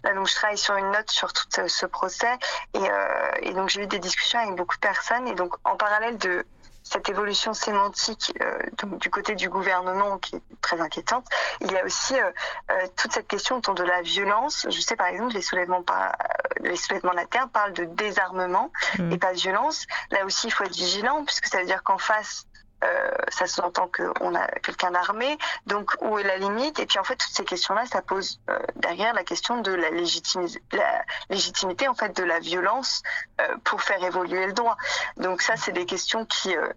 là 0.02 0.14
donc 0.14 0.26
je 0.28 0.34
travaille 0.34 0.56
sur 0.56 0.74
une 0.76 0.90
note 0.92 1.10
sur 1.10 1.30
tout 1.32 1.44
euh, 1.58 1.68
ce 1.68 1.84
procès, 1.84 2.38
et, 2.74 2.78
euh, 2.78 3.30
et 3.42 3.52
donc 3.52 3.68
j'ai 3.68 3.82
eu 3.82 3.86
des 3.86 3.98
discussions 3.98 4.38
avec 4.40 4.54
beaucoup 4.56 4.76
de 4.76 4.80
personnes, 4.80 5.28
et 5.28 5.34
donc 5.34 5.54
en 5.64 5.76
parallèle 5.76 6.16
de 6.16 6.46
cette 6.90 7.08
évolution 7.08 7.54
sémantique 7.54 8.32
euh, 8.40 8.58
donc, 8.82 8.98
du 8.98 9.10
côté 9.10 9.34
du 9.34 9.48
gouvernement 9.48 10.18
qui 10.18 10.36
est 10.36 10.42
très 10.60 10.80
inquiétante, 10.80 11.26
il 11.60 11.70
y 11.70 11.76
a 11.76 11.84
aussi 11.84 12.14
euh, 12.14 12.30
euh, 12.70 12.86
toute 12.96 13.12
cette 13.12 13.28
question 13.28 13.56
autour 13.56 13.74
de 13.74 13.84
la 13.84 14.02
violence. 14.02 14.66
Je 14.68 14.80
sais 14.80 14.96
par 14.96 15.06
exemple 15.06 15.34
les 15.34 15.42
soulèvements, 15.42 15.82
par, 15.82 16.16
les 16.60 16.76
soulèvements 16.76 17.12
de 17.12 17.16
la 17.16 17.26
terre 17.26 17.48
parlent 17.48 17.72
de 17.72 17.84
désarmement 17.84 18.70
Mm. 18.98 19.12
et 19.12 19.18
pas 19.18 19.32
de 19.32 19.38
violence. 19.38 19.86
Là 20.10 20.24
aussi, 20.24 20.48
il 20.48 20.50
faut 20.50 20.64
être 20.64 20.74
vigilant 20.74 21.24
puisque 21.24 21.46
ça 21.46 21.58
veut 21.58 21.66
dire 21.66 21.82
qu'en 21.82 21.98
face 21.98 22.46
euh, 22.84 23.10
ça 23.28 23.46
sous-entend 23.46 23.88
qu'on 23.94 24.34
a 24.34 24.46
quelqu'un 24.62 24.90
d'armé, 24.90 25.36
donc 25.66 25.94
où 26.00 26.18
est 26.18 26.22
la 26.24 26.38
limite? 26.38 26.78
Et 26.78 26.86
puis 26.86 26.98
en 26.98 27.04
fait, 27.04 27.16
toutes 27.16 27.32
ces 27.32 27.44
questions-là, 27.44 27.84
ça 27.86 28.02
pose 28.02 28.40
euh, 28.48 28.58
derrière 28.76 29.12
la 29.14 29.24
question 29.24 29.60
de 29.60 29.72
la, 29.72 29.90
légitimi- 29.90 30.58
la 30.72 31.04
légitimité 31.28 31.88
en 31.88 31.94
fait 31.94 32.16
de 32.16 32.24
la 32.24 32.38
violence 32.38 33.02
euh, 33.40 33.56
pour 33.64 33.82
faire 33.82 34.02
évoluer 34.02 34.46
le 34.46 34.52
droit. 34.52 34.76
Donc 35.16 35.42
ça, 35.42 35.56
c'est 35.56 35.72
des 35.72 35.86
questions 35.86 36.24
qui 36.26 36.56
euh, 36.56 36.68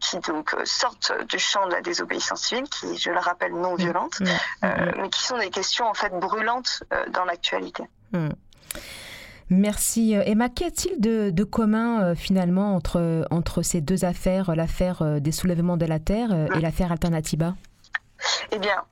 qui 0.00 0.18
donc 0.20 0.54
sortent 0.64 1.12
du 1.26 1.38
champ 1.38 1.66
de 1.66 1.72
la 1.72 1.80
désobéissance 1.82 2.42
civile, 2.42 2.68
qui, 2.68 2.96
je 2.98 3.10
le 3.10 3.18
rappelle, 3.18 3.52
non 3.54 3.74
violente, 3.74 4.20
Mm. 4.20 4.26
euh, 4.64 4.92
mais 4.96 5.10
qui 5.10 5.22
sont 5.22 5.38
des 5.38 5.50
questions 5.50 5.86
en 5.86 5.94
fait 5.94 6.10
brûlantes 6.18 6.82
dans 7.08 7.24
l'actualité. 7.24 7.84
Merci. 9.52 10.16
Euh, 10.16 10.22
Emma, 10.24 10.48
qu'y 10.48 10.64
a-t-il 10.64 10.98
de, 10.98 11.28
de 11.30 11.44
commun 11.44 12.02
euh, 12.02 12.14
finalement 12.14 12.74
entre, 12.74 13.26
entre 13.30 13.60
ces 13.60 13.82
deux 13.82 14.04
affaires, 14.06 14.56
l'affaire 14.56 15.02
euh, 15.02 15.20
des 15.20 15.30
soulèvements 15.30 15.76
de 15.76 15.84
la 15.84 15.98
Terre 15.98 16.30
euh, 16.32 16.46
et 16.56 16.60
l'affaire 16.60 16.90
Alternatiba? 16.90 17.54
Eh 18.50 18.58
bien, 18.58 18.70
euh, 18.78 18.91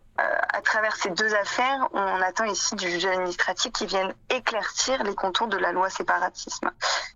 à 0.52 0.60
travers 0.62 0.96
ces 0.96 1.10
deux 1.10 1.34
affaires, 1.34 1.88
on 1.92 2.20
attend 2.22 2.44
ici 2.44 2.74
du 2.76 2.90
juge 2.90 3.06
administratif 3.06 3.72
qui 3.72 3.86
vienne 3.86 4.12
éclaircir 4.28 5.02
les 5.02 5.14
contours 5.14 5.46
de 5.48 5.56
la 5.56 5.72
loi 5.72 5.88
séparatisme. 5.90 6.70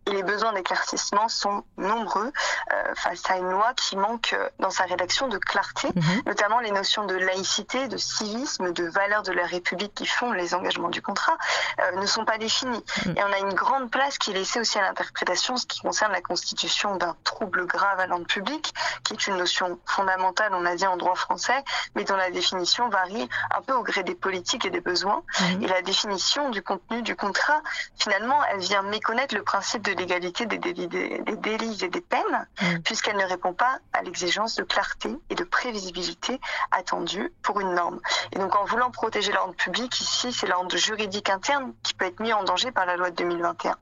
Et 0.06 0.10
les 0.10 0.22
besoins 0.22 0.52
d'éclaircissement 0.52 1.28
sont 1.28 1.64
nombreux 1.76 2.32
euh, 2.72 2.94
face 2.94 3.22
à 3.30 3.36
une 3.36 3.50
loi 3.50 3.72
qui 3.74 3.96
manque 3.96 4.32
euh, 4.34 4.48
dans 4.58 4.70
sa 4.70 4.84
rédaction 4.84 5.28
de 5.28 5.38
clarté, 5.38 5.88
Mhm. 5.94 6.22
notamment 6.26 6.60
les 6.60 6.70
notions 6.70 7.04
de 7.06 7.14
laïcité, 7.14 7.88
de 7.88 7.96
civisme, 7.96 8.72
de 8.72 8.84
valeurs 8.84 9.22
de 9.22 9.32
la 9.32 9.46
République 9.46 9.94
qui 9.94 10.06
font 10.06 10.32
les 10.32 10.54
engagements 10.54 10.88
du 10.90 11.02
contrat, 11.02 11.36
euh, 11.80 12.00
ne 12.00 12.06
sont 12.06 12.24
pas 12.24 12.38
définis. 12.38 12.84
Mhm. 13.06 13.14
Et 13.16 13.24
on 13.24 13.32
a 13.32 13.38
une 13.38 13.54
grande 13.54 13.90
place 13.90 14.18
qui 14.18 14.30
est 14.30 14.34
laissée 14.34 14.60
aussi 14.60 14.78
à 14.78 14.82
l'interprétation, 14.82 15.56
ce 15.56 15.66
qui 15.66 15.80
concerne 15.80 16.12
la 16.12 16.20
constitution 16.20 16.96
d'un 16.96 17.16
trouble 17.24 17.66
grave 17.66 18.00
à 18.00 18.06
l'ordre 18.06 18.26
public, 18.26 18.72
qui 19.04 19.14
est 19.14 19.26
une 19.26 19.36
notion 19.36 19.78
fondamentale, 19.86 20.52
on 20.54 20.64
a 20.66 20.74
dit 20.74 20.86
en 20.86 20.96
droit 20.96 21.14
français, 21.14 21.64
mais 21.94 22.04
dont 22.04 22.16
la 22.16 22.30
définition 22.30 22.88
varie 22.94 23.28
un 23.50 23.62
peu 23.62 23.74
au 23.74 23.82
gré 23.82 24.02
des 24.02 24.14
politiques 24.14 24.64
et 24.64 24.70
des 24.70 24.80
besoins. 24.80 25.22
Et 25.60 25.66
la 25.66 25.82
définition 25.82 26.50
du 26.50 26.62
contenu 26.62 27.02
du 27.02 27.16
contrat, 27.16 27.60
finalement, 27.98 28.40
elle 28.50 28.60
vient 28.60 28.82
méconnaître 28.82 29.34
le 29.34 29.42
principe 29.42 29.82
de 29.82 29.92
l'égalité 29.92 30.46
des 30.46 30.58
délits, 30.58 30.88
des, 30.88 31.18
des 31.18 31.36
délits 31.36 31.84
et 31.84 31.88
des 31.88 32.00
peines, 32.00 32.46
puisqu'elle 32.84 33.16
ne 33.16 33.24
répond 33.24 33.52
pas 33.52 33.78
à 33.92 34.02
l'exigence 34.02 34.54
de 34.56 34.62
clarté 34.62 35.10
et 35.30 35.34
de 35.34 35.44
prévisibilité 35.44 36.40
attendue 36.70 37.32
pour 37.42 37.60
une 37.60 37.74
norme. 37.74 38.00
Et 38.32 38.38
donc, 38.38 38.54
en 38.54 38.64
voulant 38.64 38.90
protéger 38.90 39.32
l'ordre 39.32 39.54
public, 39.54 40.00
ici, 40.00 40.32
c'est 40.32 40.46
l'ordre 40.46 40.76
juridique 40.76 41.30
interne 41.30 41.72
qui 41.82 41.94
peut 41.94 42.06
être 42.06 42.20
mis 42.20 42.32
en 42.32 42.44
danger 42.44 42.70
par 42.70 42.86
la 42.86 42.96
loi 42.96 43.10
de 43.10 43.16
2021. 43.16 43.76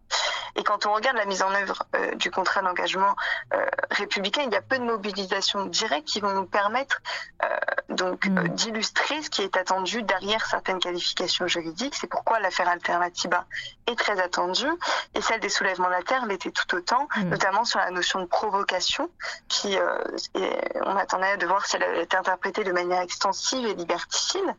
Et 0.55 0.65
quand 0.65 0.87
on 0.87 0.93
regarde 0.93 1.17
la 1.17 1.25
mise 1.25 1.43
en 1.43 1.51
œuvre 1.55 1.85
euh, 1.97 2.15
du 2.17 2.31
contrat 2.31 2.63
d'engagement 2.63 3.17
euh, 3.55 3.65
républicain, 3.91 4.43
il 4.47 4.53
y 4.53 4.57
a 4.57 4.63
peu 4.63 4.79
de 4.79 4.85
mobilisations 4.85 5.67
directes 5.67 6.09
qui 6.09 6.21
vont 6.21 6.35
nous 6.35 6.47
permettre 6.47 7.01
euh, 7.43 7.49
donc 7.89 8.27
euh, 8.27 8.49
d'illustrer 8.49 9.02
ce 9.09 9.31
qui 9.31 9.43
est 9.43 9.57
attendu 9.57 10.03
derrière 10.03 10.47
certaines 10.47 10.79
qualifications 10.79 11.47
juridiques. 11.47 11.95
C'est 11.95 12.07
pourquoi 12.07 12.41
l'affaire 12.41 12.69
Alternativa 12.69 13.45
est 13.87 13.99
très 13.99 14.21
attendue 14.21 14.71
et 15.15 15.21
celle 15.21 15.41
des 15.41 15.49
soulèvements 15.49 15.89
de 15.89 15.93
la 15.93 16.03
terre 16.03 16.27
l'était 16.27 16.51
tout 16.51 16.77
autant, 16.77 17.09
notamment 17.25 17.65
sur 17.65 17.79
la 17.79 17.91
notion 17.91 18.21
de 18.21 18.27
provocation, 18.27 19.11
qui 19.49 19.77
euh, 19.77 19.99
et 20.35 20.51
on 20.85 20.97
attendait 20.97 21.37
de 21.37 21.47
voir 21.47 21.67
si 21.67 21.77
elle 21.77 21.83
être 21.83 22.15
interprétée 22.15 22.65
de 22.65 22.73
manière 22.73 23.01
extensive 23.03 23.67
et 23.67 23.75
liberticide. 23.75 24.55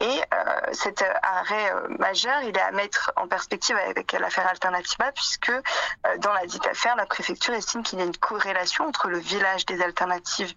Et 0.00 0.06
euh, 0.06 0.72
cet 0.72 1.04
arrêt 1.22 1.72
euh, 1.72 1.88
majeur, 1.98 2.42
il 2.42 2.56
est 2.56 2.60
à 2.60 2.72
mettre 2.72 3.12
en 3.16 3.28
perspective 3.28 3.76
avec 3.88 4.12
l'affaire 4.12 4.46
Alternativa, 4.48 5.12
puisque 5.12 5.50
euh, 5.50 6.18
dans 6.18 6.32
la 6.32 6.46
dite 6.46 6.66
affaire, 6.66 6.96
la 6.96 7.06
préfecture 7.06 7.54
estime 7.54 7.82
qu'il 7.82 8.00
y 8.00 8.02
a 8.02 8.04
une 8.04 8.16
corrélation 8.16 8.86
entre 8.86 9.08
le 9.08 9.18
village 9.18 9.64
des 9.66 9.80
alternatives 9.80 10.52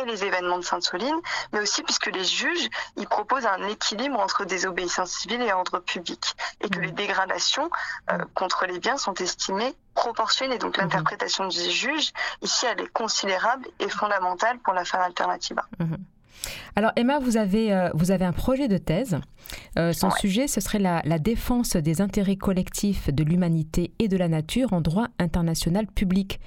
et 0.00 0.04
les 0.06 0.24
événements 0.24 0.58
de 0.58 0.64
Sainte-Soline, 0.64 1.16
mais 1.52 1.60
aussi 1.60 1.82
puisque 1.82 2.06
les 2.06 2.24
juges, 2.24 2.68
ils 2.96 3.06
proposent 3.06 3.46
un 3.46 3.68
équilibre 3.68 4.18
entre 4.18 4.44
désobéissance 4.44 5.10
civile 5.10 5.42
et 5.42 5.52
ordre 5.52 5.78
public, 5.80 6.34
et 6.62 6.68
que 6.68 6.80
les 6.80 6.92
dégradations 6.92 7.68
euh, 8.10 8.18
contre 8.34 8.66
les 8.66 8.78
biens 8.78 8.96
sont 8.96 9.14
estimées 9.14 9.74
proportionnées. 9.94 10.58
Donc 10.58 10.76
l'interprétation 10.78 11.46
du 11.48 11.60
juge, 11.70 12.12
ici, 12.40 12.66
elle 12.70 12.80
est 12.84 12.92
considérable 12.92 13.66
et 13.80 13.88
fondamentale 13.88 14.58
pour 14.64 14.72
l'affaire 14.72 15.00
Alternativa. 15.00 15.66
Alors 16.74 16.92
Emma, 16.96 17.18
vous 17.18 17.36
avez, 17.36 17.72
euh, 17.72 17.90
vous 17.94 18.10
avez 18.10 18.24
un 18.24 18.32
projet 18.32 18.66
de 18.66 18.78
thèse. 18.78 19.20
Euh, 19.78 19.92
son 19.92 20.08
Ouais. 20.08 20.18
sujet, 20.18 20.48
ce 20.48 20.60
serait 20.60 20.78
la, 20.78 21.02
la 21.04 21.18
défense 21.18 21.76
des 21.76 22.00
intérêts 22.00 22.36
collectifs 22.36 23.10
de 23.12 23.22
l'humanité 23.22 23.92
et 23.98 24.08
de 24.08 24.16
la 24.16 24.28
nature 24.28 24.72
en 24.72 24.80
droit 24.80 25.08
international 25.18 25.86
public. 25.86 26.40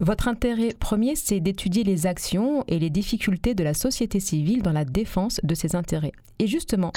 Votre 0.00 0.28
intérêt 0.28 0.72
premier, 0.72 1.14
c'est 1.14 1.40
d'étudier 1.40 1.84
les 1.84 2.06
actions 2.06 2.64
et 2.68 2.78
les 2.78 2.88
difficultés 2.88 3.54
de 3.54 3.62
la 3.62 3.74
société 3.74 4.18
civile 4.18 4.62
dans 4.62 4.72
la 4.72 4.86
défense 4.86 5.40
de 5.42 5.54
ces 5.54 5.76
intérêts. 5.76 6.12
Et 6.38 6.46
justement, 6.46 6.90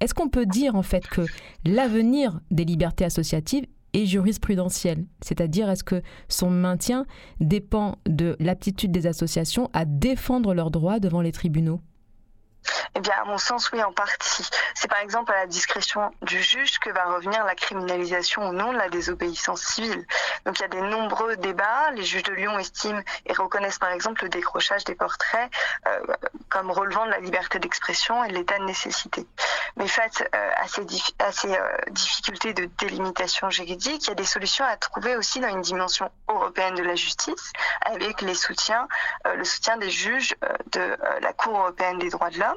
est-ce 0.00 0.14
qu'on 0.14 0.30
peut 0.30 0.46
dire 0.46 0.74
en 0.74 0.82
fait 0.82 1.06
que 1.06 1.20
l'avenir 1.66 2.40
des 2.50 2.64
libertés 2.64 3.04
associatives 3.04 3.66
est 3.92 4.06
jurisprudentiel? 4.06 5.04
C'est-à-dire, 5.20 5.68
est-ce 5.68 5.84
que 5.84 6.00
son 6.30 6.48
maintien 6.48 7.04
dépend 7.40 7.98
de 8.06 8.36
l'aptitude 8.40 8.90
des 8.90 9.06
associations 9.06 9.68
à 9.74 9.84
défendre 9.84 10.54
leurs 10.54 10.70
droits 10.70 10.98
devant 10.98 11.20
les 11.20 11.32
tribunaux? 11.32 11.82
Eh 12.94 13.00
bien, 13.00 13.14
à 13.20 13.24
mon 13.24 13.38
sens, 13.38 13.70
oui, 13.72 13.82
en 13.82 13.92
partie. 13.92 14.48
C'est 14.74 14.88
par 14.88 15.00
exemple 15.00 15.32
à 15.32 15.36
la 15.36 15.46
discrétion 15.46 16.12
du 16.22 16.42
juge 16.42 16.78
que 16.78 16.90
va 16.90 17.04
revenir 17.04 17.44
la 17.44 17.54
criminalisation 17.54 18.48
ou 18.48 18.52
non 18.52 18.72
de 18.72 18.78
la 18.78 18.88
désobéissance 18.88 19.62
civile. 19.62 20.06
Donc, 20.44 20.58
il 20.58 20.62
y 20.62 20.64
a 20.64 20.68
des 20.68 20.80
nombreux 20.80 21.36
débats. 21.36 21.90
Les 21.92 22.04
juges 22.04 22.22
de 22.22 22.32
Lyon 22.32 22.58
estiment 22.58 23.02
et 23.26 23.32
reconnaissent 23.32 23.78
par 23.78 23.90
exemple 23.90 24.24
le 24.24 24.28
décrochage 24.28 24.84
des 24.84 24.94
portraits 24.94 25.50
euh, 25.86 26.00
comme 26.48 26.70
relevant 26.70 27.06
de 27.06 27.10
la 27.10 27.20
liberté 27.20 27.58
d'expression 27.58 28.24
et 28.24 28.28
de 28.28 28.34
l'état 28.34 28.58
de 28.58 28.64
nécessité. 28.64 29.26
Mais 29.76 29.88
face 29.88 30.22
euh, 30.22 30.50
à 30.56 30.68
ces, 30.68 30.86
ces 31.32 31.54
euh, 31.54 31.76
difficultés 31.90 32.54
de 32.54 32.66
délimitation 32.78 33.50
juridique, 33.50 34.04
il 34.04 34.08
y 34.08 34.12
a 34.12 34.14
des 34.14 34.24
solutions 34.24 34.64
à 34.64 34.76
trouver 34.76 35.16
aussi 35.16 35.40
dans 35.40 35.48
une 35.48 35.62
dimension 35.62 36.10
européenne 36.28 36.74
de 36.74 36.82
la 36.82 36.94
justice, 36.94 37.52
avec 37.82 38.20
les 38.22 38.34
soutiens, 38.34 38.88
le 39.24 39.44
soutien 39.44 39.76
des 39.76 39.90
juges 39.90 40.34
de 40.72 40.96
la 41.20 41.32
Cour 41.32 41.58
européenne 41.58 41.98
des 41.98 42.10
droits 42.10 42.30
de 42.30 42.38
l'homme. 42.38 42.55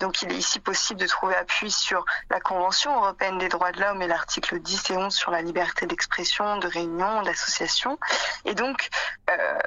Donc, 0.00 0.22
il 0.22 0.32
est 0.32 0.36
ici 0.36 0.60
possible 0.60 0.98
de 0.98 1.06
trouver 1.06 1.34
appui 1.36 1.70
sur 1.70 2.04
la 2.30 2.40
Convention 2.40 2.96
européenne 2.96 3.38
des 3.38 3.48
droits 3.48 3.70
de 3.70 3.80
l'homme 3.80 4.00
et 4.00 4.06
l'article 4.06 4.58
10 4.58 4.90
et 4.90 4.96
11 4.96 5.14
sur 5.14 5.30
la 5.30 5.42
liberté 5.42 5.86
d'expression, 5.86 6.56
de 6.56 6.68
réunion, 6.68 7.22
d'association. 7.22 7.98
Et 8.46 8.54
donc, 8.54 8.88
euh, 9.30 9.58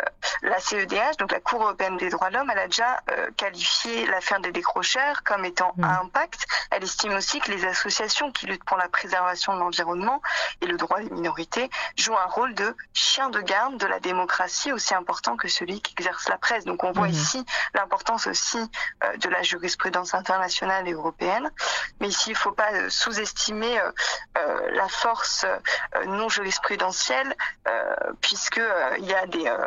la 0.43 0.59
CEDH, 0.59 1.17
donc 1.19 1.31
la 1.31 1.39
Cour 1.39 1.61
européenne 1.63 1.95
des 1.97 2.09
droits 2.09 2.29
de 2.29 2.35
l'homme, 2.35 2.49
elle 2.51 2.59
a 2.59 2.67
déjà 2.67 3.01
euh, 3.11 3.29
qualifié 3.37 4.05
l'affaire 4.07 4.39
des 4.41 4.51
décrocheurs 4.51 5.23
comme 5.23 5.45
étant 5.45 5.73
à 5.81 6.01
impact. 6.01 6.45
Elle 6.71 6.83
estime 6.83 7.13
aussi 7.13 7.39
que 7.39 7.49
les 7.51 7.65
associations 7.65 8.31
qui 8.31 8.45
luttent 8.45 8.63
pour 8.65 8.77
la 8.77 8.89
préservation 8.89 9.53
de 9.55 9.59
l'environnement 9.59 10.21
et 10.61 10.65
le 10.65 10.75
droit 10.75 10.99
des 10.99 11.09
minorités 11.09 11.69
jouent 11.97 12.17
un 12.17 12.25
rôle 12.25 12.53
de 12.55 12.75
chien 12.93 13.29
de 13.29 13.39
garde 13.39 13.77
de 13.77 13.85
la 13.87 13.99
démocratie 13.99 14.71
aussi 14.73 14.93
important 14.93 15.37
que 15.37 15.47
celui 15.47 15.81
qu'exerce 15.81 16.27
la 16.27 16.37
presse. 16.37 16.65
Donc 16.65 16.83
on 16.83 16.91
voit 16.91 17.07
Mhm. 17.07 17.13
ici 17.13 17.45
l'importance 17.73 18.27
aussi 18.27 18.59
euh, 19.03 19.17
de 19.17 19.29
la 19.29 19.43
jurisprudence 19.43 20.13
internationale 20.13 20.87
et 20.87 20.91
européenne. 20.93 21.49
Mais 22.01 22.09
ici, 22.09 22.31
il 22.31 22.33
ne 22.33 22.37
faut 22.37 22.51
pas 22.51 22.71
euh, 22.73 22.89
sous-estimer 22.89 23.79
euh, 23.79 23.91
euh, 24.37 24.71
la 24.73 24.89
force 24.89 25.45
euh, 25.45 26.05
non 26.05 26.27
jurisprudentielle, 26.27 27.33
euh, 27.67 27.95
puisque 28.21 28.57
euh, 28.57 28.97
il 28.99 29.05
y 29.05 29.13
a 29.13 29.25
des 29.27 29.47
euh, 29.47 29.57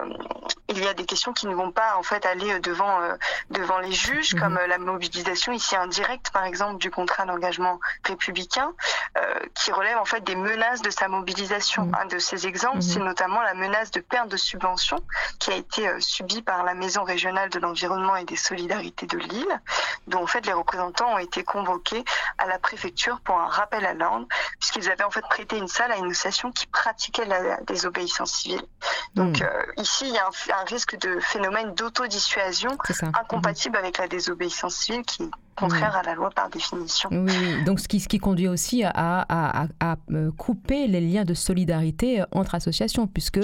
il 0.69 0.83
y 0.83 0.87
a 0.89 0.95
des 0.95 1.05
questions 1.05 1.33
qui 1.33 1.47
ne 1.47 1.55
vont 1.55 1.71
pas 1.71 1.97
en 1.97 2.03
fait 2.03 2.27
aller 2.27 2.53
euh, 2.53 2.61
devant 2.61 3.01
euh, 3.01 3.15
devant 3.51 3.79
les 3.79 3.93
juges, 3.93 4.35
comme 4.35 4.57
euh, 4.57 4.67
la 4.67 4.79
mobilisation 4.79 5.53
ici 5.53 5.77
indirecte, 5.77 6.31
par 6.31 6.45
exemple, 6.45 6.79
du 6.79 6.91
contrat 6.91 7.25
d'engagement 7.25 7.79
républicain, 8.05 8.73
euh, 9.17 9.35
qui 9.55 9.73
relève 9.73 9.99
en 9.99 10.05
fait 10.05 10.23
des 10.25 10.37
menaces 10.37 10.83
de 10.83 10.91
sa 10.91 11.09
mobilisation. 11.09 11.91
Un 12.01 12.07
de 12.07 12.19
ces 12.19 12.47
exemples, 12.47 12.77
Mhm. 12.77 12.83
c'est 12.83 12.99
notamment 13.01 13.43
la 13.43 13.55
menace 13.55 13.91
de 13.91 14.01
perte 14.01 14.29
de 14.29 14.37
subventions 14.37 15.01
qui 15.39 15.51
a 15.53 15.57
été 15.57 15.89
subie 16.01 16.43
par 16.43 16.65
la 16.65 16.75
Maison 16.75 17.05
régionale 17.05 17.49
de 17.51 17.59
l'environnement 17.59 18.17
et 18.17 18.25
des 18.25 18.37
solidarités 18.37 19.07
de 19.07 19.19
Lille, 19.19 19.61
dont 20.09 20.23
en 20.23 20.27
fait 20.27 20.45
les 20.47 20.53
représentants 20.53 21.15
ont 21.15 21.19
été 21.19 21.45
convoqués 21.45 22.05
à 22.39 22.47
la 22.47 22.59
préfecture 22.59 23.21
pour 23.21 23.39
un 23.39 23.47
rappel 23.49 23.85
à 23.87 23.95
l'ordre, 23.95 24.27
puisqu'ils 24.59 24.91
avaient 24.91 25.05
en 25.05 25.11
fait 25.11 25.25
prêté 25.29 25.57
une 25.57 25.69
salle 25.69 25.93
à 25.93 25.97
une 25.97 26.11
association 26.11 26.51
qui 26.53 26.67
pratiquait 26.67 27.25
la 27.25 27.59
désobéissance 27.63 28.33
civile. 28.33 28.63
Donc 29.15 29.41
euh, 29.43 29.63
ici, 29.77 30.07
il 30.09 30.15
y 30.15 30.19
a 30.19 30.27
un, 30.27 30.56
un 30.61 30.65
risque 30.65 30.99
de 31.01 31.19
phénomène 31.21 31.75
d'autodissuasion 31.75 32.71
incompatible 33.21 33.77
avec 33.77 33.99
la 33.99 34.09
désobéissance 34.09 34.75
civile 34.75 35.03
qui 35.03 35.23
est 35.25 35.31
contraire 35.57 35.97
à 35.97 36.03
la 36.03 36.15
loi 36.15 36.29
par 36.31 36.51
définition. 36.51 37.09
Oui, 37.13 37.33
oui. 37.33 37.65
donc 37.65 37.81
ce 37.81 37.89
qui, 37.89 37.99
ce 37.99 38.09
qui 38.09 38.19
conduit 38.19 38.47
aussi 38.47 38.85
à, 38.85 38.91
à- 38.91 39.63
à- 39.63 39.67
à, 39.81 39.97
euh, 40.13 40.31
couper 40.33 40.87
les 40.87 41.01
liens 41.01 41.25
de 41.25 41.33
solidarité 41.33 42.21
euh, 42.21 42.25
entre 42.33 42.55
associations, 42.55 43.07
puisque 43.07 43.41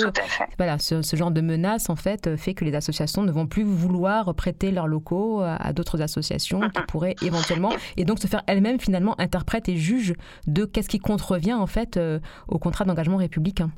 voilà, 0.59 0.79
ce, 0.79 1.01
ce 1.01 1.17
genre 1.17 1.31
de 1.31 1.41
menace 1.41 1.89
en 1.89 1.97
fait 1.97 2.27
euh, 2.27 2.37
fait 2.37 2.53
que 2.53 2.67
les 2.67 2.75
associations 2.75 3.23
ne 3.23 3.33
vont 3.33 3.47
plus 3.47 3.63
vouloir 3.65 4.35
prêter 4.35 4.71
leurs 4.73 4.87
locaux 4.89 5.41
à, 5.43 5.73
d'autres 5.73 6.03
associations 6.03 6.61
qui 6.61 6.83
pourraient 6.87 7.17
éventuellement, 7.23 7.73
et 7.97 8.05
donc 8.05 8.19
se 8.19 8.27
faire 8.27 8.43
elles-mêmes 8.47 8.79
finalement 8.79 9.19
interprètes 9.19 9.69
et 9.71 9.77
juges 9.79 10.15
de 10.47 10.67
qu'est-ce 10.67 10.89
qui 10.91 10.99
contrevient 10.99 11.55
en 11.55 11.67
fait 11.67 11.97
euh, 11.97 12.19
au 12.47 12.59
contrat 12.59 12.85
d'engagement 12.85 13.17
républicain. 13.17 13.71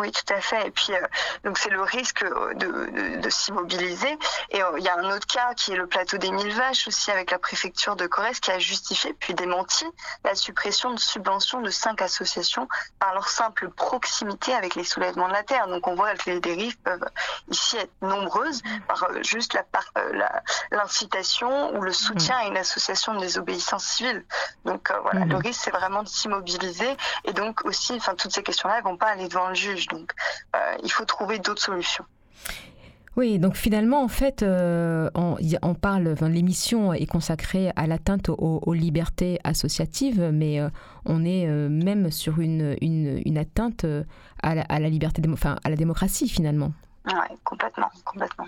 Oui, 0.00 0.12
tout 0.12 0.32
à 0.32 0.40
fait. 0.40 0.66
Et 0.66 0.70
puis, 0.70 0.92
euh, 0.92 1.00
donc 1.44 1.58
c'est 1.58 1.70
le 1.70 1.82
risque 1.82 2.22
euh, 2.22 2.54
de, 2.54 2.66
de, 2.66 3.20
de 3.20 3.30
s'immobiliser. 3.30 4.16
Et 4.50 4.62
euh, 4.62 4.78
il 4.78 4.84
y 4.84 4.88
a 4.88 4.96
un 4.96 5.10
autre 5.10 5.26
cas 5.26 5.54
qui 5.54 5.72
est 5.72 5.76
le 5.76 5.86
plateau 5.86 6.18
des 6.18 6.30
Mille 6.30 6.54
Vaches 6.54 6.86
aussi 6.86 7.10
avec 7.10 7.30
la 7.30 7.38
préfecture 7.38 7.96
de 7.96 8.06
Corrèze 8.06 8.38
qui 8.38 8.50
a 8.52 8.58
justifié 8.58 9.12
puis 9.14 9.34
démenti 9.34 9.84
la 10.24 10.34
suppression 10.34 10.92
de 10.92 11.00
subventions 11.00 11.60
de 11.60 11.70
cinq 11.70 12.00
associations 12.02 12.68
par 13.00 13.12
leur 13.14 13.28
simple 13.28 13.70
proximité 13.70 14.54
avec 14.54 14.76
les 14.76 14.84
soulèvements 14.84 15.28
de 15.28 15.32
la 15.32 15.42
terre. 15.42 15.66
Donc 15.66 15.86
on 15.88 15.94
voit 15.96 16.14
que 16.14 16.30
les 16.30 16.40
dérives 16.40 16.78
peuvent 16.78 17.08
ici 17.48 17.76
être 17.76 17.92
nombreuses 18.00 18.62
par 18.86 19.02
euh, 19.04 19.22
juste 19.22 19.54
la 19.54 19.64
par- 19.64 19.90
la- 20.12 20.42
l'incitation 20.70 21.74
ou 21.76 21.80
le 21.82 21.92
soutien 21.92 22.36
à 22.36 22.44
une 22.44 22.56
association 22.56 23.14
de 23.14 23.20
désobéissance 23.20 23.84
civile. 23.84 24.24
Donc 24.64 24.92
voilà, 25.02 25.24
le 25.24 25.36
risque 25.36 25.60
c'est 25.64 25.70
vraiment 25.70 26.02
de 26.04 26.08
s'immobiliser 26.08 26.96
et 27.24 27.32
donc 27.32 27.64
aussi, 27.64 27.94
enfin 27.94 28.14
toutes 28.14 28.32
ces 28.32 28.42
questions-là, 28.42 28.76
elles 28.78 28.84
vont 28.84 28.96
pas 28.96 29.08
aller 29.08 29.26
devant 29.28 29.48
le 29.48 29.54
juge. 29.54 29.87
Donc 29.90 30.12
euh, 30.54 30.58
il 30.82 30.90
faut 30.90 31.04
trouver 31.04 31.38
d'autres 31.38 31.62
solutions. 31.62 32.04
Oui, 33.16 33.40
donc 33.40 33.56
finalement, 33.56 34.04
en 34.04 34.08
fait, 34.08 34.44
euh, 34.44 35.10
on, 35.14 35.74
parle, 35.74 36.08
enfin, 36.12 36.28
l'émission 36.28 36.92
est 36.92 37.06
consacrée 37.06 37.72
à 37.74 37.88
l'atteinte 37.88 38.28
aux, 38.28 38.60
aux 38.64 38.74
libertés 38.74 39.40
associatives, 39.42 40.30
mais 40.32 40.60
euh, 40.60 40.68
on 41.04 41.24
est 41.24 41.48
euh, 41.48 41.68
même 41.68 42.12
sur 42.12 42.38
une, 42.38 42.76
une, 42.80 43.20
une 43.24 43.36
atteinte 43.36 43.84
à 44.40 44.54
la, 44.54 44.62
à 44.62 44.78
la 44.78 44.88
liberté, 44.88 45.20
enfin, 45.32 45.56
à 45.64 45.70
la 45.70 45.74
démocratie 45.74 46.28
finalement. 46.28 46.72
Ouais, 47.06 47.36
complètement, 47.42 47.88
complètement. 48.04 48.46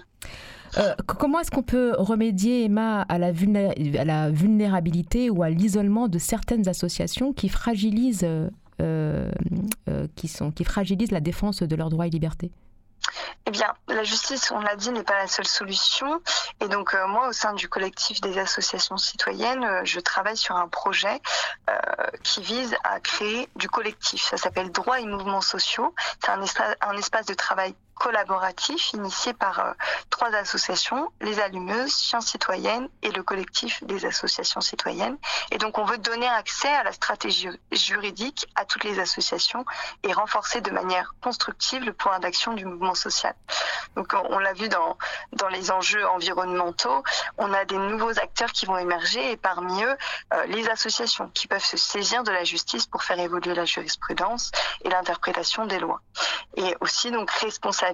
Comment 1.06 1.40
est-ce 1.40 1.50
qu'on 1.50 1.64
peut 1.64 1.96
remédier, 1.98 2.66
Emma, 2.66 3.02
à 3.08 3.18
la, 3.18 3.32
vulné- 3.32 3.98
à 3.98 4.04
la 4.04 4.30
vulnérabilité 4.30 5.30
ou 5.30 5.42
à 5.42 5.50
l'isolement 5.50 6.06
de 6.06 6.18
certaines 6.18 6.68
associations 6.68 7.32
qui 7.32 7.48
fragilisent, 7.48 8.28
qui, 10.16 10.28
sont, 10.28 10.50
qui 10.50 10.64
fragilisent 10.64 11.12
la 11.12 11.20
défense 11.20 11.62
de 11.62 11.76
leurs 11.76 11.90
droits 11.90 12.06
et 12.06 12.10
libertés 12.10 12.50
Eh 13.46 13.50
bien, 13.50 13.72
la 13.88 14.04
justice, 14.04 14.50
on 14.50 14.60
l'a 14.60 14.76
dit, 14.76 14.90
n'est 14.90 15.02
pas 15.02 15.18
la 15.18 15.26
seule 15.26 15.46
solution. 15.46 16.20
Et 16.60 16.68
donc, 16.68 16.94
euh, 16.94 17.06
moi, 17.08 17.28
au 17.28 17.32
sein 17.32 17.54
du 17.54 17.68
collectif 17.68 18.20
des 18.20 18.38
associations 18.38 18.96
citoyennes, 18.96 19.64
euh, 19.64 19.80
je 19.84 20.00
travaille 20.00 20.36
sur 20.36 20.56
un 20.56 20.68
projet 20.68 21.20
euh, 21.68 21.74
qui 22.22 22.42
vise 22.42 22.74
à 22.84 23.00
créer 23.00 23.48
du 23.56 23.68
collectif. 23.68 24.22
Ça 24.22 24.36
s'appelle 24.36 24.70
Droits 24.70 25.00
et 25.00 25.06
mouvements 25.06 25.40
sociaux. 25.40 25.94
C'est 26.22 26.30
un, 26.30 26.42
un 26.82 26.96
espace 26.96 27.26
de 27.26 27.34
travail 27.34 27.74
collaboratif 28.00 28.94
initié 28.94 29.34
par 29.34 29.60
euh, 29.60 29.72
trois 30.08 30.34
associations, 30.34 31.12
les 31.20 31.38
Allumeuses, 31.38 31.92
Sciences 31.92 32.28
Citoyennes 32.28 32.88
et 33.02 33.10
le 33.10 33.22
collectif 33.22 33.84
des 33.84 34.06
associations 34.06 34.62
citoyennes. 34.62 35.18
Et 35.50 35.58
donc, 35.58 35.76
on 35.76 35.84
veut 35.84 35.98
donner 35.98 36.26
accès 36.26 36.72
à 36.74 36.82
la 36.82 36.92
stratégie 36.92 37.50
juridique 37.70 38.46
à 38.54 38.64
toutes 38.64 38.84
les 38.84 38.98
associations 39.00 39.66
et 40.02 40.14
renforcer 40.14 40.62
de 40.62 40.70
manière 40.70 41.12
constructive 41.22 41.84
le 41.84 41.92
pouvoir 41.92 42.20
d'action 42.20 42.54
du 42.54 42.64
mouvement 42.64 42.94
social. 42.94 43.34
Donc, 43.96 44.14
on 44.14 44.30
on 44.30 44.38
l'a 44.38 44.54
vu 44.54 44.70
dans, 44.70 44.96
dans 45.34 45.48
les 45.48 45.70
enjeux 45.70 46.06
environnementaux, 46.08 47.02
on 47.36 47.52
a 47.52 47.66
des 47.66 47.76
nouveaux 47.76 48.18
acteurs 48.18 48.52
qui 48.52 48.64
vont 48.64 48.78
émerger 48.78 49.32
et 49.32 49.36
parmi 49.36 49.82
eux, 49.82 49.96
euh, 50.32 50.46
les 50.46 50.66
associations 50.70 51.28
qui 51.34 51.46
peuvent 51.46 51.64
se 51.64 51.76
saisir 51.76 52.22
de 52.22 52.30
la 52.30 52.44
justice 52.44 52.86
pour 52.86 53.02
faire 53.02 53.18
évoluer 53.18 53.54
la 53.54 53.66
jurisprudence 53.66 54.50
et 54.82 54.88
l'interprétation 54.88 55.66
des 55.66 55.78
lois. 55.78 56.00
Et 56.56 56.74
aussi, 56.80 57.10
donc, 57.10 57.30
responsabiliser 57.30 57.89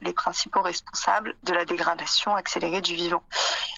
les 0.00 0.12
principaux 0.12 0.62
responsables 0.62 1.34
de 1.42 1.52
la 1.52 1.64
dégradation 1.64 2.34
accélérée 2.34 2.80
du 2.80 2.94
vivant. 2.94 3.22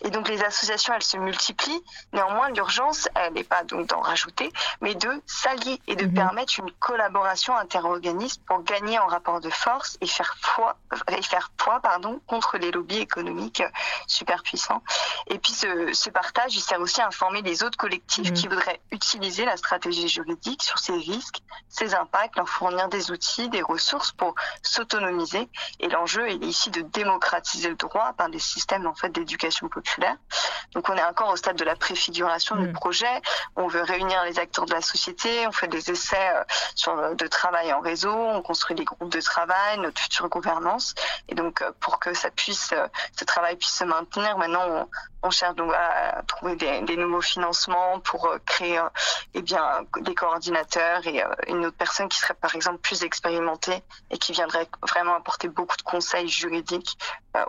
Et 0.02 0.10
donc, 0.10 0.28
les 0.28 0.42
associations, 0.42 0.94
elles 0.94 1.02
se 1.02 1.16
multiplient. 1.16 1.82
Néanmoins, 2.12 2.50
l'urgence, 2.50 3.08
elle 3.14 3.32
n'est 3.34 3.44
pas 3.44 3.64
donc 3.64 3.86
d'en 3.88 4.00
rajouter, 4.00 4.52
mais 4.80 4.94
de 4.94 5.22
s'allier 5.26 5.80
et 5.86 5.96
de 5.96 6.06
permettre 6.06 6.58
une 6.58 6.70
collaboration 6.72 7.56
interorganisme 7.56 8.42
pour 8.46 8.62
gagner 8.62 8.98
en 8.98 9.06
rapport 9.06 9.40
de 9.40 9.50
force 9.50 9.96
et 10.00 10.06
faire 10.06 10.36
poids, 10.42 10.76
et 11.08 11.22
faire 11.22 11.50
poids 11.56 11.80
pardon, 11.80 12.20
contre 12.26 12.58
les 12.58 12.70
lobbies 12.70 12.98
économiques 12.98 13.62
super 14.06 14.42
puissants. 14.42 14.82
Et 15.28 15.38
puis 15.38 15.52
ce, 15.52 15.92
ce 15.92 16.10
partage, 16.10 16.54
il 16.54 16.60
sert 16.60 16.80
aussi 16.80 17.00
à 17.00 17.06
informer 17.06 17.42
les 17.42 17.62
autres 17.62 17.78
collectifs 17.78 18.32
qui 18.32 18.48
voudraient 18.48 18.80
utiliser 18.90 19.44
la 19.44 19.56
stratégie 19.56 20.08
juridique 20.08 20.62
sur 20.62 20.78
ces 20.78 20.94
risques, 20.94 21.40
ses 21.68 21.94
impacts, 21.94 22.36
leur 22.36 22.48
fournir 22.48 22.88
des 22.88 23.10
outils, 23.10 23.48
des 23.48 23.62
ressources 23.62 24.12
pour 24.12 24.34
s'autonomiser. 24.62 25.48
Et 25.80 25.88
l'enjeu 25.88 26.28
est 26.28 26.44
ici 26.44 26.70
de 26.70 26.80
démocratiser 26.80 27.68
le 27.68 27.76
droit 27.76 28.12
par 28.16 28.28
des 28.28 28.38
systèmes 28.38 28.86
en 28.86 28.94
fait 28.94 29.10
d'éducation 29.10 29.68
populaire. 29.68 30.16
Donc 30.74 30.88
on 30.88 30.96
est 30.96 31.04
encore 31.04 31.30
au 31.30 31.36
stade 31.36 31.56
de 31.56 31.64
la 31.64 31.76
préfiguration 31.76 32.56
du 32.56 32.72
projet. 32.72 33.22
On 33.56 33.66
veut 33.66 33.82
réunir 33.82 34.24
les 34.24 34.38
acteurs 34.38 34.66
de 34.66 34.72
la 34.72 34.80
société, 34.80 35.46
on 35.46 35.52
fait 35.52 35.68
des 35.68 35.90
essais 35.90 36.30
euh, 36.34 36.42
sur 36.74 36.92
euh, 36.98 37.14
de 37.14 37.26
travail 37.26 37.72
en 37.72 37.80
réseau, 37.80 38.12
on 38.12 38.42
construit 38.42 38.74
des 38.74 38.84
groupes 38.84 39.12
de 39.12 39.20
travail, 39.20 39.78
notre 39.78 40.00
future 40.00 40.28
gouvernance. 40.28 40.94
Et 41.28 41.34
donc 41.34 41.62
euh, 41.62 41.70
pour 41.80 41.98
que 41.98 42.14
ça 42.14 42.30
puisse, 42.30 42.74
ce 43.18 43.24
travail 43.24 43.56
puisse 43.56 43.74
se 43.74 43.84
maintenir, 43.84 44.36
maintenant 44.38 44.64
on, 44.68 44.88
on 45.22 45.30
cherche 45.30 45.54
donc 45.54 45.72
à 45.72 46.22
trouver 46.26 46.56
des, 46.56 46.82
des 46.82 46.96
nouveaux 46.96 47.20
financements 47.20 48.00
pour 48.00 48.28
créer 48.46 48.80
eh 49.34 49.42
bien 49.42 49.64
des 50.00 50.14
coordinateurs 50.14 51.06
et 51.06 51.22
une 51.48 51.66
autre 51.66 51.76
personne 51.76 52.08
qui 52.08 52.18
serait 52.18 52.34
par 52.34 52.54
exemple 52.54 52.78
plus 52.78 53.04
expérimentée 53.04 53.82
et 54.10 54.18
qui 54.18 54.32
viendrait 54.32 54.68
vraiment 54.88 55.14
apporter 55.14 55.33
beaucoup 55.48 55.76
de 55.76 55.82
conseils 55.82 56.28
juridiques 56.28 56.96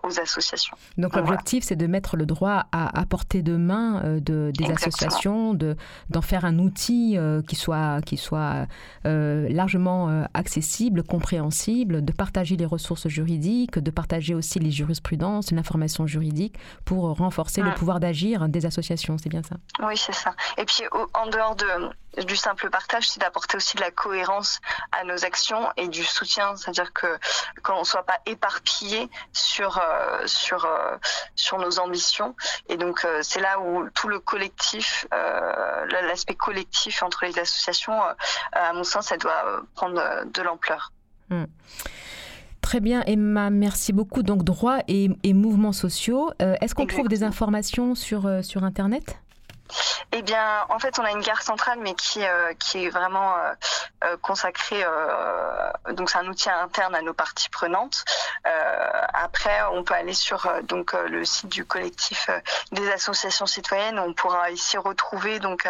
aux 0.03 0.19
associations. 0.19 0.75
Donc 0.97 1.11
Voilà. 1.11 1.27
l'objectif, 1.27 1.63
c'est 1.63 1.75
de 1.75 1.87
mettre 1.87 2.17
le 2.17 2.25
droit 2.25 2.65
à, 2.71 2.99
à 2.99 3.05
portée 3.05 3.41
de 3.41 3.55
main 3.55 4.01
euh, 4.03 4.19
de, 4.19 4.51
des 4.55 4.63
Exactement. 4.65 4.73
associations, 4.75 5.53
de, 5.53 5.75
d'en 6.09 6.21
faire 6.21 6.45
un 6.45 6.57
outil 6.59 7.17
euh, 7.17 7.41
qui 7.41 7.55
soit, 7.55 8.01
qui 8.05 8.17
soit 8.17 8.67
euh, 9.05 9.47
largement 9.49 10.09
euh, 10.09 10.23
accessible, 10.33 11.03
compréhensible, 11.03 12.03
de 12.03 12.11
partager 12.11 12.55
les 12.57 12.65
ressources 12.65 13.07
juridiques, 13.07 13.77
de 13.79 13.91
partager 13.91 14.33
aussi 14.33 14.59
les 14.59 14.71
jurisprudences, 14.71 15.51
l'information 15.51 16.07
juridique 16.07 16.55
pour 16.85 17.15
renforcer 17.17 17.61
le 17.61 17.73
pouvoir 17.73 17.99
d'agir 17.99 18.47
des 18.49 18.65
associations. 18.65 19.17
C'est 19.17 19.29
bien 19.29 19.43
ça 19.43 19.55
Oui, 19.85 19.97
c'est 19.97 20.13
ça. 20.13 20.33
Et 20.57 20.65
puis, 20.65 20.83
au- 20.91 21.09
en 21.13 21.27
dehors 21.27 21.55
de, 21.55 22.23
du 22.23 22.35
simple 22.35 22.69
partage, 22.69 23.07
c'est 23.09 23.19
d'apporter 23.19 23.57
aussi 23.57 23.75
de 23.77 23.81
la 23.81 23.91
cohérence 23.91 24.59
à 24.91 25.03
nos 25.05 25.25
actions 25.25 25.67
et 25.77 25.87
du 25.87 26.03
soutien. 26.03 26.55
C'est-à-dire 26.55 26.93
que 26.93 27.07
qu'on 27.63 27.79
ne 27.79 27.83
soit 27.85 28.03
pas 28.05 28.19
éparpillé 28.25 29.09
sur, 29.33 29.74
euh, 29.79 30.27
sur, 30.27 30.65
euh, 30.65 30.97
sur 31.35 31.57
nos 31.57 31.79
ambitions. 31.79 32.35
Et 32.69 32.77
donc, 32.77 33.05
euh, 33.05 33.19
c'est 33.21 33.41
là 33.41 33.59
où 33.59 33.89
tout 33.93 34.07
le 34.07 34.19
collectif, 34.19 35.07
euh, 35.13 35.85
l'aspect 36.07 36.35
collectif 36.35 37.03
entre 37.03 37.25
les 37.25 37.37
associations, 37.39 37.93
euh, 37.93 38.13
à 38.53 38.73
mon 38.73 38.83
sens, 38.83 39.07
ça 39.07 39.17
doit 39.17 39.43
euh, 39.45 39.61
prendre 39.75 39.99
euh, 39.99 40.25
de 40.25 40.41
l'ampleur. 40.41 40.91
Hmm. 41.29 41.45
Très 42.61 42.79
bien, 42.79 43.03
Emma, 43.05 43.51
merci 43.51 43.93
beaucoup. 43.93 44.23
Donc, 44.23 44.43
droits 44.43 44.79
et, 44.87 45.09
et 45.23 45.33
mouvements 45.33 45.71
sociaux. 45.71 46.31
Euh, 46.41 46.55
Est-ce 46.61 46.73
qu'on 46.73 46.87
trouve 46.87 47.07
des 47.07 47.23
informations 47.23 47.93
sur, 47.93 48.25
euh, 48.25 48.41
sur 48.41 48.63
Internet? 48.63 49.19
Eh 50.11 50.21
bien, 50.21 50.65
en 50.69 50.79
fait, 50.79 50.97
on 50.99 51.03
a 51.03 51.11
une 51.11 51.21
gare 51.21 51.41
centrale, 51.41 51.79
mais 51.81 51.93
qui, 51.95 52.23
euh, 52.23 52.53
qui 52.59 52.85
est 52.85 52.89
vraiment 52.89 53.35
euh, 53.37 53.53
euh, 54.05 54.17
consacrée. 54.21 54.83
euh, 54.83 55.71
donc, 55.93 56.09
c'est 56.09 56.17
un 56.19 56.27
outil 56.27 56.49
interne 56.49 56.95
à 56.95 57.01
nos 57.01 57.13
parties 57.13 57.49
prenantes. 57.49 58.05
Après, 59.13 59.57
on 59.73 59.83
peut 59.83 59.93
aller 59.93 60.13
sur 60.13 60.47
donc 60.63 60.93
le 60.93 61.25
site 61.25 61.49
du 61.49 61.65
collectif 61.65 62.29
des 62.71 62.89
associations 62.91 63.45
citoyennes. 63.45 63.97
On 63.99 64.13
pourra 64.13 64.51
ici 64.51 64.77
retrouver 64.77 65.39
donc 65.39 65.67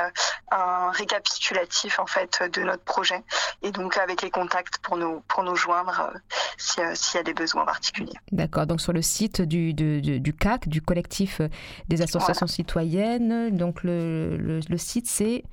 un 0.52 0.92
récapitulatif 0.92 2.00
en 2.00 2.06
fait 2.06 2.44
de 2.54 2.62
notre 2.64 2.84
projet 2.84 3.24
et 3.62 3.72
donc 3.72 3.98
avec 3.98 4.22
les 4.22 4.30
contacts 4.30 4.78
pour 4.80 4.98
nous 4.98 5.22
pour 5.28 5.44
nous 5.44 5.56
joindre 5.56 6.12
euh, 6.14 6.18
si, 6.58 6.80
s'il 6.94 7.18
y 7.18 7.20
a 7.20 7.24
des 7.24 7.34
besoins 7.34 7.66
particuliers. 7.66 8.14
D'accord, 8.32 8.66
donc 8.68 8.82
sur 8.82 8.94
le 8.94 9.02
site 9.02 9.42
du, 9.42 9.74
du, 9.74 10.02
du- 10.02 10.20
du 10.20 10.34
CAC, 10.34 10.68
du 10.68 10.82
collectif 10.82 11.42
des 11.88 12.02
associations 12.02 12.48
citoyennes, 12.48 13.56
donc 13.56 13.84
le, 13.86 14.38
le, 14.38 14.60
le 14.68 14.78
site 14.78 15.08
c'est... 15.08 15.44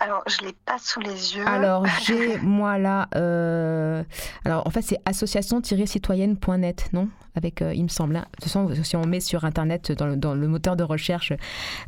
Alors, 0.00 0.22
je 0.26 0.44
l'ai 0.44 0.54
pas 0.66 0.78
sous 0.78 1.00
les 1.00 1.36
yeux. 1.36 1.46
Alors 1.46 1.86
j'ai 2.04 2.38
moi 2.38 2.78
là... 2.78 3.08
euh, 3.14 4.02
alors 4.44 4.66
en 4.66 4.70
fait 4.70 4.82
c'est 4.82 4.98
association-citoyenne.net, 5.04 6.88
non? 6.92 7.08
Avec, 7.34 7.62
euh, 7.62 7.74
il 7.74 7.82
me 7.84 7.88
semble. 7.88 8.16
hein. 8.16 8.24
De 8.32 8.36
toute 8.36 8.44
façon, 8.44 8.70
si 8.82 8.96
on 8.96 9.06
met 9.06 9.20
sur 9.20 9.44
Internet, 9.44 9.92
dans 9.92 10.06
le, 10.06 10.16
dans 10.16 10.34
le 10.34 10.46
moteur 10.48 10.76
de 10.76 10.84
recherche, 10.84 11.32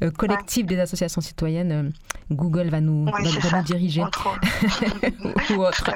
euh, 0.02 0.10
collectif 0.10 0.66
des 0.66 0.78
associations 0.80 1.20
citoyennes, 1.20 1.72
euh, 1.72 1.90
Google 2.30 2.68
va 2.68 2.80
nous, 2.80 3.06
Oui, 3.06 3.38
va- 3.40 3.58
nous 3.58 3.64
diriger. 3.64 4.02
Ou 5.50 5.54
autre. 5.62 5.90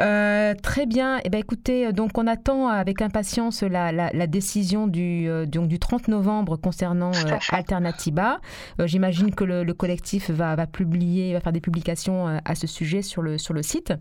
Euh, 0.00 0.54
très 0.60 0.86
bien. 0.86 1.20
Eh 1.24 1.28
ben, 1.30 1.38
écoutez, 1.38 1.92
donc 1.92 2.16
on 2.18 2.26
attend 2.26 2.66
avec 2.68 3.02
impatience 3.02 3.62
la, 3.62 3.92
la- 3.92 4.10
la 4.12 4.26
décision 4.26 4.86
du, 4.88 5.28
euh, 5.28 5.46
donc, 5.46 5.68
du 5.68 5.78
30 5.78 6.08
novembre 6.08 6.56
concernant 6.56 7.12
euh, 7.14 7.36
Alternatiba. 7.50 8.40
Euh, 8.80 8.86
J'imagine 8.86 9.32
que 9.34 9.44
le, 9.44 9.62
le 9.62 9.74
collectif 9.74 10.30
va, 10.30 10.56
va 10.56 10.66
publier, 10.66 11.34
va 11.34 11.40
faire 11.40 11.52
des 11.52 11.60
publications 11.60 12.40
à 12.44 12.54
ce 12.54 12.66
sujet 12.66 13.02
sur 13.02 13.22
le, 13.22 13.38
sur 13.38 13.54
le 13.54 13.62
site. 13.62 13.92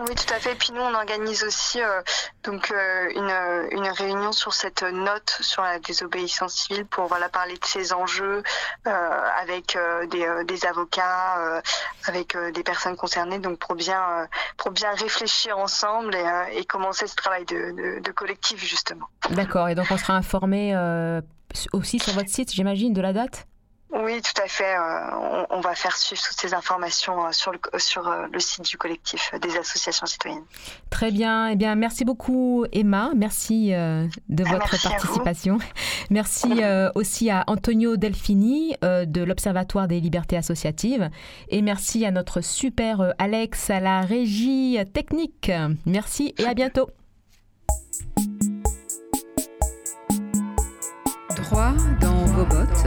Oui, 0.00 0.14
tout 0.14 0.34
à 0.34 0.40
fait. 0.40 0.54
Puis 0.56 0.72
nous, 0.72 0.80
on 0.80 0.94
organise 0.94 1.44
aussi 1.44 1.80
euh, 1.80 2.00
donc 2.42 2.70
euh, 2.70 3.10
une, 3.14 3.30
euh, 3.30 3.68
une 3.70 3.88
réunion 3.88 4.32
sur 4.32 4.52
cette 4.52 4.82
note 4.82 5.38
sur 5.40 5.62
la 5.62 5.78
désobéissance 5.78 6.54
civile 6.54 6.84
pour 6.86 7.06
voilà 7.06 7.28
parler 7.28 7.54
de 7.54 7.64
ces 7.64 7.92
enjeux 7.92 8.42
avec 8.84 9.78
des, 10.10 10.26
des 10.44 10.66
avocats, 10.66 11.62
avec 12.06 12.36
des 12.36 12.62
personnes 12.62 12.96
concernées, 12.96 13.38
donc 13.38 13.58
pour 13.58 13.74
bien 13.74 14.28
pour 14.56 14.70
bien 14.70 14.90
réfléchir 14.92 15.58
ensemble 15.58 16.14
et, 16.14 16.58
et 16.58 16.64
commencer 16.64 17.06
ce 17.06 17.14
travail 17.14 17.44
de, 17.44 18.00
de, 18.00 18.12
collectif 18.12 18.62
justement. 18.64 19.06
D'accord. 19.30 19.68
Et 19.68 19.74
donc 19.74 19.86
on 19.90 19.96
sera 19.96 20.14
informé 20.14 20.74
aussi 21.72 21.98
sur 21.98 22.12
votre 22.14 22.28
site, 22.28 22.52
j'imagine, 22.52 22.92
de 22.92 23.00
la 23.00 23.12
date? 23.12 23.46
Oui, 23.96 24.20
tout 24.22 24.42
à 24.42 24.48
fait. 24.48 24.74
euh, 24.76 25.16
on, 25.16 25.46
on 25.58 25.60
va 25.60 25.74
faire 25.76 25.96
suivre 25.96 26.20
toutes 26.20 26.38
ces 26.40 26.52
informations 26.52 27.26
euh, 27.26 27.30
sur 27.30 27.52
le 27.52 27.58
sur 27.78 28.08
euh, 28.08 28.26
le 28.32 28.40
site 28.40 28.64
du 28.68 28.76
collectif 28.76 29.30
euh, 29.32 29.38
des 29.38 29.56
associations 29.56 30.04
citoyennes. 30.06 30.42
Très 30.90 31.12
bien. 31.12 31.48
Eh 31.48 31.56
bien, 31.56 31.76
merci 31.76 32.04
beaucoup, 32.04 32.64
Emma. 32.72 33.10
Merci 33.16 33.72
euh, 33.72 34.06
de 34.28 34.42
Ah, 34.46 34.50
votre 34.52 34.68
merci 34.72 34.86
à 34.86 34.90
vous. 34.90 34.96
participation. 34.96 35.58
Merci 36.10 36.62
euh, 36.62 36.90
aussi 36.96 37.30
à 37.30 37.44
Antonio 37.46 37.96
Delfini 37.96 38.76
euh, 38.84 39.04
de 39.06 39.22
l'Observatoire 39.22 39.86
des 39.88 40.00
libertés 40.00 40.36
associatives. 40.36 41.08
Et 41.48 41.62
merci 41.62 42.04
à 42.04 42.10
notre 42.10 42.40
super 42.42 43.00
euh, 43.00 43.10
Alex 43.18 43.70
à 43.70 43.80
la 43.80 44.00
régie 44.02 44.78
technique. 44.92 45.50
Merci 45.86 46.34
et 46.38 46.44
à 46.46 46.52
bientôt. 46.54 46.90
Droit 51.36 51.72
dans 52.00 52.24
vos 52.26 52.44
bottes, 52.44 52.86